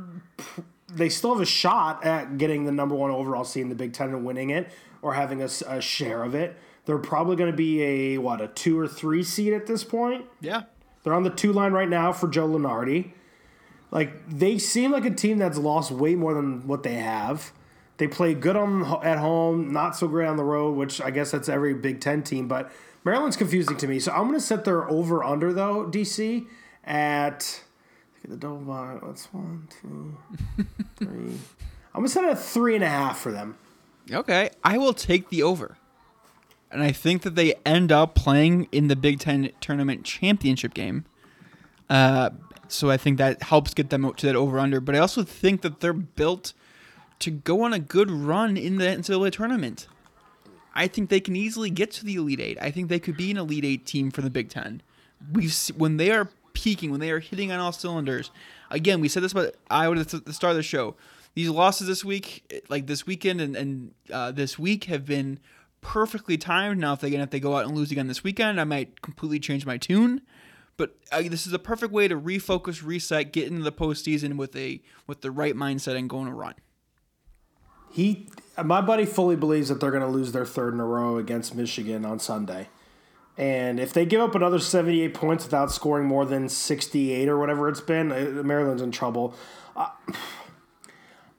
they 0.89 1.07
still 1.07 1.33
have 1.33 1.41
a 1.41 1.45
shot 1.45 2.05
at 2.05 2.37
getting 2.37 2.65
the 2.65 2.73
number 2.73 2.93
one 2.93 3.09
overall 3.09 3.45
seed 3.45 3.63
in 3.63 3.69
the 3.69 3.75
Big 3.75 3.93
Ten 3.93 4.09
and 4.09 4.25
winning 4.25 4.49
it 4.49 4.69
or 5.01 5.13
having 5.13 5.41
a, 5.41 5.49
a 5.67 5.79
share 5.79 6.21
of 6.23 6.35
it. 6.35 6.57
They're 6.85 6.97
probably 6.97 7.37
going 7.37 7.51
to 7.51 7.55
be 7.55 7.81
a 7.81 8.17
what 8.17 8.41
a 8.41 8.49
two 8.49 8.77
or 8.77 8.87
three 8.87 9.23
seed 9.23 9.53
at 9.53 9.65
this 9.65 9.85
point. 9.85 10.25
Yeah. 10.41 10.63
They're 11.03 11.13
on 11.13 11.23
the 11.23 11.29
two 11.29 11.53
line 11.53 11.71
right 11.71 11.89
now 11.89 12.11
for 12.11 12.27
Joe 12.27 12.49
Lunardi. 12.49 13.11
Like 13.91 14.27
they 14.27 14.57
seem 14.57 14.91
like 14.91 15.05
a 15.05 15.11
team 15.11 15.37
that's 15.37 15.57
lost 15.57 15.89
way 15.91 16.15
more 16.15 16.33
than 16.33 16.67
what 16.67 16.83
they 16.83 16.95
have. 16.95 17.53
They 17.97 18.07
play 18.07 18.33
good 18.33 18.55
on 18.55 18.83
at 19.03 19.19
home, 19.19 19.71
not 19.71 19.95
so 19.95 20.07
great 20.07 20.27
on 20.27 20.37
the 20.37 20.43
road, 20.43 20.75
which 20.75 20.99
I 20.99 21.11
guess 21.11 21.31
that's 21.31 21.47
every 21.47 21.73
Big 21.73 22.01
Ten 22.01 22.23
team. 22.23 22.47
But 22.47 22.71
Maryland's 23.03 23.37
confusing 23.37 23.77
to 23.77 23.87
me, 23.87 23.99
so 23.99 24.11
I'm 24.11 24.23
going 24.23 24.33
to 24.33 24.39
set 24.39 24.65
their 24.65 24.89
over 24.89 25.23
under 25.23 25.53
though 25.53 25.85
DC 25.85 26.47
at 26.83 27.63
the 28.27 28.35
double 28.35 28.57
bye. 28.57 28.97
What's 28.99 29.25
one, 29.33 29.67
two, 29.81 30.17
three? 30.97 31.37
I'm 31.93 32.01
going 32.01 32.05
to 32.05 32.09
set 32.09 32.25
at 32.25 32.39
three 32.39 32.75
and 32.75 32.83
a 32.83 32.89
half 32.89 33.19
for 33.19 33.31
them. 33.31 33.57
Okay, 34.11 34.49
I 34.63 34.77
will 34.77 34.93
take 34.93 35.29
the 35.29 35.43
over. 35.43 35.77
And 36.71 36.81
I 36.81 36.91
think 36.91 37.21
that 37.21 37.35
they 37.35 37.53
end 37.65 37.91
up 37.91 38.15
playing 38.15 38.67
in 38.71 38.87
the 38.87 38.95
Big 38.95 39.19
Ten 39.19 39.51
tournament 39.61 40.03
championship 40.03 40.73
game. 40.73 41.05
Uh, 41.87 42.31
so 42.67 42.89
I 42.89 42.97
think 42.97 43.19
that 43.19 43.43
helps 43.43 43.75
get 43.75 43.91
them 43.91 44.11
to 44.11 44.25
that 44.25 44.35
over 44.35 44.57
under. 44.57 44.79
But 44.79 44.95
I 44.95 44.99
also 44.99 45.23
think 45.23 45.61
that 45.61 45.81
they're 45.81 45.93
built 45.93 46.53
to 47.19 47.31
go 47.31 47.61
on 47.61 47.73
a 47.73 47.79
good 47.79 48.11
run 48.11 48.57
in 48.57 48.77
the 48.77 48.85
NCAA 48.85 49.31
tournament. 49.31 49.87
I 50.75 50.87
think 50.87 51.09
they 51.09 51.19
can 51.19 51.35
easily 51.35 51.69
get 51.69 51.91
to 51.91 52.05
the 52.05 52.15
Elite 52.15 52.39
Eight. 52.39 52.57
I 52.61 52.71
think 52.71 52.89
they 52.89 52.99
could 52.99 53.17
be 53.17 53.31
an 53.31 53.37
Elite 53.37 53.65
Eight 53.65 53.85
team 53.85 54.11
for 54.11 54.21
the 54.21 54.29
Big 54.29 54.49
Ten. 54.49 54.81
We 55.31 55.49
when 55.77 55.97
they 55.97 56.11
are 56.11 56.29
peaking, 56.53 56.91
when 56.91 56.99
they 56.99 57.11
are 57.11 57.19
hitting 57.19 57.51
on 57.51 57.59
all 57.59 57.71
cylinders. 57.71 58.31
Again, 58.69 59.01
we 59.01 59.07
said 59.07 59.23
this 59.23 59.31
about 59.31 59.53
Iowa 59.69 59.99
at 59.99 60.09
the 60.09 60.33
start 60.33 60.51
of 60.51 60.57
the 60.57 60.63
show. 60.63 60.95
These 61.35 61.49
losses 61.49 61.87
this 61.87 62.05
week, 62.05 62.63
like 62.69 62.87
this 62.87 63.05
weekend 63.05 63.41
and, 63.41 63.55
and 63.55 63.91
uh, 64.11 64.31
this 64.31 64.57
week, 64.57 64.85
have 64.85 65.05
been 65.05 65.39
perfectly 65.81 66.37
timed. 66.37 66.79
Now, 66.79 66.93
if 66.93 67.01
they 67.01 67.11
if 67.11 67.29
they 67.29 67.39
go 67.39 67.55
out 67.55 67.65
and 67.65 67.75
lose 67.75 67.91
again 67.91 68.07
this 68.07 68.23
weekend, 68.23 68.59
I 68.59 68.63
might 68.63 69.01
completely 69.01 69.39
change 69.39 69.65
my 69.65 69.77
tune. 69.77 70.21
But 70.75 70.95
uh, 71.11 71.21
this 71.23 71.45
is 71.45 71.53
a 71.53 71.59
perfect 71.59 71.93
way 71.93 72.07
to 72.07 72.19
refocus, 72.19 72.83
reset, 72.83 73.31
get 73.31 73.47
into 73.47 73.63
the 73.63 73.71
postseason 73.71 74.37
with 74.37 74.55
a 74.55 74.81
with 75.05 75.21
the 75.21 75.31
right 75.31 75.55
mindset 75.55 75.95
and 75.95 76.09
going 76.09 76.27
to 76.27 76.33
run. 76.33 76.55
He, 77.93 78.27
my 78.61 78.81
buddy, 78.81 79.05
fully 79.05 79.35
believes 79.35 79.69
that 79.69 79.79
they're 79.79 79.91
going 79.91 80.01
to 80.01 80.09
lose 80.09 80.31
their 80.31 80.45
third 80.45 80.73
in 80.73 80.79
a 80.79 80.85
row 80.85 81.17
against 81.17 81.53
Michigan 81.53 82.05
on 82.05 82.17
Sunday. 82.17 82.69
And 83.37 83.79
if 83.79 83.93
they 83.93 84.03
give 84.03 84.19
up 84.19 84.33
another 84.33 84.57
78 84.57 85.13
points 85.13 85.45
without 85.45 85.71
scoring 85.71 86.07
more 86.07 86.25
than 86.25 86.49
68 86.49 87.29
or 87.29 87.37
whatever 87.37 87.69
it's 87.69 87.81
been, 87.81 88.11
uh, 88.11 88.41
Maryland's 88.43 88.81
in 88.81 88.91
trouble. 88.91 89.35
Uh, 89.75 89.89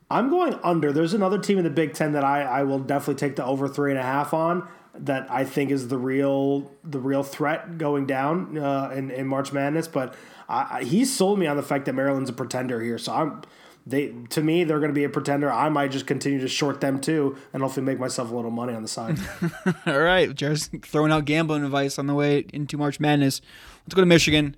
I'm 0.09 0.31
going 0.31 0.57
under. 0.63 0.93
There's 0.93 1.13
another 1.13 1.39
team 1.39 1.59
in 1.59 1.65
the 1.65 1.71
Big 1.71 1.93
Ten 1.93 2.13
that 2.13 2.23
I, 2.23 2.43
I 2.43 2.63
will 2.63 2.79
definitely 2.79 3.17
take 3.17 3.35
the 3.35 3.45
over 3.45 3.67
three 3.67 3.91
and 3.91 3.99
a 3.99 4.05
half 4.05 4.33
on 4.33 4.69
that 4.95 5.27
I 5.29 5.45
think 5.45 5.73
is 5.73 5.89
the 5.89 5.99
real 5.99 6.71
the 6.85 7.01
real 7.01 7.25
threat 7.25 7.79
going 7.79 8.07
down 8.07 8.57
uh, 8.57 8.93
in, 8.95 9.11
in 9.11 9.27
March 9.27 9.53
Madness. 9.53 9.89
But 9.89 10.15
I, 10.49 10.85
he 10.85 11.05
sold 11.05 11.41
me 11.41 11.49
on 11.49 11.57
the 11.57 11.65
fact 11.65 11.87
that 11.87 11.95
Maryland's 11.95 12.31
a 12.31 12.35
pretender 12.35 12.81
here. 12.81 12.99
So 12.99 13.13
I'm 13.13 13.43
they 13.87 14.15
to 14.31 14.43
me 14.43 14.65
they're 14.65 14.79
going 14.79 14.91
to 14.91 14.95
be 14.95 15.05
a 15.05 15.09
pretender. 15.09 15.53
I 15.53 15.69
might 15.69 15.91
just 15.91 16.07
continue 16.07 16.41
to 16.41 16.49
short 16.49 16.81
them 16.81 17.01
too, 17.01 17.37
and 17.53 17.63
hopefully 17.63 17.85
make 17.85 17.99
myself 17.99 18.31
a 18.31 18.35
little 18.35 18.51
money 18.51 18.75
on 18.75 18.83
the 18.83 18.89
side. 18.89 19.19
All 19.87 20.01
right, 20.01 20.35
Jared's 20.35 20.69
throwing 20.83 21.13
out 21.13 21.25
gambling 21.25 21.65
advice 21.65 21.99
on 21.99 22.07
the 22.07 22.15
way 22.15 22.47
into 22.53 22.79
March 22.79 22.99
Madness. 22.99 23.41
Let's 23.85 23.95
go 23.95 24.01
to 24.03 24.07
Michigan. 24.07 24.57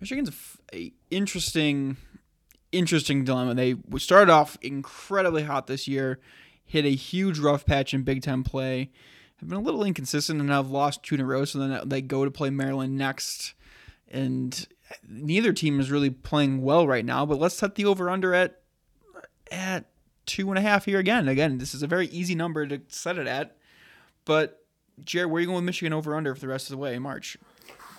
Michigan's 0.00 0.30
a, 0.72 0.76
a 0.76 0.92
interesting 1.10 1.96
interesting 2.72 3.24
dilemma. 3.24 3.54
They 3.54 3.76
started 3.98 4.30
off 4.30 4.56
incredibly 4.62 5.42
hot 5.42 5.66
this 5.66 5.86
year, 5.86 6.18
hit 6.64 6.84
a 6.84 6.94
huge 6.94 7.38
rough 7.38 7.66
patch 7.66 7.94
in 7.94 8.02
Big 8.02 8.22
Ten 8.22 8.42
play, 8.42 8.90
have 9.36 9.48
been 9.48 9.58
a 9.58 9.62
little 9.62 9.84
inconsistent 9.84 10.40
and 10.40 10.50
have 10.50 10.70
lost 10.70 11.02
two 11.02 11.16
in 11.16 11.20
a 11.20 11.24
row. 11.24 11.44
So 11.44 11.58
then 11.58 11.80
they 11.86 12.00
go 12.00 12.24
to 12.24 12.30
play 12.30 12.50
Maryland 12.50 12.96
next, 12.96 13.54
and 14.08 14.66
neither 15.08 15.52
team 15.52 15.80
is 15.80 15.90
really 15.90 16.10
playing 16.10 16.62
well 16.62 16.86
right 16.86 17.04
now. 17.04 17.26
But 17.26 17.38
let's 17.38 17.56
set 17.56 17.74
the 17.74 17.84
over 17.84 18.10
under 18.10 18.34
at 18.34 18.60
at 19.50 19.86
two 20.26 20.48
and 20.50 20.58
a 20.58 20.62
half 20.62 20.84
here 20.84 20.98
again. 20.98 21.28
Again, 21.28 21.58
this 21.58 21.74
is 21.74 21.82
a 21.82 21.86
very 21.86 22.06
easy 22.08 22.34
number 22.34 22.66
to 22.66 22.80
set 22.88 23.18
it 23.18 23.26
at. 23.26 23.56
But 24.24 24.64
Jared, 25.04 25.30
where 25.30 25.38
are 25.38 25.40
you 25.40 25.46
going 25.46 25.56
with 25.56 25.64
Michigan 25.64 25.92
over 25.92 26.14
under 26.14 26.34
for 26.34 26.40
the 26.40 26.48
rest 26.48 26.66
of 26.66 26.72
the 26.72 26.78
way 26.78 26.94
in 26.94 27.02
March? 27.02 27.36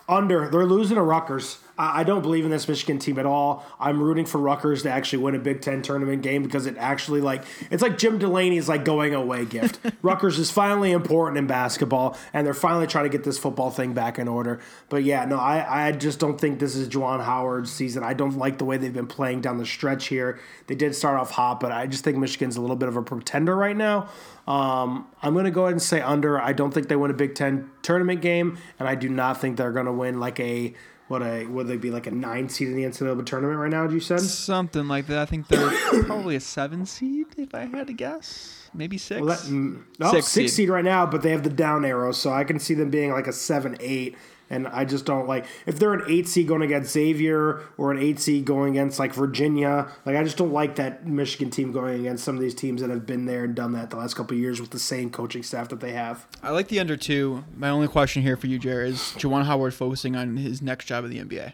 Under. 0.10 0.50
They're 0.50 0.66
losing 0.66 0.96
to 0.96 1.02
Rutgers. 1.02 1.60
I 1.80 2.04
don't 2.04 2.24
believe 2.24 2.44
in 2.44 2.50
this 2.50 2.68
Michigan 2.68 2.98
team 2.98 3.20
at 3.20 3.26
all. 3.28 3.64
I'm 3.80 4.02
rooting 4.02 4.26
for 4.26 4.40
Rutgers 4.40 4.82
to 4.84 4.90
actually 4.90 5.20
win 5.20 5.36
a 5.36 5.40
Big 5.40 5.62
Ten 5.62 5.84
tournament 5.84 6.24
game 6.24 6.42
because 6.42 6.66
it 6.66 6.76
actually 6.78 7.22
like 7.22 7.44
it's 7.70 7.84
like 7.84 8.00
Jim 8.00 8.18
Delaney's 8.18 8.68
like 8.68 8.84
going 8.84 9.14
away 9.14 9.46
gift. 9.46 9.80
Rutgers 10.02 10.40
is 10.40 10.50
finally 10.50 10.92
important 10.92 11.38
in 11.38 11.46
basketball, 11.46 12.18
and 12.34 12.48
they're 12.48 12.56
finally 12.56 12.88
trying 12.88 13.06
to 13.06 13.10
get 13.10 13.24
this 13.24 13.38
football 13.38 13.70
thing 13.70 13.94
back 13.94 14.18
in 14.18 14.28
order. 14.28 14.60
But 14.90 15.04
yeah, 15.04 15.26
no, 15.26 15.38
I, 15.38 15.88
I 15.88 15.92
just 15.92 16.20
don't 16.20 16.42
think 16.42 16.60
this 16.60 16.76
is 16.76 16.90
Juwan 16.90 17.24
Howard's 17.24 17.72
season. 17.72 18.04
I 18.04 18.14
don't 18.14 18.38
like 18.38 18.58
the 18.58 18.66
way 18.66 18.78
they've 18.78 18.94
been 18.94 19.08
playing 19.08 19.42
down 19.42 19.58
the 19.58 19.66
stretch 19.66 20.08
here. 20.08 20.40
They 20.66 20.76
did 20.76 20.96
start 20.96 21.20
off 21.20 21.32
hot, 21.32 21.60
but 21.60 21.72
I 21.72 21.86
just 21.86 22.04
think 22.04 22.18
Michigan's 22.18 22.58
a 22.58 22.62
little 22.62 22.76
bit 22.76 22.90
of 22.90 22.98
a 22.98 23.04
pretender 23.04 23.56
right 23.56 23.78
now. 23.78 24.10
Um, 24.48 25.08
I'm 25.22 25.34
going 25.34 25.46
to 25.46 25.52
go 25.52 25.64
ahead 25.64 25.74
and 25.74 25.82
say 25.82 26.02
under. 26.02 26.42
I 26.42 26.54
don't 26.54 26.74
think 26.74 26.88
they 26.88 26.96
win 26.96 27.12
a 27.12 27.14
Big 27.14 27.36
Ten 27.36 27.70
tournament 27.84 28.22
game, 28.22 28.58
and 28.80 28.88
I 28.88 28.96
do 28.96 29.10
not 29.10 29.40
think 29.40 29.58
they're 29.58 29.74
going 29.74 29.86
to 29.86 29.92
win 29.92 30.20
like 30.20 30.40
a 30.40 30.74
what 31.08 31.22
a 31.22 31.46
would 31.46 31.68
they 31.68 31.78
be 31.78 31.90
like 31.90 32.08
a 32.08 32.12
nine 32.12 32.50
seed 32.50 32.68
in 32.68 32.76
the 32.76 32.84
NCAA 32.84 33.26
tournament 33.26 33.60
right 33.60 33.72
now? 33.72 33.88
You 33.88 34.00
said 34.00 34.20
something 34.22 34.88
like 34.88 35.08
that. 35.08 35.20
I 35.20 35.26
think 35.26 35.48
they're 35.48 35.70
probably 36.04 36.36
a 36.36 36.40
seven 36.40 36.86
seed 36.86 37.28
if 37.38 37.56
I 37.56 37.66
had 37.66 37.88
to 37.88 37.94
guess, 37.94 38.70
maybe 38.74 38.98
six. 38.98 39.22
Well, 39.22 39.30
that, 39.36 39.40
mm, 39.46 39.84
no, 40.00 40.12
six, 40.12 40.28
six 40.28 40.52
seed. 40.52 40.56
seed 40.56 40.70
right 40.70 40.84
now, 40.84 41.06
but 41.06 41.22
they 41.22 41.32
have 41.32 41.44
the 41.44 41.50
down 41.50 41.86
arrow, 41.86 42.12
so 42.12 42.32
I 42.32 42.44
can 42.44 42.60
see 42.60 42.74
them 42.74 42.90
being 42.90 43.12
like 43.12 43.28
a 43.28 43.34
seven 43.34 43.78
eight 43.80 44.18
and 44.50 44.68
I 44.68 44.86
just 44.86 45.06
don't 45.06 45.28
like 45.28 45.46
if 45.66 45.80
they're 45.80 45.94
an 45.94 46.04
eight 46.08 46.28
seed 46.28 46.48
going 46.48 46.62
against 46.62 46.92
Xavier 46.92 47.62
or 47.78 47.92
an 47.92 48.00
eight 48.00 48.20
seed 48.20 48.46
going 48.46 48.72
against 48.72 49.00
like 49.00 49.14
Virginia. 49.14 49.92
Like 50.06 50.16
I 50.16 50.24
just 50.24 50.38
don't 50.38 50.54
like 50.54 50.76
that 50.76 51.06
Michigan 51.06 51.50
team 51.50 51.72
going 51.72 52.00
against 52.00 52.24
some 52.24 52.36
of 52.36 52.42
these 52.42 52.56
teams 52.56 52.82
that 52.82 52.90
have 52.90 53.06
been 53.06 53.26
there 53.26 53.44
and 53.44 53.56
done 53.56 53.74
that 53.74 53.90
the 53.90 53.98
last 53.98 54.16
couple 54.16 54.38
years 54.38 54.62
with 54.62 54.72
the 54.72 54.80
same 54.80 55.10
coaching 55.10 55.44
staff 55.44 55.70
that 55.70 55.80
they 55.80 55.92
have. 55.92 56.26
I 56.42 56.52
like 56.52 56.68
the 56.68 56.80
under 56.80 56.98
two. 56.98 57.44
My 57.56 57.70
only 57.70 57.88
question 57.88 58.24
here 58.24 58.38
for 58.38 58.48
you, 58.48 58.60
Jared, 58.60 58.94
is 58.94 59.00
Juwan 59.18 59.46
Howard 59.46 59.74
focusing 59.74 60.16
on 60.16 60.38
his 60.38 60.62
next 60.62 60.86
job 60.86 61.06
in 61.06 61.12
the 61.12 61.20
NBA? 61.20 61.54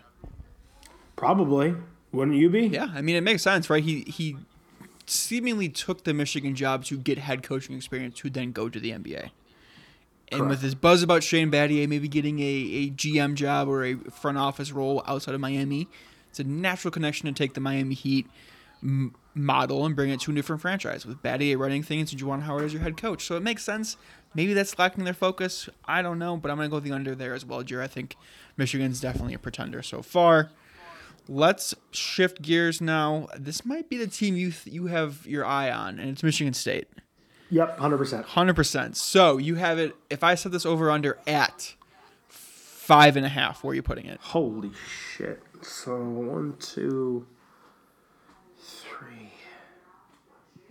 Probably. 1.15 1.75
Wouldn't 2.11 2.37
you 2.37 2.49
be? 2.49 2.67
Yeah, 2.67 2.89
I 2.93 3.01
mean 3.01 3.15
it 3.15 3.21
makes 3.21 3.41
sense, 3.41 3.69
right? 3.69 3.83
He 3.83 4.01
he 4.01 4.37
seemingly 5.05 5.69
took 5.69 6.03
the 6.03 6.13
Michigan 6.13 6.55
job 6.55 6.85
to 6.85 6.97
get 6.97 7.17
head 7.17 7.43
coaching 7.43 7.75
experience 7.75 8.15
to 8.19 8.29
then 8.29 8.51
go 8.51 8.69
to 8.69 8.79
the 8.79 8.91
NBA. 8.91 9.31
And 10.33 10.49
with 10.49 10.61
this 10.61 10.73
buzz 10.73 11.03
about 11.03 11.23
Shane 11.23 11.51
Battier 11.51 11.87
maybe 11.87 12.07
getting 12.07 12.39
a, 12.39 12.43
a 12.43 12.89
GM 12.91 13.35
job 13.35 13.67
or 13.67 13.83
a 13.83 13.95
front 13.95 14.37
office 14.37 14.71
role 14.71 15.03
outside 15.07 15.35
of 15.35 15.41
Miami, 15.41 15.87
it's 16.29 16.39
a 16.39 16.43
natural 16.43 16.91
connection 16.91 17.27
to 17.27 17.33
take 17.33 17.53
the 17.53 17.61
Miami 17.61 17.95
Heat 17.95 18.27
m- 18.81 19.13
model 19.35 19.85
and 19.85 19.95
bring 19.95 20.09
it 20.09 20.19
to 20.21 20.31
a 20.31 20.35
different 20.35 20.61
franchise 20.61 21.05
with 21.05 21.21
Battier 21.21 21.57
running 21.57 21.83
things 21.83 22.11
and 22.11 22.21
Juwan 22.21 22.41
Howard 22.43 22.63
as 22.65 22.73
your 22.73 22.81
head 22.81 22.97
coach. 22.97 23.25
So 23.25 23.35
it 23.35 23.43
makes 23.43 23.63
sense. 23.63 23.97
Maybe 24.35 24.53
that's 24.53 24.77
lacking 24.79 25.03
their 25.03 25.13
focus. 25.13 25.69
I 25.85 26.01
don't 26.01 26.17
know, 26.19 26.37
but 26.37 26.49
I'm 26.49 26.57
going 26.57 26.67
to 26.67 26.69
go 26.71 26.77
with 26.77 26.83
the 26.83 26.91
under 26.91 27.13
there 27.15 27.33
as 27.33 27.45
well, 27.45 27.61
Jer. 27.63 27.81
I 27.81 27.87
think 27.87 28.17
Michigan's 28.57 28.99
definitely 28.99 29.35
a 29.35 29.39
pretender 29.39 29.81
so 29.83 30.01
far. 30.01 30.49
Let's 31.29 31.73
shift 31.91 32.41
gears 32.41 32.81
now. 32.81 33.27
This 33.37 33.65
might 33.65 33.89
be 33.89 33.97
the 33.97 34.07
team 34.07 34.35
you 34.35 34.51
th- 34.51 34.73
you 34.73 34.87
have 34.87 35.25
your 35.25 35.45
eye 35.45 35.71
on, 35.71 35.97
and 35.99 36.09
it's 36.09 36.21
Michigan 36.21 36.53
State. 36.53 36.87
Yep, 37.53 37.77
hundred 37.77 37.99
percent. 37.99 38.25
Hundred 38.25 38.55
percent. 38.55 38.97
So 38.97 39.37
you 39.37 39.53
have 39.55 39.77
it. 39.77 39.95
If 40.09 40.23
I 40.23 40.33
set 40.33 40.51
this 40.51 40.65
over 40.65 40.89
under 40.89 41.19
at 41.27 41.75
five 42.27 43.15
and 43.15 43.27
a 43.27 43.29
half, 43.29 43.63
where 43.63 43.73
are 43.73 43.75
you 43.75 43.83
putting 43.83 44.07
it? 44.07 44.19
Holy 44.19 44.71
shit! 44.89 45.39
So 45.61 45.95
one, 46.01 46.55
two, 46.59 47.27
three. 48.59 49.33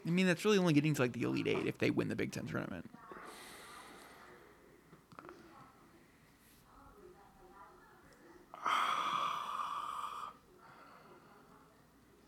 I 0.05 0.11
mean, 0.11 0.27
that's 0.27 0.45
really 0.45 0.59
only 0.59 0.73
getting 0.73 0.93
to 0.95 1.03
like 1.03 1.13
the 1.13 1.23
elite 1.23 1.47
eight 1.47 1.69
if 1.69 1.79
they 1.79 1.91
win 1.91 2.09
the 2.09 2.17
Big 2.17 2.33
Ten 2.33 2.47
tournament. 2.47 2.91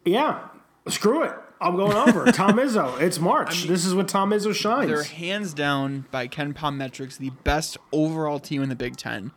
Yeah, 0.04 0.46
screw 0.86 1.24
it. 1.24 1.32
I'm 1.64 1.76
going 1.76 1.96
over. 1.96 2.26
Tom 2.32 2.58
Izzo. 2.58 3.00
It's 3.00 3.18
March. 3.18 3.56
I 3.56 3.60
mean, 3.60 3.68
this 3.68 3.86
is 3.86 3.94
what 3.94 4.06
Tom 4.06 4.30
Izzo 4.30 4.54
shines. 4.54 4.86
They're 4.86 5.02
hands 5.02 5.54
down 5.54 6.04
by 6.10 6.28
KenPom 6.28 6.76
metrics 6.76 7.16
the 7.16 7.30
best 7.30 7.78
overall 7.90 8.38
team 8.38 8.62
in 8.62 8.68
the 8.68 8.76
Big 8.76 8.98
Ten. 8.98 9.32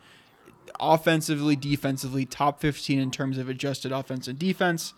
Offensively, 0.78 1.56
defensively, 1.56 2.26
top 2.26 2.60
15 2.60 2.98
in 2.98 3.10
terms 3.10 3.38
of 3.38 3.48
adjusted 3.48 3.92
offense 3.92 4.28
and 4.28 4.38
defense. 4.38 4.92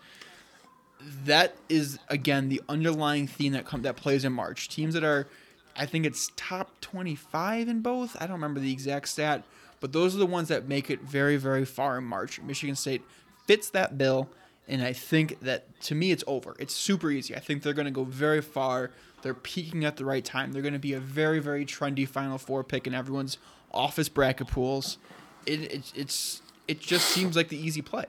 That 1.23 1.55
is 1.69 1.99
again 2.09 2.49
the 2.49 2.61
underlying 2.67 3.27
theme 3.27 3.53
that 3.53 3.65
come 3.65 3.81
that 3.83 3.95
plays 3.95 4.25
in 4.25 4.33
March. 4.33 4.67
Teams 4.67 4.93
that 4.93 5.03
are, 5.05 5.27
I 5.75 5.85
think 5.85 6.05
it's 6.05 6.31
top 6.35 6.81
25 6.81 7.69
in 7.69 7.81
both. 7.81 8.17
I 8.19 8.25
don't 8.27 8.33
remember 8.33 8.59
the 8.59 8.73
exact 8.73 9.07
stat, 9.07 9.43
but 9.79 9.93
those 9.93 10.13
are 10.13 10.19
the 10.19 10.27
ones 10.27 10.49
that 10.49 10.67
make 10.67 10.91
it 10.91 10.99
very 11.01 11.37
very 11.37 11.65
far 11.65 11.97
in 11.97 12.03
March. 12.03 12.41
Michigan 12.41 12.75
State 12.75 13.01
fits 13.47 13.69
that 13.71 13.97
bill 13.97 14.29
and 14.71 14.81
I 14.81 14.93
think 14.93 15.41
that 15.41 15.79
to 15.81 15.95
me 15.95 16.11
it's 16.11 16.23
over. 16.25 16.55
It's 16.57 16.73
super 16.73 17.11
easy. 17.11 17.35
I 17.35 17.39
think 17.39 17.61
they're 17.61 17.73
going 17.73 17.85
to 17.85 17.91
go 17.91 18.05
very 18.05 18.41
far. 18.41 18.91
They're 19.21 19.33
peaking 19.33 19.83
at 19.83 19.97
the 19.97 20.05
right 20.05 20.23
time. 20.23 20.53
They're 20.53 20.61
going 20.61 20.73
to 20.73 20.79
be 20.79 20.93
a 20.93 20.99
very 20.99 21.39
very 21.39 21.65
trendy 21.65 22.07
Final 22.07 22.37
Four 22.37 22.63
pick 22.63 22.87
in 22.87 22.93
everyone's 22.93 23.37
office 23.73 24.09
bracket 24.09 24.47
pools. 24.47 24.97
It, 25.45 25.61
it 25.61 25.91
it's 25.93 26.41
it 26.67 26.79
just 26.79 27.09
seems 27.09 27.35
like 27.35 27.49
the 27.49 27.57
easy 27.57 27.81
play. 27.81 28.05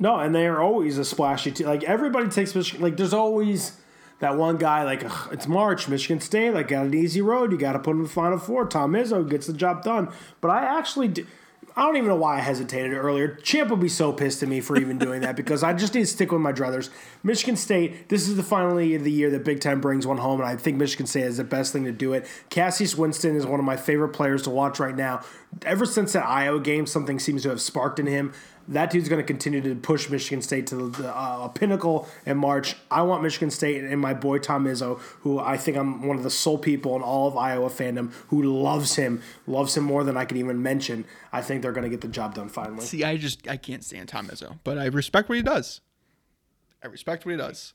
No, 0.00 0.18
and 0.18 0.34
they 0.34 0.46
are 0.48 0.60
always 0.60 0.98
a 0.98 1.04
splashy 1.04 1.52
team. 1.52 1.68
Like 1.68 1.84
everybody 1.84 2.28
takes 2.28 2.52
Michigan. 2.52 2.82
Like 2.82 2.96
there's 2.96 3.14
always 3.14 3.78
that 4.18 4.36
one 4.36 4.56
guy. 4.56 4.82
Like 4.82 5.04
it's 5.30 5.46
March, 5.46 5.86
Michigan 5.86 6.20
State. 6.20 6.54
Like 6.54 6.68
got 6.68 6.86
an 6.86 6.94
easy 6.94 7.20
road. 7.20 7.52
You 7.52 7.58
got 7.58 7.74
to 7.74 7.78
put 7.78 7.92
them 7.92 7.98
in 7.98 8.02
the 8.02 8.08
Final 8.08 8.38
Four. 8.38 8.66
Tom 8.66 8.94
Izzo 8.94 9.28
gets 9.30 9.46
the 9.46 9.52
job 9.52 9.84
done. 9.84 10.12
But 10.40 10.50
I 10.50 10.64
actually. 10.78 11.08
Do, 11.08 11.24
I 11.76 11.82
don't 11.82 11.96
even 11.96 12.08
know 12.08 12.16
why 12.16 12.36
I 12.36 12.40
hesitated 12.40 12.92
earlier. 12.92 13.34
Champ 13.36 13.68
would 13.70 13.80
be 13.80 13.88
so 13.88 14.12
pissed 14.12 14.42
at 14.44 14.48
me 14.48 14.60
for 14.60 14.76
even 14.76 14.96
doing 14.96 15.22
that 15.22 15.34
because 15.34 15.64
I 15.64 15.72
just 15.72 15.92
need 15.94 16.02
to 16.02 16.06
stick 16.06 16.30
with 16.30 16.40
my 16.40 16.52
druthers. 16.52 16.88
Michigan 17.24 17.56
State, 17.56 18.08
this 18.08 18.28
is 18.28 18.36
the 18.36 18.44
final 18.44 18.78
of 18.78 19.04
the 19.04 19.10
year 19.10 19.28
that 19.30 19.44
Big 19.44 19.60
Ten 19.60 19.80
brings 19.80 20.06
one 20.06 20.18
home, 20.18 20.40
and 20.40 20.48
I 20.48 20.54
think 20.54 20.76
Michigan 20.76 21.06
State 21.06 21.24
is 21.24 21.38
the 21.38 21.44
best 21.44 21.72
thing 21.72 21.84
to 21.84 21.92
do 21.92 22.12
it. 22.12 22.26
Cassius 22.48 22.96
Winston 22.96 23.34
is 23.34 23.44
one 23.44 23.58
of 23.58 23.66
my 23.66 23.76
favorite 23.76 24.10
players 24.10 24.42
to 24.42 24.50
watch 24.50 24.78
right 24.78 24.94
now. 24.94 25.22
Ever 25.62 25.84
since 25.84 26.12
that 26.12 26.24
Iowa 26.26 26.60
game, 26.60 26.86
something 26.86 27.18
seems 27.18 27.42
to 27.42 27.48
have 27.48 27.60
sparked 27.60 27.98
in 27.98 28.06
him 28.06 28.32
that 28.68 28.90
dude's 28.90 29.08
going 29.08 29.20
to 29.20 29.26
continue 29.26 29.60
to 29.60 29.74
push 29.74 30.08
Michigan 30.08 30.42
State 30.42 30.66
to 30.68 30.90
the 30.90 31.14
uh, 31.14 31.48
pinnacle 31.48 32.08
in 32.26 32.36
March. 32.36 32.76
I 32.90 33.02
want 33.02 33.22
Michigan 33.22 33.50
State 33.50 33.84
and 33.84 34.00
my 34.00 34.14
boy 34.14 34.38
Tom 34.38 34.64
Izzo, 34.64 34.98
who 35.20 35.38
I 35.38 35.56
think 35.56 35.76
I'm 35.76 36.06
one 36.06 36.16
of 36.16 36.22
the 36.22 36.30
sole 36.30 36.58
people 36.58 36.96
in 36.96 37.02
all 37.02 37.28
of 37.28 37.36
Iowa 37.36 37.68
fandom 37.68 38.12
who 38.28 38.42
loves 38.42 38.96
him, 38.96 39.22
loves 39.46 39.76
him 39.76 39.84
more 39.84 40.04
than 40.04 40.16
I 40.16 40.24
can 40.24 40.36
even 40.36 40.62
mention. 40.62 41.04
I 41.32 41.42
think 41.42 41.62
they're 41.62 41.72
going 41.72 41.84
to 41.84 41.90
get 41.90 42.00
the 42.00 42.08
job 42.08 42.34
done 42.34 42.48
finally. 42.48 42.84
See, 42.84 43.04
I 43.04 43.16
just 43.16 43.48
I 43.48 43.56
can't 43.56 43.84
stand 43.84 44.08
Tom 44.08 44.28
Izzo, 44.28 44.58
but 44.64 44.78
I 44.78 44.86
respect 44.86 45.28
what 45.28 45.36
he 45.36 45.42
does. 45.42 45.80
I 46.82 46.86
respect 46.86 47.24
what 47.24 47.32
he 47.32 47.38
does. 47.38 47.74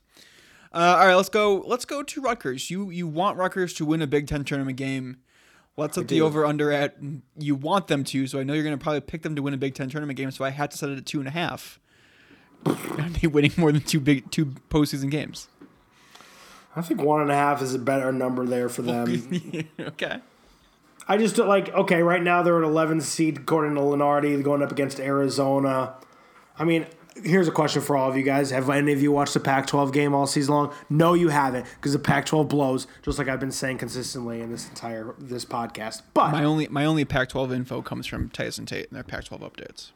Uh, 0.71 0.97
all 0.99 1.07
right, 1.07 1.15
let's 1.15 1.29
go. 1.29 1.63
Let's 1.65 1.85
go 1.85 2.03
to 2.03 2.21
Rutgers. 2.21 2.69
You 2.69 2.89
you 2.91 3.07
want 3.07 3.37
Rutgers 3.37 3.73
to 3.75 3.85
win 3.85 4.01
a 4.01 4.07
Big 4.07 4.27
Ten 4.27 4.43
tournament 4.43 4.77
game. 4.77 5.17
Let's 5.79 5.95
set 5.95 6.07
the 6.07 6.21
over 6.21 6.45
under 6.45 6.71
at 6.71 6.97
you 7.37 7.55
want 7.55 7.87
them 7.87 8.03
to, 8.05 8.27
so 8.27 8.39
I 8.39 8.43
know 8.43 8.53
you're 8.53 8.63
going 8.63 8.77
to 8.77 8.83
probably 8.83 9.01
pick 9.01 9.21
them 9.21 9.35
to 9.35 9.41
win 9.41 9.53
a 9.53 9.57
Big 9.57 9.75
Ten 9.75 9.89
tournament 9.89 10.17
game. 10.17 10.29
So 10.31 10.43
I 10.43 10.49
had 10.49 10.71
to 10.71 10.77
set 10.77 10.89
it 10.89 10.97
at 10.97 11.05
two 11.05 11.19
and 11.19 11.27
a 11.27 11.31
half. 11.31 11.79
I'd 12.65 13.19
be 13.21 13.27
winning 13.27 13.53
more 13.57 13.71
than 13.71 13.81
two 13.81 13.99
big 13.99 14.29
two 14.31 14.47
postseason 14.69 15.09
games. 15.09 15.47
I 16.75 16.81
think 16.81 17.01
one 17.01 17.21
and 17.21 17.31
a 17.31 17.35
half 17.35 17.61
is 17.61 17.73
a 17.73 17.79
better 17.79 18.11
number 18.11 18.45
there 18.45 18.69
for 18.69 18.81
them. 18.81 19.67
okay. 19.79 20.19
I 21.07 21.17
just 21.17 21.35
don't 21.35 21.47
like. 21.47 21.69
Okay, 21.69 22.03
right 22.03 22.21
now 22.21 22.43
they're 22.43 22.57
at 22.57 22.67
11 22.67 23.01
seed 23.01 23.37
according 23.37 23.75
to 23.75 23.81
Lunardi. 23.81 24.35
They're 24.35 24.43
going 24.43 24.61
up 24.61 24.71
against 24.71 24.99
Arizona. 24.99 25.95
I 26.57 26.65
mean, 26.65 26.85
here's 27.23 27.47
a 27.47 27.51
question 27.51 27.81
for 27.81 27.97
all 27.97 28.09
of 28.09 28.17
you 28.17 28.23
guys. 28.23 28.51
Have 28.51 28.69
any 28.69 28.91
of 28.93 29.01
you 29.01 29.11
watched 29.11 29.33
the 29.33 29.39
Pac 29.39 29.67
12 29.67 29.91
game 29.91 30.13
all 30.13 30.27
season 30.27 30.53
long? 30.53 30.73
No, 30.89 31.13
you 31.13 31.29
haven't, 31.29 31.65
because 31.75 31.93
the 31.93 31.99
Pac 31.99 32.25
12 32.25 32.47
blows, 32.47 32.87
just 33.03 33.17
like 33.17 33.27
I've 33.27 33.39
been 33.39 33.51
saying 33.51 33.77
consistently 33.77 34.41
in 34.41 34.51
this 34.51 34.67
entire 34.69 35.15
this 35.17 35.45
podcast. 35.45 36.01
But 36.13 36.31
my 36.31 36.43
only 36.43 36.67
my 36.67 36.85
only 36.85 37.05
Pac 37.05 37.29
12 37.29 37.51
info 37.53 37.81
comes 37.81 38.07
from 38.07 38.29
Tyson 38.29 38.65
Tate 38.65 38.87
and 38.89 38.95
their 38.95 39.03
Pac 39.03 39.25
12 39.25 39.41
updates. 39.41 39.91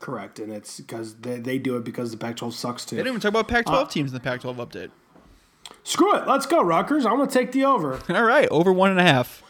Correct, 0.00 0.38
and 0.38 0.52
it's 0.52 0.80
because 0.80 1.14
they, 1.16 1.38
they 1.38 1.58
do 1.58 1.76
it 1.76 1.84
because 1.84 2.10
the 2.10 2.16
Pac 2.16 2.36
12 2.36 2.54
sucks 2.54 2.84
too. 2.84 2.96
They 2.96 3.02
didn't 3.02 3.12
even 3.14 3.20
talk 3.20 3.30
about 3.30 3.48
Pac 3.48 3.66
12 3.66 3.86
uh, 3.86 3.90
teams 3.90 4.10
in 4.10 4.14
the 4.14 4.20
Pac 4.20 4.40
12 4.42 4.56
update. 4.56 4.90
Screw 5.82 6.14
it. 6.16 6.26
Let's 6.26 6.46
go, 6.46 6.62
Rutgers. 6.62 7.06
I'm 7.06 7.16
going 7.16 7.28
to 7.28 7.32
take 7.32 7.52
the 7.52 7.64
over. 7.64 7.98
All 8.08 8.22
right, 8.22 8.48
over 8.50 8.72
one 8.72 8.90
and 8.90 9.00
a 9.00 9.02
half. 9.02 9.42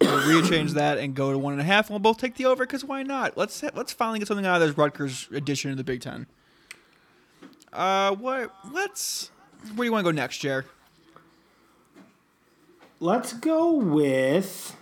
We'll 0.00 0.42
rechange 0.42 0.70
that 0.74 0.98
and 0.98 1.14
go 1.14 1.32
to 1.32 1.38
one 1.38 1.52
and 1.54 1.60
a 1.60 1.64
half, 1.64 1.86
and 1.86 1.94
we'll 1.94 1.98
both 1.98 2.18
take 2.18 2.36
the 2.36 2.46
over 2.46 2.64
because 2.64 2.84
why 2.84 3.02
not? 3.02 3.36
Let's 3.36 3.62
let's 3.74 3.92
finally 3.92 4.20
get 4.20 4.28
something 4.28 4.46
out 4.46 4.62
of 4.62 4.68
this 4.68 4.78
Rutgers 4.78 5.28
edition 5.32 5.72
of 5.72 5.76
the 5.76 5.84
Big 5.84 6.00
Ten. 6.00 6.26
Uh, 7.72 8.14
what? 8.16 8.52
Let's. 8.72 9.30
Where 9.74 9.76
do 9.76 9.84
you 9.84 9.92
want 9.92 10.04
to 10.04 10.12
go 10.12 10.14
next, 10.14 10.38
Jer? 10.38 10.64
Let's 13.00 13.32
go 13.32 13.72
with. 13.72 14.76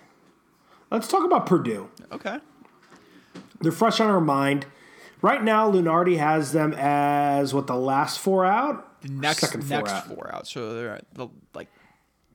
Let's 0.91 1.09
talk 1.09 1.25
about 1.25 1.47
Purdue. 1.47 1.91
Okay. 2.13 2.39
They're 3.61 3.73
fresh 3.73 4.01
on 4.01 4.09
our 4.09 4.21
mind. 4.21 4.67
Right 5.23 5.43
now, 5.43 5.71
Lunardi 5.71 6.19
has 6.19 6.53
them 6.53 6.75
as 6.77 7.53
what 7.53 7.67
the 7.67 7.77
last 7.77 8.19
four 8.19 8.45
out. 8.45 9.01
The 9.03 9.09
next 9.09 9.41
Second 9.41 9.63
four 9.63 9.79
next 9.79 9.91
out. 9.93 10.07
four 10.07 10.31
out. 10.35 10.47
So 10.47 10.75
they're 10.75 11.01
the, 11.13 11.29
like, 11.55 11.69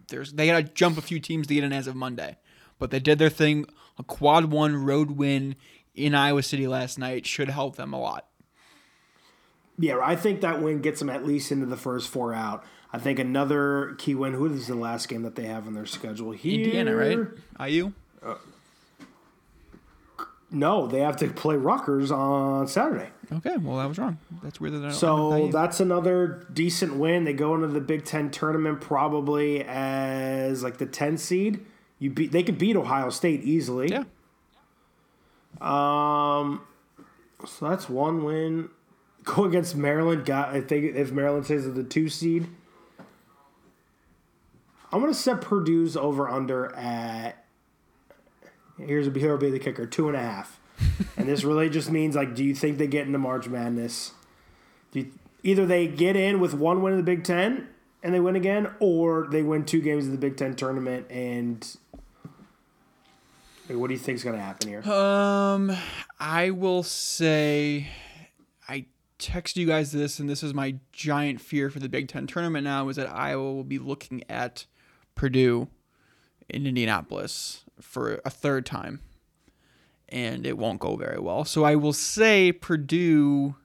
there's 0.10 0.34
they 0.34 0.48
gotta 0.48 0.64
jump 0.64 0.98
a 0.98 1.02
few 1.02 1.20
teams 1.20 1.48
to 1.48 1.54
get 1.54 1.64
in 1.64 1.72
as 1.72 1.88
of 1.88 1.96
Monday, 1.96 2.38
but 2.80 2.92
they 2.92 3.00
did 3.00 3.20
their 3.20 3.30
thing. 3.30 3.66
A 3.98 4.04
quad 4.04 4.46
one 4.46 4.76
road 4.76 5.12
win 5.12 5.56
in 5.96 6.16
Iowa 6.16 6.44
City 6.44 6.68
last 6.68 6.98
night 6.98 7.26
should 7.26 7.50
help 7.50 7.76
them 7.76 7.94
a 7.94 8.00
lot. 8.00 8.28
Yeah, 9.82 10.00
I 10.02 10.16
think 10.16 10.42
that 10.42 10.62
win 10.62 10.82
gets 10.82 11.00
them 11.00 11.10
at 11.10 11.26
least 11.26 11.52
into 11.52 11.66
the 11.66 11.78
first 11.78 12.10
four 12.10 12.34
out. 12.34 12.64
I 12.94 13.00
think 13.00 13.20
another 13.20 13.96
key 13.98 14.16
win. 14.16 14.34
Who 14.34 14.46
is 14.46 14.68
the 14.68 14.76
last 14.76 15.10
game 15.10 15.24
that 15.24 15.36
they 15.36 15.46
have 15.46 15.66
on 15.66 15.74
their 15.74 15.86
schedule 15.86 16.32
here? 16.32 16.66
Indiana, 16.66 16.96
right? 16.96 17.70
IU. 17.70 17.94
Uh, 18.24 18.36
no, 20.52 20.86
they 20.86 21.00
have 21.00 21.16
to 21.18 21.28
play 21.30 21.56
Rutgers 21.56 22.12
on 22.12 22.68
Saturday. 22.68 23.10
Okay, 23.32 23.56
well 23.58 23.80
I 23.80 23.86
was 23.86 23.98
wrong. 23.98 24.18
That's 24.44 24.60
weird 24.60 24.74
that 24.74 24.86
I 24.86 24.92
So 24.92 25.48
that's 25.48 25.80
another 25.80 26.46
decent 26.54 26.98
win. 26.98 27.24
They 27.24 27.34
go 27.34 27.56
into 27.56 27.68
the 27.68 27.80
Big 27.80 28.04
Ten 28.04 28.30
tournament 28.30 28.82
probably 28.82 29.64
as 29.64 30.62
like 30.62 30.78
the 30.78 30.86
10 30.86 31.18
seed. 31.18 31.66
You 32.00 32.10
beat 32.10 32.34
they 32.34 32.44
could 32.44 32.58
beat 32.58 32.76
Ohio 32.76 33.10
State 33.10 33.44
easily. 33.44 33.90
Yeah. 33.90 34.04
Um 35.62 36.62
so 37.48 37.70
that's 37.70 37.88
one 37.90 38.26
win 38.26 38.70
go 39.24 39.46
against 39.46 39.76
Maryland. 39.76 40.26
Got 40.26 40.56
if 40.56 40.68
they 40.68 40.80
if 40.80 41.12
Maryland 41.12 41.46
says 41.46 41.72
the 41.72 41.84
two 41.84 42.10
seed. 42.10 42.48
I'm 44.94 45.00
gonna 45.00 45.14
set 45.14 45.42
Purdue's 45.42 45.96
over 45.96 46.30
under 46.30 46.76
at. 46.76 47.46
Here's 48.78 49.08
a 49.08 49.12
here 49.12 49.32
will 49.32 49.38
be 49.38 49.50
the 49.50 49.60
kicker 49.60 49.86
two 49.86 50.08
and 50.08 50.18
a 50.18 50.22
half, 50.22 50.60
and 51.18 51.28
this 51.28 51.44
really 51.44 51.70
just 51.70 51.92
means 51.92 52.16
like, 52.16 52.36
do 52.36 52.44
you 52.44 52.56
think 52.56 52.78
they 52.78 52.88
get 52.88 53.06
into 53.06 53.20
March 53.20 53.48
Madness? 53.48 54.12
Do 54.92 55.02
you, 55.02 55.12
either 55.44 55.66
they 55.66 55.88
get 55.88 56.16
in 56.16 56.40
with 56.40 56.54
one 56.54 56.82
win 56.82 56.94
in 56.94 56.98
the 56.98 57.04
Big 57.04 57.24
Ten 57.24 57.70
and 58.04 58.14
they 58.14 58.20
win 58.20 58.36
again, 58.36 58.70
or 58.80 59.28
they 59.30 59.44
win 59.44 59.66
two 59.66 59.82
games 59.82 60.06
in 60.06 60.12
the 60.12 60.18
Big 60.18 60.38
Ten 60.38 60.56
tournament 60.56 61.08
and. 61.10 61.78
what 63.70 63.88
do 63.88 63.94
you 63.94 64.00
think 64.00 64.18
is 64.18 64.24
going 64.24 64.36
to 64.36 64.42
happen 64.42 64.68
here? 64.68 64.82
Um, 64.92 65.72
I 66.20 66.50
will 66.50 66.84
say 66.84 67.88
text 69.22 69.56
you 69.56 69.66
guys 69.66 69.92
this, 69.92 70.20
and 70.20 70.30
this 70.30 70.44
is 70.44 70.54
my 70.54 70.76
giant 70.92 71.40
fear 71.40 71.70
for 71.70 71.80
the 71.80 71.88
Big 71.88 72.08
Ten 72.08 72.28
tournament 72.28 72.66
now, 72.66 72.90
is 72.90 72.98
that 72.98 73.08
Iowa 73.08 73.54
will 73.54 73.64
be 73.64 73.80
looking 73.80 74.24
at 74.30 74.66
Purdue 75.16 75.70
in 76.50 76.68
Indianapolis 76.68 77.64
for 77.80 78.20
a 78.26 78.30
third 78.30 78.66
time, 78.66 79.00
and 80.10 80.46
it 80.46 80.58
won't 80.58 80.80
go 80.80 80.96
very 80.96 81.20
well. 81.20 81.46
So 81.46 81.64
I 81.64 81.76
will 81.76 81.94
say 81.94 82.52
Purdue. 82.52 83.56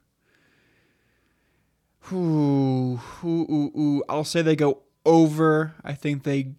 Ooh, 2.12 3.00
ooh, 3.24 3.46
ooh, 3.50 3.72
ooh. 3.76 4.02
I'll 4.08 4.22
say 4.22 4.42
they 4.42 4.54
go 4.54 4.82
over. 5.04 5.74
I 5.82 5.94
think 5.94 6.22
they 6.22 6.52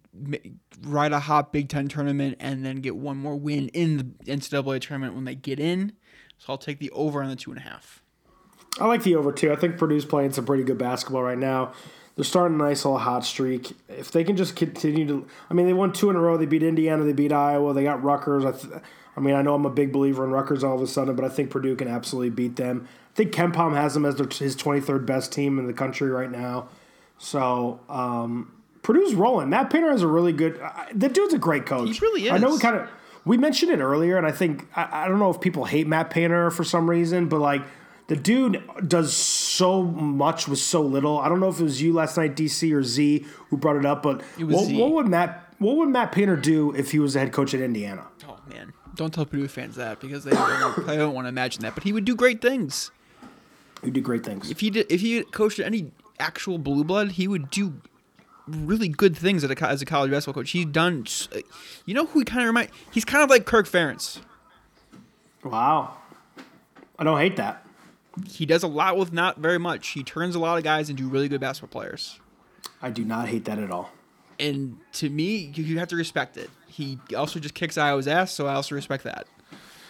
ride 0.82 1.12
a 1.12 1.20
hot 1.20 1.52
Big 1.52 1.68
Ten 1.68 1.88
tournament 1.88 2.36
and 2.40 2.66
then 2.66 2.76
get 2.76 2.96
one 2.96 3.16
more 3.16 3.36
win 3.36 3.68
in 3.68 3.96
the 3.96 4.04
NCAA 4.32 4.80
tournament 4.80 5.14
when 5.14 5.24
they 5.24 5.34
get 5.34 5.58
in. 5.58 5.92
So 6.36 6.52
I'll 6.52 6.58
take 6.58 6.78
the 6.78 6.90
over 6.90 7.22
on 7.22 7.30
the 7.30 7.36
two 7.36 7.50
and 7.50 7.58
a 7.58 7.62
half. 7.62 8.02
I 8.80 8.86
like 8.86 9.02
the 9.02 9.16
over 9.16 9.32
too. 9.32 9.52
I 9.52 9.56
think 9.56 9.76
Purdue's 9.76 10.04
playing 10.04 10.32
some 10.32 10.46
pretty 10.46 10.64
good 10.64 10.78
basketball 10.78 11.22
right 11.22 11.38
now. 11.38 11.72
They're 12.16 12.24
starting 12.24 12.60
a 12.60 12.64
nice 12.64 12.84
little 12.84 12.98
hot 12.98 13.24
streak. 13.24 13.76
If 13.88 14.10
they 14.10 14.24
can 14.24 14.36
just 14.36 14.56
continue 14.56 15.06
to, 15.06 15.26
I 15.48 15.54
mean, 15.54 15.66
they 15.66 15.72
won 15.72 15.92
two 15.92 16.10
in 16.10 16.16
a 16.16 16.20
row. 16.20 16.36
They 16.36 16.46
beat 16.46 16.64
Indiana. 16.64 17.04
They 17.04 17.12
beat 17.12 17.32
Iowa. 17.32 17.72
They 17.72 17.84
got 17.84 18.02
Rutgers. 18.02 18.44
I, 18.44 18.52
th- 18.52 18.82
I 19.16 19.20
mean, 19.20 19.34
I 19.34 19.42
know 19.42 19.54
I'm 19.54 19.64
a 19.64 19.70
big 19.70 19.92
believer 19.92 20.24
in 20.24 20.30
Rutgers 20.30 20.64
all 20.64 20.74
of 20.74 20.82
a 20.82 20.86
sudden, 20.86 21.14
but 21.14 21.24
I 21.24 21.28
think 21.28 21.50
Purdue 21.50 21.76
can 21.76 21.86
absolutely 21.86 22.30
beat 22.30 22.56
them. 22.56 22.88
I 23.12 23.16
think 23.16 23.32
KenPom 23.32 23.74
has 23.74 23.94
them 23.94 24.04
as 24.04 24.16
their, 24.16 24.26
his 24.26 24.56
23rd 24.56 25.06
best 25.06 25.32
team 25.32 25.58
in 25.58 25.66
the 25.66 25.72
country 25.72 26.10
right 26.10 26.30
now. 26.30 26.68
So 27.18 27.80
um, 27.88 28.52
Purdue's 28.82 29.14
rolling. 29.14 29.50
Matt 29.50 29.70
Painter 29.70 29.90
has 29.90 30.02
a 30.02 30.06
really 30.06 30.32
good. 30.32 30.58
Uh, 30.60 30.72
the 30.94 31.08
dude's 31.08 31.34
a 31.34 31.38
great 31.38 31.66
coach. 31.66 31.98
He 31.98 32.00
really 32.00 32.26
is. 32.26 32.32
I 32.32 32.38
know 32.38 32.50
we 32.50 32.58
kind 32.58 32.76
of 32.76 32.88
we 33.24 33.36
mentioned 33.36 33.70
it 33.70 33.80
earlier, 33.80 34.16
and 34.16 34.26
I 34.26 34.32
think 34.32 34.66
I, 34.74 35.04
I 35.04 35.08
don't 35.08 35.18
know 35.18 35.30
if 35.30 35.40
people 35.40 35.66
hate 35.66 35.86
Matt 35.86 36.10
Painter 36.10 36.50
for 36.50 36.64
some 36.64 36.88
reason, 36.88 37.28
but 37.28 37.40
like 37.40 37.62
the 38.08 38.16
dude 38.16 38.62
does 38.86 39.14
so 39.14 39.82
much 39.82 40.48
with 40.48 40.58
so 40.58 40.82
little. 40.82 41.18
I 41.18 41.28
don't 41.28 41.40
know 41.40 41.50
if 41.50 41.60
it 41.60 41.62
was 41.62 41.80
you 41.80 41.92
last 41.92 42.16
night, 42.16 42.34
DC 42.34 42.74
or 42.74 42.82
Z, 42.82 43.24
who 43.50 43.56
brought 43.56 43.76
it 43.76 43.84
up, 43.84 44.02
but 44.02 44.22
what, 44.38 44.70
what, 44.72 44.90
would 44.92 45.06
Matt 45.06 45.54
what 45.58 45.76
would 45.76 45.90
Matt 45.90 46.10
Painter 46.12 46.36
do 46.36 46.74
if 46.74 46.90
he 46.90 46.98
was 46.98 47.12
the 47.12 47.20
head 47.20 47.32
coach 47.32 47.52
at 47.52 47.60
Indiana? 47.60 48.06
Oh 48.26 48.38
man, 48.48 48.72
don't 48.94 49.12
tell 49.12 49.26
Purdue 49.26 49.46
fans 49.46 49.76
that 49.76 50.00
because 50.00 50.24
they 50.24 50.30
don't, 50.30 50.86
they 50.86 50.96
don't 50.96 51.14
want 51.14 51.26
to 51.26 51.28
imagine 51.28 51.62
that. 51.62 51.74
But 51.74 51.84
he 51.84 51.92
would 51.92 52.06
do 52.06 52.16
great 52.16 52.40
things. 52.40 52.90
He'd 53.84 53.92
do 53.92 54.00
great 54.00 54.24
things. 54.24 54.50
If 54.50 54.60
he 54.60 54.70
did, 54.70 54.90
if 54.90 55.02
he 55.02 55.22
coached 55.24 55.60
any 55.60 55.92
actual 56.18 56.58
blue 56.58 56.84
blood, 56.84 57.12
he 57.12 57.28
would 57.28 57.50
do 57.50 57.74
really 58.46 58.88
good 58.88 59.16
things 59.16 59.44
a, 59.44 59.64
as 59.64 59.82
a 59.82 59.84
college 59.84 60.10
basketball 60.10 60.40
coach. 60.40 60.50
He's 60.52 60.64
done. 60.64 61.04
You 61.84 61.92
know 61.92 62.06
who 62.06 62.20
he 62.20 62.24
kind 62.24 62.40
of 62.40 62.46
remind? 62.46 62.70
He's 62.90 63.04
kind 63.04 63.22
of 63.22 63.28
like 63.28 63.44
Kirk 63.44 63.68
Ferentz. 63.68 64.20
Wow, 65.44 65.98
I 66.98 67.04
don't 67.04 67.18
hate 67.18 67.36
that. 67.36 67.66
He 68.26 68.46
does 68.46 68.62
a 68.62 68.68
lot 68.68 68.96
with 68.96 69.12
not 69.12 69.38
very 69.38 69.58
much. 69.58 69.88
He 69.88 70.02
turns 70.02 70.34
a 70.34 70.38
lot 70.38 70.58
of 70.58 70.64
guys 70.64 70.90
into 70.90 71.08
really 71.08 71.28
good 71.28 71.40
basketball 71.40 71.80
players. 71.80 72.18
I 72.80 72.90
do 72.90 73.04
not 73.04 73.28
hate 73.28 73.44
that 73.46 73.58
at 73.58 73.70
all. 73.70 73.90
And 74.40 74.78
to 74.94 75.08
me, 75.10 75.52
you 75.54 75.64
you 75.64 75.78
have 75.78 75.88
to 75.88 75.96
respect 75.96 76.36
it. 76.36 76.50
He 76.66 76.98
also 77.16 77.40
just 77.40 77.54
kicks 77.54 77.76
Iowa's 77.76 78.06
ass, 78.06 78.32
so 78.32 78.46
I 78.46 78.54
also 78.54 78.74
respect 78.74 79.04
that. 79.04 79.26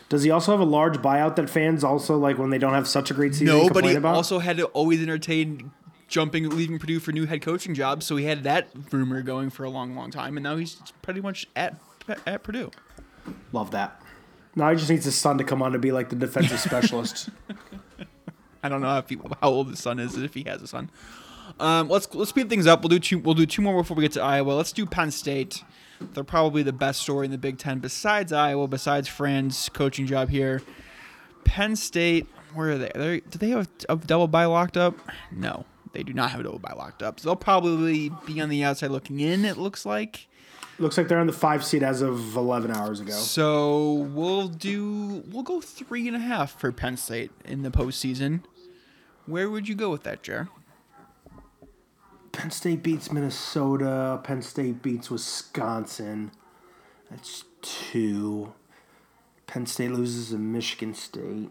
Does 0.08 0.22
he 0.22 0.30
also 0.30 0.52
have 0.52 0.60
a 0.60 0.64
large 0.64 0.96
buyout 0.98 1.36
that 1.36 1.50
fans 1.50 1.84
also 1.84 2.16
like 2.16 2.38
when 2.38 2.48
they 2.48 2.56
don't 2.56 2.72
have 2.72 2.88
such 2.88 3.10
a 3.10 3.14
great 3.14 3.34
season? 3.34 3.48
No, 3.48 3.64
but 3.64 3.74
complain 3.74 3.90
he 3.90 3.96
about? 3.96 4.14
also 4.14 4.38
had 4.38 4.56
to 4.56 4.64
always 4.68 5.02
entertain 5.02 5.70
jumping, 6.08 6.48
leaving 6.48 6.78
Purdue 6.78 6.98
for 6.98 7.12
new 7.12 7.26
head 7.26 7.42
coaching 7.42 7.74
jobs. 7.74 8.06
So 8.06 8.16
he 8.16 8.24
had 8.24 8.42
that 8.44 8.68
rumor 8.90 9.20
going 9.20 9.50
for 9.50 9.64
a 9.64 9.70
long, 9.70 9.94
long 9.94 10.10
time, 10.10 10.38
and 10.38 10.44
now 10.44 10.56
he's 10.56 10.80
pretty 11.02 11.20
much 11.20 11.46
at 11.54 11.76
at 12.26 12.42
Purdue. 12.42 12.70
love 13.52 13.70
that. 13.72 14.00
Now 14.56 14.70
he 14.70 14.76
just 14.76 14.88
needs 14.88 15.04
his 15.04 15.14
son 15.14 15.36
to 15.38 15.44
come 15.44 15.60
on 15.60 15.72
to 15.72 15.78
be 15.78 15.92
like 15.92 16.08
the 16.08 16.16
defensive 16.16 16.58
specialist. 16.70 17.28
I 18.62 18.68
don't 18.68 18.80
know 18.80 18.98
if 18.98 19.08
he, 19.08 19.18
how 19.40 19.50
old 19.50 19.68
his 19.68 19.80
son 19.80 19.98
is, 19.98 20.16
if 20.16 20.34
he 20.34 20.44
has 20.44 20.62
a 20.62 20.66
son. 20.66 20.90
Um, 21.58 21.88
let's 21.88 22.12
let's 22.14 22.30
speed 22.30 22.48
things 22.48 22.66
up. 22.66 22.82
We'll 22.82 22.90
do 22.90 22.98
two. 22.98 23.18
We'll 23.18 23.34
do 23.34 23.46
two 23.46 23.62
more 23.62 23.80
before 23.80 23.96
we 23.96 24.02
get 24.02 24.12
to 24.12 24.22
Iowa. 24.22 24.52
Let's 24.52 24.72
do 24.72 24.86
Penn 24.86 25.10
State. 25.10 25.64
They're 26.00 26.24
probably 26.24 26.62
the 26.62 26.72
best 26.72 27.00
story 27.00 27.24
in 27.24 27.32
the 27.32 27.38
Big 27.38 27.58
Ten 27.58 27.78
besides 27.78 28.32
Iowa, 28.32 28.68
besides 28.68 29.08
Fran's 29.08 29.68
coaching 29.70 30.06
job 30.06 30.28
here. 30.28 30.62
Penn 31.44 31.74
State, 31.74 32.26
where 32.54 32.72
are 32.72 32.78
they? 32.78 32.90
They're, 32.94 33.20
do 33.20 33.38
they 33.38 33.48
have 33.50 33.68
a 33.88 33.96
double 33.96 34.28
bye 34.28 34.44
locked 34.44 34.76
up? 34.76 34.94
No, 35.32 35.64
they 35.92 36.02
do 36.02 36.12
not 36.12 36.30
have 36.30 36.40
a 36.40 36.44
double 36.44 36.58
bye 36.58 36.74
locked 36.76 37.02
up. 37.02 37.18
So 37.18 37.28
they'll 37.28 37.36
probably 37.36 38.12
be 38.26 38.40
on 38.40 38.48
the 38.48 38.62
outside 38.62 38.90
looking 38.90 39.20
in. 39.20 39.44
It 39.44 39.56
looks 39.56 39.86
like. 39.86 40.28
Looks 40.80 40.96
like 40.96 41.08
they're 41.08 41.18
on 41.18 41.26
the 41.26 41.32
five 41.32 41.64
seed 41.64 41.82
as 41.82 42.02
of 42.02 42.36
11 42.36 42.70
hours 42.70 43.00
ago. 43.00 43.12
So 43.12 44.08
we'll 44.12 44.46
do. 44.46 45.24
We'll 45.30 45.42
go 45.42 45.60
three 45.60 46.06
and 46.06 46.16
a 46.16 46.20
half 46.20 46.58
for 46.58 46.70
Penn 46.70 46.96
State 46.96 47.32
in 47.44 47.62
the 47.62 47.70
postseason. 47.70 48.42
Where 49.26 49.50
would 49.50 49.68
you 49.68 49.74
go 49.74 49.90
with 49.90 50.04
that, 50.04 50.22
Jer? 50.22 50.48
Penn 52.30 52.52
State 52.52 52.84
beats 52.84 53.10
Minnesota. 53.10 54.20
Penn 54.22 54.40
State 54.40 54.80
beats 54.80 55.10
Wisconsin. 55.10 56.30
That's 57.10 57.44
two. 57.60 58.52
Penn 59.48 59.66
State 59.66 59.90
loses 59.90 60.30
to 60.30 60.38
Michigan 60.38 60.94
State. 60.94 61.50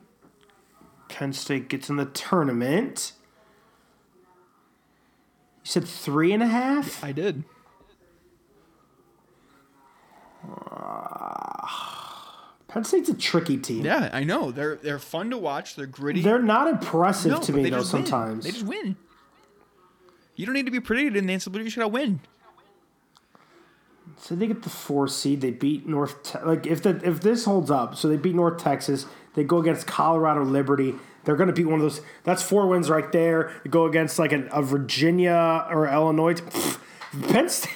Penn 1.09 1.33
State 1.33 1.67
gets 1.67 1.89
in 1.89 1.97
the 1.97 2.05
tournament. 2.05 3.11
You 5.63 5.69
said 5.69 5.85
three 5.85 6.31
and 6.31 6.41
a 6.41 6.47
half? 6.47 7.03
I 7.03 7.11
did. 7.11 7.43
Penn 12.67 12.83
State's 12.83 13.09
a 13.09 13.13
tricky 13.13 13.57
team. 13.57 13.85
Yeah, 13.85 14.09
I 14.11 14.23
know. 14.23 14.51
They're 14.51 14.75
they're 14.75 14.99
fun 14.99 15.29
to 15.31 15.37
watch. 15.37 15.75
They're 15.75 15.85
gritty. 15.85 16.21
They're 16.21 16.41
not 16.41 16.67
impressive 16.67 17.31
no, 17.31 17.39
to 17.39 17.53
me 17.53 17.69
though. 17.69 17.79
just 17.79 17.93
win. 17.93 18.05
Sometimes 18.05 18.43
they 18.43 18.51
just 18.51 18.65
win. 18.65 18.97
You 20.35 20.45
don't 20.45 20.53
need 20.53 20.65
to 20.65 20.71
be 20.71 20.79
pretty 20.79 21.07
in 21.07 21.25
the 21.25 21.33
NCAA. 21.33 21.63
You 21.63 21.71
gotta 21.71 21.87
win. 21.87 22.19
So 24.19 24.35
they 24.35 24.47
get 24.47 24.63
the 24.63 24.69
four 24.69 25.07
seed. 25.07 25.41
They 25.41 25.51
beat 25.51 25.87
North. 25.87 26.23
Te- 26.23 26.39
like 26.43 26.65
if 26.65 26.83
the 26.83 27.01
if 27.03 27.21
this 27.21 27.45
holds 27.45 27.71
up, 27.71 27.95
so 27.95 28.07
they 28.07 28.17
beat 28.17 28.35
North 28.35 28.57
Texas. 28.57 29.05
They 29.33 29.43
go 29.43 29.59
against 29.59 29.85
Colorado 29.85 30.43
Liberty. 30.43 30.95
They're 31.23 31.35
going 31.35 31.47
to 31.47 31.53
beat 31.53 31.65
one 31.65 31.75
of 31.75 31.81
those. 31.81 32.01
That's 32.23 32.41
four 32.41 32.67
wins 32.67 32.89
right 32.89 33.11
there. 33.11 33.51
They 33.63 33.69
go 33.69 33.85
against 33.85 34.17
like 34.17 34.31
an, 34.31 34.49
a 34.51 34.63
Virginia 34.63 35.67
or 35.69 35.87
Illinois. 35.87 36.35
Pfft. 36.35 36.79
Penn 37.29 37.49
State. 37.49 37.73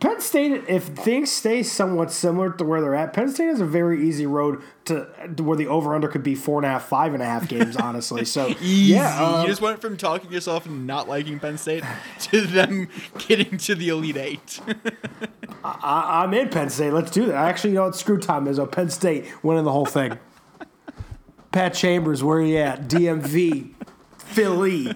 Penn 0.00 0.20
State, 0.20 0.64
if 0.68 0.84
things 0.84 1.30
stay 1.32 1.62
somewhat 1.62 2.12
similar 2.12 2.52
to 2.52 2.64
where 2.64 2.80
they're 2.80 2.94
at, 2.94 3.12
Penn 3.12 3.30
State 3.30 3.46
has 3.46 3.60
a 3.60 3.66
very 3.66 4.06
easy 4.06 4.26
road 4.26 4.62
to, 4.84 5.08
to 5.36 5.42
where 5.42 5.56
the 5.56 5.66
over 5.66 5.94
under 5.94 6.06
could 6.06 6.22
be 6.22 6.36
four 6.36 6.58
and 6.58 6.66
a 6.66 6.68
half, 6.68 6.86
five 6.86 7.14
and 7.14 7.22
a 7.22 7.26
half 7.26 7.48
games, 7.48 7.76
honestly. 7.82 8.24
So 8.24 8.48
Easy. 8.60 8.94
yeah, 8.94 9.24
um, 9.24 9.40
you 9.42 9.48
just 9.48 9.60
went 9.60 9.80
from 9.80 9.96
talking 9.96 10.30
yourself 10.30 10.66
and 10.66 10.86
not 10.86 11.08
liking 11.08 11.40
Penn 11.40 11.58
State 11.58 11.82
to 12.20 12.42
them 12.42 12.88
getting 13.26 13.58
to 13.58 13.74
the 13.74 13.88
Elite 13.88 14.16
Eight. 14.16 14.60
I, 15.64 16.22
I'm 16.22 16.32
in 16.32 16.48
Penn 16.48 16.70
State. 16.70 16.92
Let's 16.92 17.10
do 17.10 17.26
that. 17.26 17.34
Actually, 17.34 17.70
you 17.70 17.76
know 17.76 17.86
what? 17.86 17.96
Screw 17.96 18.18
Tom 18.18 18.46
Izzo. 18.46 18.70
Penn 18.70 18.90
State 18.90 19.26
winning 19.42 19.64
the 19.64 19.72
whole 19.72 19.86
thing. 19.86 20.18
Pat 21.52 21.74
Chambers, 21.74 22.22
where 22.22 22.38
are 22.38 22.42
you 22.42 22.58
at? 22.58 22.88
DMV, 22.88 23.72
Philly. 24.18 24.94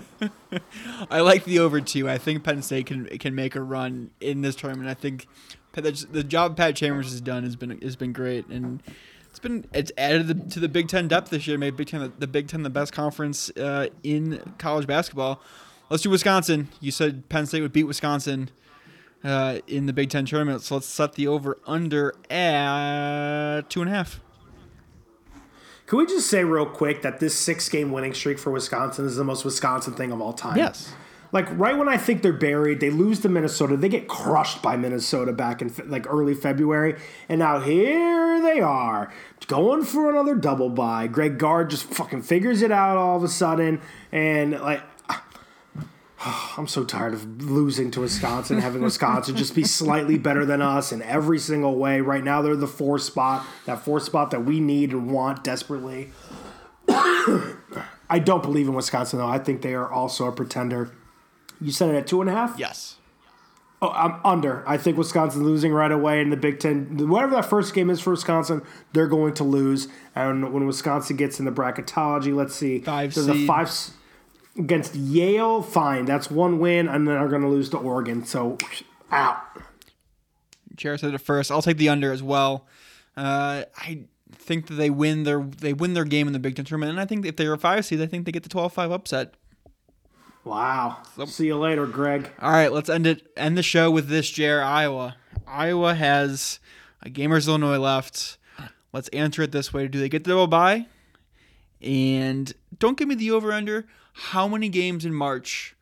I 1.10 1.20
like 1.20 1.44
the 1.44 1.58
over 1.58 1.80
two. 1.80 2.08
I 2.08 2.18
think 2.18 2.44
Penn 2.44 2.62
State 2.62 2.86
can 2.86 3.06
can 3.18 3.34
make 3.34 3.54
a 3.54 3.62
run 3.62 4.10
in 4.20 4.42
this 4.42 4.56
tournament. 4.56 4.88
I 4.88 4.94
think 4.94 5.26
the 5.72 6.24
job 6.24 6.56
Pat 6.56 6.76
Chambers 6.76 7.10
has 7.10 7.20
done 7.20 7.44
has 7.44 7.56
been 7.56 7.80
has 7.80 7.96
been 7.96 8.12
great, 8.12 8.46
and 8.48 8.82
it's 9.30 9.38
been 9.38 9.66
it's 9.72 9.92
added 9.96 10.28
to 10.28 10.34
the, 10.34 10.50
to 10.50 10.60
the 10.60 10.68
Big 10.68 10.88
Ten 10.88 11.08
depth 11.08 11.30
this 11.30 11.46
year. 11.46 11.58
Made 11.58 11.76
Big 11.76 11.88
Ten 11.88 12.00
the, 12.00 12.12
the 12.18 12.26
Big 12.26 12.48
Ten 12.48 12.62
the 12.62 12.70
best 12.70 12.92
conference 12.92 13.50
uh, 13.56 13.88
in 14.02 14.54
college 14.58 14.86
basketball. 14.86 15.40
Let's 15.88 16.02
do 16.02 16.10
Wisconsin. 16.10 16.68
You 16.80 16.90
said 16.90 17.28
Penn 17.28 17.46
State 17.46 17.62
would 17.62 17.72
beat 17.72 17.84
Wisconsin 17.84 18.50
uh, 19.24 19.58
in 19.66 19.86
the 19.86 19.92
Big 19.92 20.10
Ten 20.10 20.24
tournament, 20.24 20.62
so 20.62 20.76
let's 20.76 20.86
set 20.86 21.14
the 21.14 21.26
over 21.26 21.58
under 21.66 22.14
at 22.30 23.68
two 23.70 23.80
and 23.80 23.90
a 23.90 23.94
half. 23.94 24.20
Can 25.92 25.98
we 25.98 26.06
just 26.06 26.30
say 26.30 26.42
real 26.42 26.64
quick 26.64 27.02
that 27.02 27.20
this 27.20 27.38
six 27.38 27.68
game 27.68 27.92
winning 27.92 28.14
streak 28.14 28.38
for 28.38 28.50
Wisconsin 28.50 29.04
is 29.04 29.16
the 29.16 29.24
most 29.24 29.44
Wisconsin 29.44 29.92
thing 29.92 30.10
of 30.10 30.22
all 30.22 30.32
time? 30.32 30.56
Yes. 30.56 30.94
Like 31.32 31.46
right 31.58 31.76
when 31.76 31.86
I 31.86 31.98
think 31.98 32.22
they're 32.22 32.32
buried, 32.32 32.80
they 32.80 32.88
lose 32.88 33.20
to 33.20 33.28
Minnesota. 33.28 33.76
They 33.76 33.90
get 33.90 34.08
crushed 34.08 34.62
by 34.62 34.78
Minnesota 34.78 35.34
back 35.34 35.60
in 35.60 35.68
fe- 35.68 35.82
like 35.82 36.10
early 36.10 36.32
February, 36.32 36.98
and 37.28 37.40
now 37.40 37.60
here 37.60 38.40
they 38.40 38.60
are 38.60 39.12
going 39.48 39.84
for 39.84 40.08
another 40.08 40.34
double 40.34 40.70
bye. 40.70 41.08
Greg 41.08 41.36
Gard 41.36 41.68
just 41.68 41.84
fucking 41.84 42.22
figures 42.22 42.62
it 42.62 42.72
out 42.72 42.96
all 42.96 43.18
of 43.18 43.22
a 43.22 43.28
sudden, 43.28 43.82
and 44.10 44.52
like. 44.52 44.82
I'm 46.56 46.66
so 46.66 46.84
tired 46.84 47.14
of 47.14 47.42
losing 47.42 47.90
to 47.92 48.00
Wisconsin, 48.00 48.58
having 48.58 48.82
Wisconsin 48.82 49.36
just 49.36 49.54
be 49.54 49.64
slightly 49.64 50.18
better 50.18 50.44
than 50.44 50.62
us 50.62 50.92
in 50.92 51.02
every 51.02 51.38
single 51.38 51.76
way. 51.76 52.00
Right 52.00 52.22
now, 52.22 52.42
they're 52.42 52.56
the 52.56 52.68
four 52.68 52.98
spot, 52.98 53.44
that 53.66 53.80
four 53.80 54.00
spot 54.00 54.30
that 54.30 54.44
we 54.44 54.60
need 54.60 54.92
and 54.92 55.10
want 55.10 55.42
desperately. 55.42 56.10
I 56.88 58.18
don't 58.22 58.42
believe 58.42 58.68
in 58.68 58.74
Wisconsin, 58.74 59.18
though. 59.18 59.26
I 59.26 59.38
think 59.38 59.62
they 59.62 59.74
are 59.74 59.90
also 59.90 60.26
a 60.26 60.32
pretender. 60.32 60.92
You 61.60 61.72
said 61.72 61.90
it 61.90 61.96
at 61.96 62.06
two 62.06 62.20
and 62.20 62.28
a 62.28 62.32
half? 62.32 62.58
Yes. 62.58 62.96
Oh, 63.80 63.90
I'm 63.90 64.20
under. 64.24 64.68
I 64.68 64.76
think 64.76 64.96
Wisconsin 64.96 65.42
losing 65.42 65.72
right 65.72 65.90
away 65.90 66.20
in 66.20 66.30
the 66.30 66.36
Big 66.36 66.60
Ten. 66.60 67.08
Whatever 67.08 67.34
that 67.34 67.46
first 67.46 67.74
game 67.74 67.90
is 67.90 68.00
for 68.00 68.10
Wisconsin, 68.10 68.62
they're 68.92 69.08
going 69.08 69.34
to 69.34 69.44
lose. 69.44 69.88
And 70.14 70.52
when 70.52 70.66
Wisconsin 70.66 71.16
gets 71.16 71.40
in 71.40 71.46
the 71.46 71.50
bracketology, 71.50 72.32
let's 72.34 72.54
see. 72.54 72.78
Five 72.78 73.12
There's 73.12 73.26
a 73.26 73.32
seed. 73.32 73.46
five 73.48 73.68
against 74.56 74.94
Yale. 74.94 75.62
Fine, 75.62 76.04
that's 76.04 76.30
one 76.30 76.58
win, 76.58 76.88
and 76.88 77.06
then 77.06 77.14
they're 77.14 77.28
going 77.28 77.42
to 77.42 77.48
lose 77.48 77.68
to 77.70 77.78
Oregon. 77.78 78.24
So, 78.24 78.58
out. 79.10 79.38
Chair 80.76 80.96
said 80.98 81.14
it 81.14 81.18
first. 81.18 81.50
I'll 81.50 81.62
take 81.62 81.76
the 81.76 81.88
under 81.88 82.12
as 82.12 82.22
well. 82.22 82.66
Uh, 83.16 83.64
I 83.76 84.04
think 84.32 84.66
that 84.68 84.74
they 84.74 84.90
win 84.90 85.24
their 85.24 85.40
they 85.42 85.72
win 85.72 85.94
their 85.94 86.04
game 86.04 86.26
in 86.26 86.32
the 86.32 86.38
Big 86.38 86.56
Ten 86.56 86.64
tournament, 86.64 86.90
and 86.90 87.00
I 87.00 87.04
think 87.04 87.26
if 87.26 87.36
they're 87.36 87.52
a 87.52 87.58
five 87.58 87.84
seed, 87.84 88.00
I 88.00 88.06
think 88.06 88.24
they 88.24 88.32
get 88.32 88.42
the 88.42 88.48
12-5 88.48 88.92
upset. 88.92 89.34
Wow. 90.44 90.98
See 91.26 91.46
you 91.46 91.56
later, 91.56 91.86
Greg. 91.86 92.30
All 92.40 92.50
right, 92.50 92.72
let's 92.72 92.88
end 92.88 93.06
it 93.06 93.30
end 93.36 93.56
the 93.56 93.62
show 93.62 93.90
with 93.90 94.08
this. 94.08 94.28
Jer 94.28 94.62
Iowa. 94.62 95.16
Iowa 95.46 95.94
has 95.94 96.58
a 97.02 97.10
game 97.10 97.30
versus 97.30 97.48
Illinois 97.48 97.78
left. 97.78 98.38
Let's 98.92 99.08
answer 99.08 99.42
it 99.42 99.52
this 99.52 99.72
way: 99.72 99.86
Do 99.86 100.00
they 100.00 100.08
get 100.08 100.24
the 100.24 100.30
double 100.30 100.48
bye? 100.48 100.86
And 101.80 102.52
don't 102.78 102.96
give 102.96 103.08
me 103.08 103.14
the 103.14 103.30
over 103.30 103.52
under. 103.52 103.86
How 104.12 104.48
many 104.48 104.68
games 104.68 105.04
in 105.04 105.14
March 105.14 105.74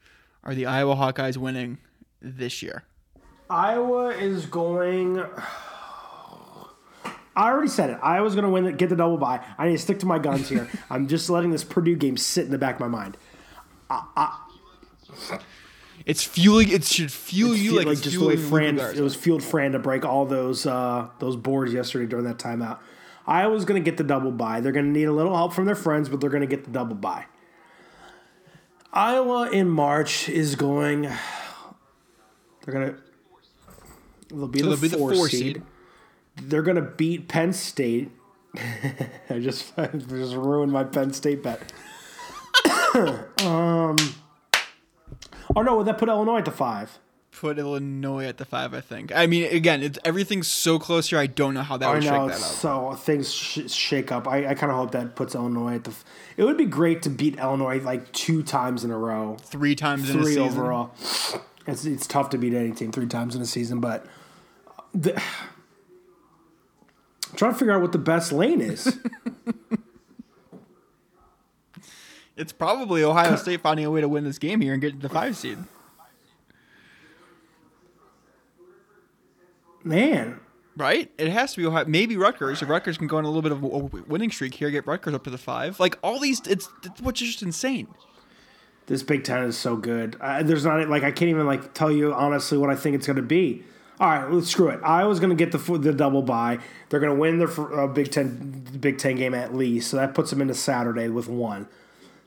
are 0.44 0.54
the 0.54 0.66
Iowa 0.66 0.96
Hawkeyes 0.96 1.36
winning 1.36 1.78
this 2.20 2.62
year? 2.62 2.84
Iowa 3.48 4.10
is 4.10 4.46
going. 4.46 5.18
I 7.36 7.48
already 7.48 7.68
said 7.68 7.90
it. 7.90 7.98
Iowa's 8.02 8.34
going 8.34 8.44
to 8.44 8.50
win. 8.50 8.76
Get 8.76 8.88
the 8.88 8.96
double 8.96 9.16
bye. 9.16 9.44
I 9.56 9.66
need 9.66 9.76
to 9.76 9.82
stick 9.82 10.00
to 10.00 10.06
my 10.06 10.18
guns 10.18 10.48
here. 10.48 10.68
I'm 10.90 11.08
just 11.08 11.30
letting 11.30 11.50
this 11.50 11.64
Purdue 11.64 11.96
game 11.96 12.16
sit 12.16 12.44
in 12.44 12.50
the 12.50 12.58
back 12.58 12.74
of 12.74 12.80
my 12.80 12.88
mind. 12.88 13.16
It's 16.06 16.24
fueling. 16.24 16.70
It 16.70 16.84
should 16.84 17.12
fuel 17.12 17.56
you 17.56 17.72
like, 17.72 17.86
it's 17.86 18.00
just 18.00 18.18
the 18.18 18.24
way 18.24 18.36
Fran. 18.36 18.78
It 18.78 19.00
was 19.00 19.14
fueled 19.14 19.42
Fran 19.42 19.72
to 19.72 19.78
break 19.78 20.04
all 20.04 20.26
those 20.26 20.66
uh, 20.66 21.08
those 21.18 21.36
boards 21.36 21.72
yesterday 21.72 22.06
during 22.06 22.24
that 22.24 22.38
timeout. 22.38 22.78
Iowa's 23.26 23.64
going 23.64 23.82
to 23.82 23.90
get 23.90 23.96
the 23.96 24.04
double 24.04 24.32
bye. 24.32 24.60
They're 24.60 24.72
going 24.72 24.86
to 24.86 24.98
need 24.98 25.04
a 25.04 25.12
little 25.12 25.36
help 25.36 25.52
from 25.52 25.66
their 25.66 25.74
friends, 25.74 26.08
but 26.08 26.20
they're 26.20 26.30
going 26.30 26.40
to 26.40 26.46
get 26.46 26.64
the 26.64 26.70
double 26.70 26.96
bye. 26.96 27.26
Iowa 28.92 29.50
in 29.50 29.68
March 29.68 30.28
is 30.28 30.54
going. 30.56 31.02
They're 31.02 32.74
going 32.74 32.94
to. 32.94 32.96
They'll 34.28 34.48
be, 34.48 34.60
So 34.60 34.64
the, 34.66 34.70
they'll 34.70 34.80
be 34.82 34.88
the 34.88 34.98
four 34.98 35.14
four 35.14 35.28
seed. 35.28 35.56
seed. 35.56 35.62
They're 36.42 36.62
going 36.62 36.76
to 36.76 36.82
beat 36.82 37.28
Penn 37.28 37.52
State. 37.52 38.10
I 39.30 39.38
just 39.40 39.72
I 39.78 39.86
just 39.86 40.34
ruined 40.34 40.72
my 40.72 40.84
Penn 40.84 41.12
State 41.12 41.42
bet. 41.42 41.72
um. 43.44 43.96
Oh 45.56 45.62
no! 45.62 45.76
Would 45.78 45.86
that 45.86 45.98
put 45.98 46.08
Illinois 46.08 46.38
at 46.38 46.44
the 46.44 46.50
five? 46.52 46.99
Put 47.40 47.58
Illinois 47.58 48.26
at 48.26 48.36
the 48.36 48.44
five. 48.44 48.74
I 48.74 48.82
think. 48.82 49.16
I 49.16 49.26
mean, 49.26 49.44
again, 49.50 49.82
it's 49.82 49.98
everything's 50.04 50.46
so 50.46 50.78
close 50.78 51.08
here. 51.08 51.18
I 51.18 51.26
don't 51.26 51.54
know 51.54 51.62
how 51.62 51.78
that 51.78 51.88
I 51.88 51.94
would 51.94 52.04
know 52.04 52.28
shake 52.28 52.36
that 52.38 52.44
up. 52.44 52.52
so 52.52 52.92
things 52.92 53.32
sh- 53.32 53.70
shake 53.70 54.12
up. 54.12 54.28
I, 54.28 54.48
I 54.48 54.54
kind 54.54 54.70
of 54.70 54.76
hope 54.76 54.90
that 54.92 55.16
puts 55.16 55.34
Illinois 55.34 55.76
at 55.76 55.84
the. 55.84 55.90
F- 55.90 56.04
it 56.36 56.44
would 56.44 56.58
be 56.58 56.66
great 56.66 57.00
to 57.02 57.10
beat 57.10 57.38
Illinois 57.38 57.80
like 57.80 58.12
two 58.12 58.42
times 58.42 58.84
in 58.84 58.90
a 58.90 58.98
row, 58.98 59.38
Three 59.40 59.74
times 59.74 60.10
in 60.10 60.20
a 60.20 60.22
three 60.22 60.38
overall. 60.38 60.90
It's 61.66 61.86
it's 61.86 62.06
tough 62.06 62.28
to 62.30 62.38
beat 62.38 62.52
any 62.52 62.72
team 62.72 62.92
three 62.92 63.06
times 63.06 63.34
in 63.34 63.40
a 63.40 63.46
season, 63.46 63.80
but 63.80 64.06
the, 64.94 65.16
I'm 67.30 67.36
trying 67.36 67.52
to 67.52 67.58
figure 67.58 67.72
out 67.72 67.80
what 67.80 67.92
the 67.92 67.98
best 67.98 68.32
lane 68.32 68.60
is. 68.60 68.98
It's 72.36 72.52
probably 72.54 73.04
Ohio 73.04 73.36
State 73.36 73.60
finding 73.60 73.84
a 73.84 73.90
way 73.90 74.00
to 74.00 74.08
win 74.08 74.24
this 74.24 74.38
game 74.38 74.62
here 74.62 74.72
and 74.72 74.80
get 74.80 74.92
to 74.92 74.98
the 74.98 75.10
five 75.10 75.36
seed. 75.36 75.58
Man, 79.82 80.40
Right? 80.76 81.10
It 81.18 81.28
has 81.28 81.52
to 81.52 81.60
be 81.60 81.66
Ohio. 81.66 81.84
Maybe 81.86 82.16
Rutgers. 82.16 82.62
If 82.62 82.68
Rutgers 82.68 82.96
can 82.96 83.06
go 83.06 83.18
on 83.18 83.24
a 83.24 83.30
little 83.30 83.42
bit 83.42 83.52
of 83.52 83.62
a 83.62 83.66
winning 84.08 84.30
streak 84.30 84.54
here, 84.54 84.70
get 84.70 84.86
Rutgers 84.86 85.12
up 85.12 85.24
to 85.24 85.30
the 85.30 85.38
five. 85.38 85.78
Like 85.78 85.98
all 86.02 86.18
these, 86.18 86.40
it's, 86.46 86.70
it's 86.84 87.00
what's 87.02 87.20
just 87.20 87.42
insane. 87.42 87.88
this 88.86 89.02
Big 89.02 89.24
Ten 89.24 89.44
is 89.44 89.58
so 89.58 89.76
good. 89.76 90.16
Uh, 90.20 90.42
there's 90.42 90.64
not 90.64 90.88
like 90.88 91.02
I 91.02 91.10
can't 91.10 91.28
even 91.28 91.44
like 91.44 91.74
tell 91.74 91.92
you 91.92 92.14
honestly 92.14 92.56
what 92.56 92.70
I 92.70 92.76
think 92.76 92.96
it's 92.96 93.06
going 93.06 93.16
to 93.16 93.22
be. 93.22 93.64
All 93.98 94.08
right, 94.08 94.30
let's 94.30 94.48
screw 94.48 94.68
it. 94.68 94.80
Iowa's 94.82 95.20
going 95.20 95.36
to 95.36 95.44
get 95.44 95.52
the 95.52 95.58
the 95.78 95.92
double 95.92 96.22
bye. 96.22 96.58
They're 96.88 97.00
going 97.00 97.12
to 97.12 97.20
win 97.20 97.38
their 97.38 97.80
uh, 97.80 97.86
Big 97.86 98.10
Ten 98.10 98.66
Big 98.80 98.96
Ten 98.96 99.16
game 99.16 99.34
at 99.34 99.54
least, 99.54 99.90
so 99.90 99.98
that 99.98 100.14
puts 100.14 100.30
them 100.30 100.40
into 100.40 100.54
Saturday 100.54 101.08
with 101.08 101.28
one. 101.28 101.68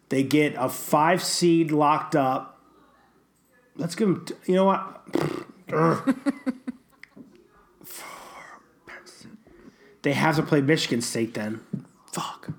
They 0.09 0.21
get 0.21 0.53
a 0.57 0.69
five 0.69 1.23
seed 1.23 1.71
locked 1.71 2.15
up. 2.15 2.59
Let's 3.77 3.95
give 3.95 4.09
them. 4.09 4.25
You 4.45 4.55
know 4.55 4.65
what? 4.65 6.55
they 10.03 10.13
have 10.13 10.35
to 10.35 10.43
play 10.43 10.61
Michigan 10.61 11.01
State 11.01 11.33
then. 11.33 11.61
Fuck. 12.11 12.51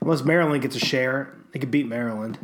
Unless 0.00 0.24
Maryland 0.24 0.62
gets 0.62 0.76
a 0.76 0.80
share, 0.80 1.34
they 1.52 1.58
could 1.58 1.70
beat 1.70 1.86
Maryland. 1.86 2.38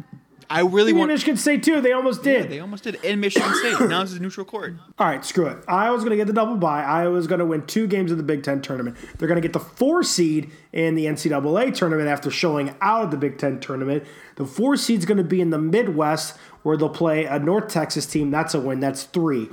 I 0.50 0.60
really 0.60 0.92
want. 0.92 1.10
Michigan 1.10 1.36
State 1.36 1.62
too. 1.62 1.80
They 1.80 1.92
almost 1.92 2.22
did. 2.22 2.50
They 2.50 2.60
almost 2.60 2.84
did 2.84 2.96
in 3.04 3.20
Michigan 3.20 3.52
State. 3.54 3.88
now 3.88 4.02
this 4.02 4.12
is 4.12 4.20
neutral 4.20 4.46
court. 4.46 4.74
All 4.98 5.06
right, 5.06 5.24
screw 5.24 5.46
it. 5.46 5.58
Iowa's 5.68 6.00
going 6.00 6.10
to 6.10 6.16
get 6.16 6.26
the 6.26 6.32
double 6.32 6.56
bye. 6.56 6.82
Iowa's 6.82 7.26
going 7.26 7.38
to 7.40 7.46
win 7.46 7.66
two 7.66 7.86
games 7.86 8.10
of 8.10 8.16
the 8.16 8.22
Big 8.22 8.42
Ten 8.42 8.60
tournament. 8.62 8.96
They're 9.18 9.28
going 9.28 9.40
to 9.40 9.46
get 9.46 9.52
the 9.52 9.60
four 9.60 10.02
seed 10.02 10.50
in 10.72 10.94
the 10.94 11.06
NCAA 11.06 11.74
tournament 11.74 12.08
after 12.08 12.30
showing 12.30 12.74
out 12.80 13.04
of 13.04 13.10
the 13.10 13.16
Big 13.16 13.38
Ten 13.38 13.60
tournament. 13.60 14.04
The 14.36 14.46
four 14.46 14.76
seed's 14.76 15.04
going 15.04 15.18
to 15.18 15.24
be 15.24 15.40
in 15.40 15.50
the 15.50 15.58
Midwest 15.58 16.36
where 16.64 16.76
they'll 16.78 16.88
play 16.88 17.26
a 17.26 17.38
North 17.38 17.68
Texas 17.68 18.06
team. 18.06 18.30
That's 18.30 18.54
a 18.54 18.60
win. 18.60 18.80
That's 18.80 19.04
three. 19.04 19.48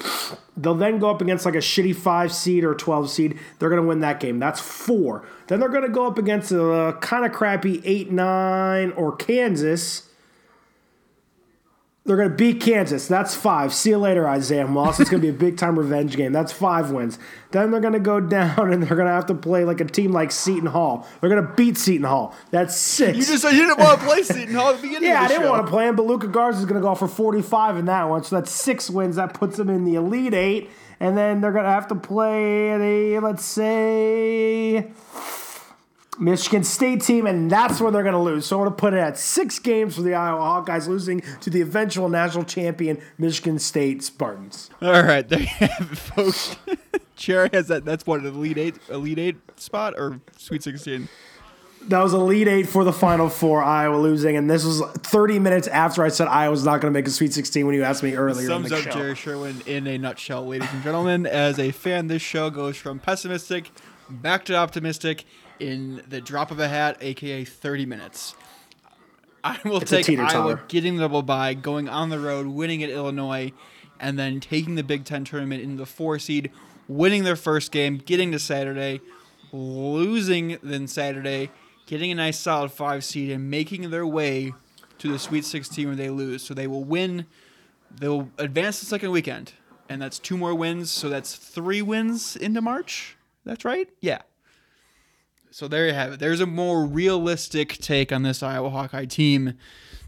They'll 0.56 0.76
then 0.76 0.98
go 0.98 1.10
up 1.10 1.22
against 1.22 1.46
like 1.46 1.56
a 1.56 1.60
shitty 1.60 1.96
five 1.96 2.34
seed 2.34 2.64
or 2.64 2.74
12 2.74 3.10
seed. 3.10 3.40
They're 3.60 3.70
going 3.70 3.82
to 3.82 3.88
win 3.88 4.00
that 4.00 4.20
game. 4.20 4.40
That's 4.40 4.62
four. 4.62 5.26
Then 5.48 5.60
they're 5.60 5.70
going 5.70 5.84
to 5.84 5.90
go 5.90 6.08
up 6.08 6.18
against 6.18 6.52
a 6.52 6.98
kind 7.02 7.26
of 7.26 7.34
crappy 7.34 7.82
eight, 7.84 8.12
nine, 8.12 8.92
or 8.94 9.16
Kansas. 9.16 10.08
They're 12.12 12.18
going 12.18 12.30
to 12.32 12.36
beat 12.36 12.60
Kansas. 12.60 13.08
That's 13.08 13.36
five. 13.36 13.74
See 13.74 13.92
you 13.92 13.98
later, 13.98 14.28
Isaiah 14.28 14.68
Moss. 14.68 15.00
It's 15.00 15.10
going 15.10 15.22
to 15.22 15.32
be 15.32 15.34
a 15.34 15.40
big 15.40 15.56
time 15.56 15.80
revenge 15.80 16.18
game. 16.18 16.34
That's 16.34 16.52
five 16.52 16.92
wins. 16.92 17.18
Then 17.52 17.72
they're 17.72 17.80
going 17.80 17.94
to 17.94 18.02
go 18.02 18.20
down 18.20 18.74
and 18.74 18.84
they're 18.84 18.98
going 18.98 19.08
to 19.08 19.14
have 19.14 19.28
to 19.28 19.34
play 19.34 19.64
like 19.64 19.80
a 19.80 19.86
team 19.86 20.12
like 20.12 20.34
Seton 20.34 20.66
Hall. 20.66 21.08
They're 21.22 21.30
going 21.30 21.48
to 21.48 21.54
beat 21.54 21.78
Seton 21.78 22.04
Hall. 22.04 22.36
That's 22.50 22.76
six. 22.76 23.18
You 23.18 23.24
just 23.24 23.44
said 23.44 23.52
you 23.52 23.66
didn't 23.66 23.80
want 23.80 23.98
to 23.98 24.06
play 24.06 24.24
Seton 24.24 24.54
Hall 24.54 24.72
at 24.72 24.76
the 24.76 24.82
beginning 24.82 25.04
yeah, 25.08 25.20
of 25.20 25.26
I 25.26 25.28
didn't 25.30 25.44
show. 25.44 25.52
want 25.52 25.66
to 25.66 25.72
play 25.72 25.88
him, 25.88 25.96
but 25.96 26.06
Luka 26.06 26.28
Garza 26.28 26.60
is 26.60 26.66
going 26.66 26.82
to 26.82 26.86
go 26.86 26.96
for 26.96 27.08
45 27.08 27.78
in 27.78 27.86
that 27.86 28.04
one. 28.10 28.26
So 28.26 28.36
that's 28.36 28.52
six 28.52 28.90
wins. 28.90 29.16
That 29.16 29.34
puts 29.34 29.56
them 29.56 29.70
in 29.70 29.86
the 29.86 29.96
Elite 29.96 30.34
Eight. 30.34 30.70
And 31.00 31.18
then 31.18 31.40
they're 31.40 31.54
going 31.54 31.64
to 31.64 31.72
have 31.72 31.88
to 31.88 31.96
play 31.96 32.78
the, 32.78 33.20
let's 33.22 33.46
say, 33.46 34.92
Michigan 36.22 36.64
State 36.64 37.02
team, 37.02 37.26
and 37.26 37.50
that's 37.50 37.82
where 37.82 37.92
they're 37.92 38.04
going 38.04 38.14
to 38.14 38.20
lose. 38.20 38.46
So 38.46 38.58
I'm 38.58 38.66
going 38.66 38.76
to 38.76 38.80
put 38.80 38.94
it 38.94 39.00
at 39.00 39.18
six 39.18 39.58
games 39.58 39.96
for 39.96 40.04
the 40.04 40.14
Iowa 40.14 40.40
Hawkeyes, 40.40 40.88
losing 40.88 41.22
to 41.42 41.50
the 41.50 41.62
eventual 41.62 42.10
national 42.10 42.44
champion 42.44 43.02
Michigan 43.18 43.58
State 43.58 44.04
Spartans. 44.04 44.70
All 44.82 45.04
right, 45.04 45.28
there 45.28 45.40
you 45.40 45.48
have 45.48 45.90
it, 45.92 45.98
folks. 45.98 46.56
Cherry 47.16 47.50
has 47.54 47.68
that. 47.68 47.86
That's 47.86 48.06
what 48.06 48.24
elite 48.24 48.58
eight, 48.58 48.76
elite 48.90 49.20
eight 49.20 49.60
spot 49.60 49.96
or 49.98 50.22
Sweet 50.38 50.64
Sixteen. 50.64 51.10
That 51.88 52.04
was 52.04 52.14
Elite 52.14 52.48
Eight 52.48 52.70
for 52.70 52.84
the 52.84 52.94
Final 52.94 53.28
Four, 53.28 53.64
Iowa 53.64 53.96
losing, 53.96 54.38
and 54.38 54.48
this 54.48 54.64
was 54.64 54.82
30 54.98 55.40
minutes 55.40 55.68
after 55.68 56.04
I 56.04 56.10
said 56.10 56.28
Iowa 56.28 56.52
was 56.52 56.64
not 56.64 56.80
going 56.80 56.94
to 56.94 56.96
make 56.96 57.08
a 57.08 57.10
Sweet 57.10 57.34
16 57.34 57.66
when 57.66 57.74
you 57.74 57.82
asked 57.82 58.04
me 58.04 58.14
earlier 58.14 58.44
in 58.44 58.48
Sums 58.48 58.72
up 58.72 58.84
show. 58.84 58.92
Jerry 58.92 59.16
Sherwin 59.16 59.64
in 59.66 59.88
a 59.88 59.98
nutshell, 59.98 60.46
ladies 60.46 60.72
and 60.72 60.84
gentlemen. 60.84 61.26
As 61.26 61.58
a 61.58 61.72
fan, 61.72 62.06
this 62.06 62.22
show 62.22 62.52
goes 62.52 62.78
from 62.78 63.00
pessimistic 63.00 63.72
back 64.12 64.46
to 64.46 64.56
optimistic 64.56 65.26
in 65.62 66.02
the 66.10 66.20
drop 66.20 66.52
of 66.52 66.60
a 66.60 66.68
hat, 66.68 66.98
aka 67.02 67.46
30 67.46 67.86
minutes. 67.86 68.36
I 69.44 69.60
will 69.64 69.78
It's 69.82 69.90
take. 69.90 70.10
Iowa 70.10 70.62
getting 70.68 70.98
the 70.98 71.04
double 71.04 71.24
bye, 71.24 71.54
going 71.54 71.88
on 71.88 72.10
the 72.10 72.20
road, 72.20 72.48
winning 72.48 72.84
at 72.84 72.90
Illinois, 72.90 73.52
and 74.00 74.18
then 74.18 74.40
taking 74.40 74.76
the 74.76 74.84
Big 74.84 75.06
Ten 75.06 75.24
tournament 75.24 75.64
in 75.64 75.78
the 75.78 75.86
four 75.86 76.20
seed, 76.20 76.52
winning 76.88 77.24
their 77.24 77.36
first 77.36 77.72
game, 77.72 77.98
getting 77.98 78.32
to 78.32 78.40
Saturday, 78.40 79.02
losing 79.52 80.58
then 80.62 80.88
Saturday, 80.88 81.50
getting 81.86 82.12
a 82.12 82.16
nice 82.16 82.40
solid 82.40 82.72
five 82.72 83.04
seed, 83.04 83.32
and 83.32 83.50
making 83.50 83.90
their 83.90 84.06
way 84.06 84.54
to 85.00 85.12
the 85.12 85.20
Sweet 85.20 85.46
16 85.46 85.88
where 85.88 85.96
they 85.96 86.10
lose. 86.10 86.44
So 86.44 86.54
they 86.54 86.68
will 86.68 86.84
win. 86.84 87.26
They'll 87.90 88.30
advance 88.38 88.80
the 88.80 88.86
second 88.86 89.12
weekend, 89.12 89.54
and 89.90 90.02
that's 90.02 90.20
two 90.20 90.38
more 90.38 90.54
wins. 90.54 90.92
So 90.92 91.10
that's 91.10 91.36
three 91.36 91.82
wins 91.82 92.36
into 92.36 92.62
March. 92.62 93.18
That's 93.44 93.66
right. 93.66 93.90
Yeah. 94.02 94.22
So 95.52 95.68
there 95.68 95.86
you 95.86 95.94
have 95.94 96.14
it. 96.14 96.20
There's 96.20 96.40
a 96.40 96.46
more 96.46 96.86
realistic 96.86 97.78
take 97.78 98.14
on 98.14 98.24
this 98.24 98.42
Iowa 98.42 98.70
Hawkeye 98.70 99.06
team 99.06 99.54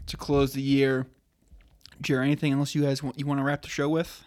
to 0.06 0.16
close 0.16 0.54
the 0.54 0.62
year. 0.62 1.06
Jerry, 2.00 2.24
anything 2.24 2.54
else 2.54 2.74
you 2.74 2.82
guys 2.82 3.02
want, 3.02 3.18
you 3.18 3.26
want 3.26 3.40
to 3.40 3.44
wrap 3.44 3.62
the 3.62 3.68
show 3.68 3.88
with? 3.88 4.24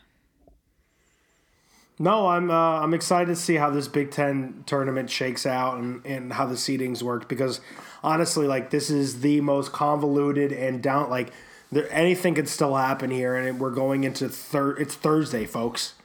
No, 2.00 2.28
I'm 2.28 2.52
uh, 2.52 2.54
I'm 2.54 2.94
excited 2.94 3.28
to 3.28 3.36
see 3.36 3.56
how 3.56 3.72
this 3.72 3.88
Big 3.88 4.12
Ten 4.12 4.64
tournament 4.68 5.10
shakes 5.10 5.48
out 5.48 5.80
and, 5.80 6.06
and 6.06 6.34
how 6.34 6.46
the 6.46 6.54
seedings 6.54 7.02
work 7.02 7.28
because 7.28 7.60
honestly, 8.04 8.46
like 8.46 8.70
this 8.70 8.92
is 8.92 9.22
the 9.22 9.42
most 9.42 9.72
convoluted 9.72 10.52
and 10.52 10.84
down 10.84 11.10
like 11.10 11.32
there 11.72 11.92
anything 11.92 12.36
could 12.36 12.48
still 12.48 12.76
happen 12.76 13.10
here, 13.10 13.36
and 13.36 13.60
we're 13.60 13.72
going 13.72 14.04
into 14.04 14.30
third. 14.30 14.80
It's 14.80 14.94
Thursday, 14.94 15.46
folks. 15.46 15.96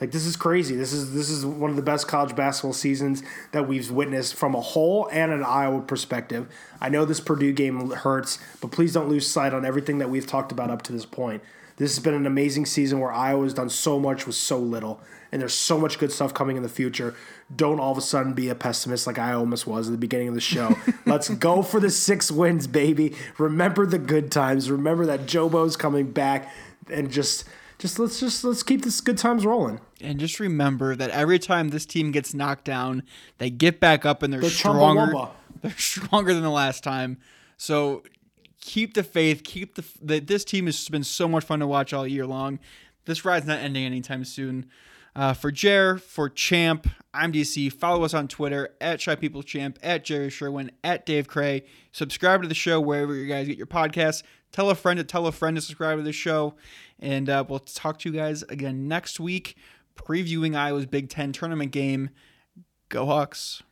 Like 0.00 0.10
this 0.10 0.26
is 0.26 0.36
crazy. 0.36 0.76
This 0.76 0.92
is 0.92 1.14
this 1.14 1.30
is 1.30 1.44
one 1.44 1.70
of 1.70 1.76
the 1.76 1.82
best 1.82 2.06
college 2.06 2.36
basketball 2.36 2.74
seasons 2.74 3.22
that 3.52 3.66
we've 3.66 3.90
witnessed 3.90 4.34
from 4.34 4.54
a 4.54 4.60
whole 4.60 5.08
and 5.10 5.32
an 5.32 5.42
Iowa 5.42 5.80
perspective. 5.80 6.48
I 6.80 6.90
know 6.90 7.04
this 7.04 7.20
Purdue 7.20 7.52
game 7.52 7.90
hurts, 7.90 8.38
but 8.60 8.72
please 8.72 8.92
don't 8.92 9.08
lose 9.08 9.26
sight 9.26 9.54
on 9.54 9.64
everything 9.64 9.98
that 9.98 10.10
we've 10.10 10.26
talked 10.26 10.52
about 10.52 10.70
up 10.70 10.82
to 10.82 10.92
this 10.92 11.06
point. 11.06 11.42
This 11.76 11.94
has 11.94 12.02
been 12.02 12.14
an 12.14 12.26
amazing 12.26 12.66
season 12.66 13.00
where 13.00 13.12
Iowa's 13.12 13.52
done 13.52 13.68
so 13.68 13.98
much 13.98 14.26
with 14.26 14.34
so 14.34 14.58
little, 14.58 15.00
and 15.30 15.40
there's 15.40 15.54
so 15.54 15.78
much 15.78 15.98
good 15.98 16.10
stuff 16.10 16.32
coming 16.32 16.56
in 16.56 16.62
the 16.62 16.70
future. 16.70 17.14
Don't 17.54 17.80
all 17.80 17.92
of 17.92 17.98
a 17.98 18.02
sudden 18.02 18.32
be 18.32 18.48
a 18.48 18.54
pessimist 18.54 19.06
like 19.06 19.18
I 19.18 19.32
almost 19.32 19.66
was 19.66 19.88
at 19.88 19.92
the 19.92 19.98
beginning 19.98 20.28
of 20.28 20.34
the 20.34 20.40
show. 20.40 20.74
Let's 21.06 21.28
go 21.28 21.62
for 21.62 21.78
the 21.78 21.90
six 21.90 22.30
wins, 22.30 22.66
baby. 22.66 23.14
Remember 23.36 23.84
the 23.84 23.98
good 23.98 24.30
times. 24.30 24.70
Remember 24.70 25.04
that 25.06 25.26
Jobo's 25.26 25.76
coming 25.76 26.12
back, 26.12 26.50
and 26.90 27.10
just, 27.10 27.44
just 27.78 27.98
let's 27.98 28.20
just 28.20 28.44
let's 28.44 28.62
keep 28.62 28.82
this 28.82 29.00
good 29.00 29.18
times 29.18 29.44
rolling. 29.44 29.80
And 30.00 30.18
just 30.18 30.40
remember 30.40 30.96
that 30.96 31.10
every 31.10 31.38
time 31.38 31.70
this 31.70 31.86
team 31.86 32.10
gets 32.10 32.34
knocked 32.34 32.64
down, 32.64 33.02
they 33.38 33.50
get 33.50 33.80
back 33.80 34.04
up 34.04 34.22
and 34.22 34.32
they're 34.32 34.40
The 34.40 34.50
stronger. 34.50 35.12
Chumbawamba. 35.12 35.30
They're 35.62 35.72
stronger 35.72 36.34
than 36.34 36.42
the 36.42 36.50
last 36.50 36.84
time. 36.84 37.16
So 37.56 38.02
keep 38.60 38.92
the 38.92 39.02
faith. 39.02 39.42
Keep 39.42 39.76
the, 39.76 39.84
the 40.02 40.20
this 40.20 40.44
team 40.44 40.66
has 40.66 40.86
been 40.88 41.02
so 41.02 41.26
much 41.26 41.44
fun 41.44 41.60
to 41.60 41.66
watch 41.66 41.94
all 41.94 42.06
year 42.06 42.26
long. 42.26 42.58
This 43.06 43.24
ride's 43.24 43.46
not 43.46 43.60
ending 43.60 43.84
anytime 43.84 44.24
soon. 44.24 44.66
Uh, 45.16 45.32
for 45.32 45.50
Jer, 45.50 45.96
for 45.96 46.28
Champ, 46.28 46.86
I'm 47.14 47.32
DC. 47.32 47.72
Follow 47.72 48.04
us 48.04 48.12
on 48.12 48.28
Twitter 48.28 48.74
at 48.82 49.00
Shy 49.00 49.14
People 49.14 49.42
Champ, 49.42 49.78
at 49.82 50.04
Jerry 50.04 50.28
Sherwin, 50.28 50.70
at 50.84 51.06
Dave 51.06 51.26
Cray. 51.26 51.64
Subscribe 51.90 52.42
to 52.42 52.48
the 52.48 52.54
show 52.54 52.78
wherever 52.82 53.14
you 53.14 53.26
guys 53.26 53.46
get 53.46 53.56
your 53.56 53.66
podcasts. 53.66 54.22
Tell 54.52 54.68
a 54.68 54.74
friend 54.74 54.98
to 54.98 55.04
tell 55.04 55.26
a 55.26 55.32
friend 55.32 55.56
to 55.56 55.62
subscribe 55.62 55.96
to 55.96 56.02
the 56.02 56.12
show. 56.12 56.54
And 56.98 57.28
uh, 57.28 57.44
we'll 57.48 57.60
talk 57.60 57.98
to 58.00 58.08
you 58.10 58.14
guys 58.14 58.42
again 58.44 58.88
next 58.88 59.20
week, 59.20 59.56
previewing 59.96 60.56
Iowa's 60.56 60.86
Big 60.86 61.08
Ten 61.08 61.32
tournament 61.32 61.72
game. 61.72 62.10
Go 62.88 63.06
Hawks. 63.06 63.62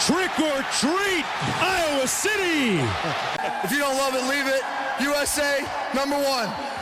Trick 0.00 0.38
or 0.38 0.62
treat, 0.78 1.24
Iowa 1.60 2.06
City! 2.06 2.80
If 3.64 3.72
you 3.72 3.78
don't 3.78 3.96
love 3.96 4.14
it, 4.14 4.22
leave 4.28 4.46
it. 4.46 4.62
USA, 5.00 5.66
number 5.94 6.16
one. 6.16 6.77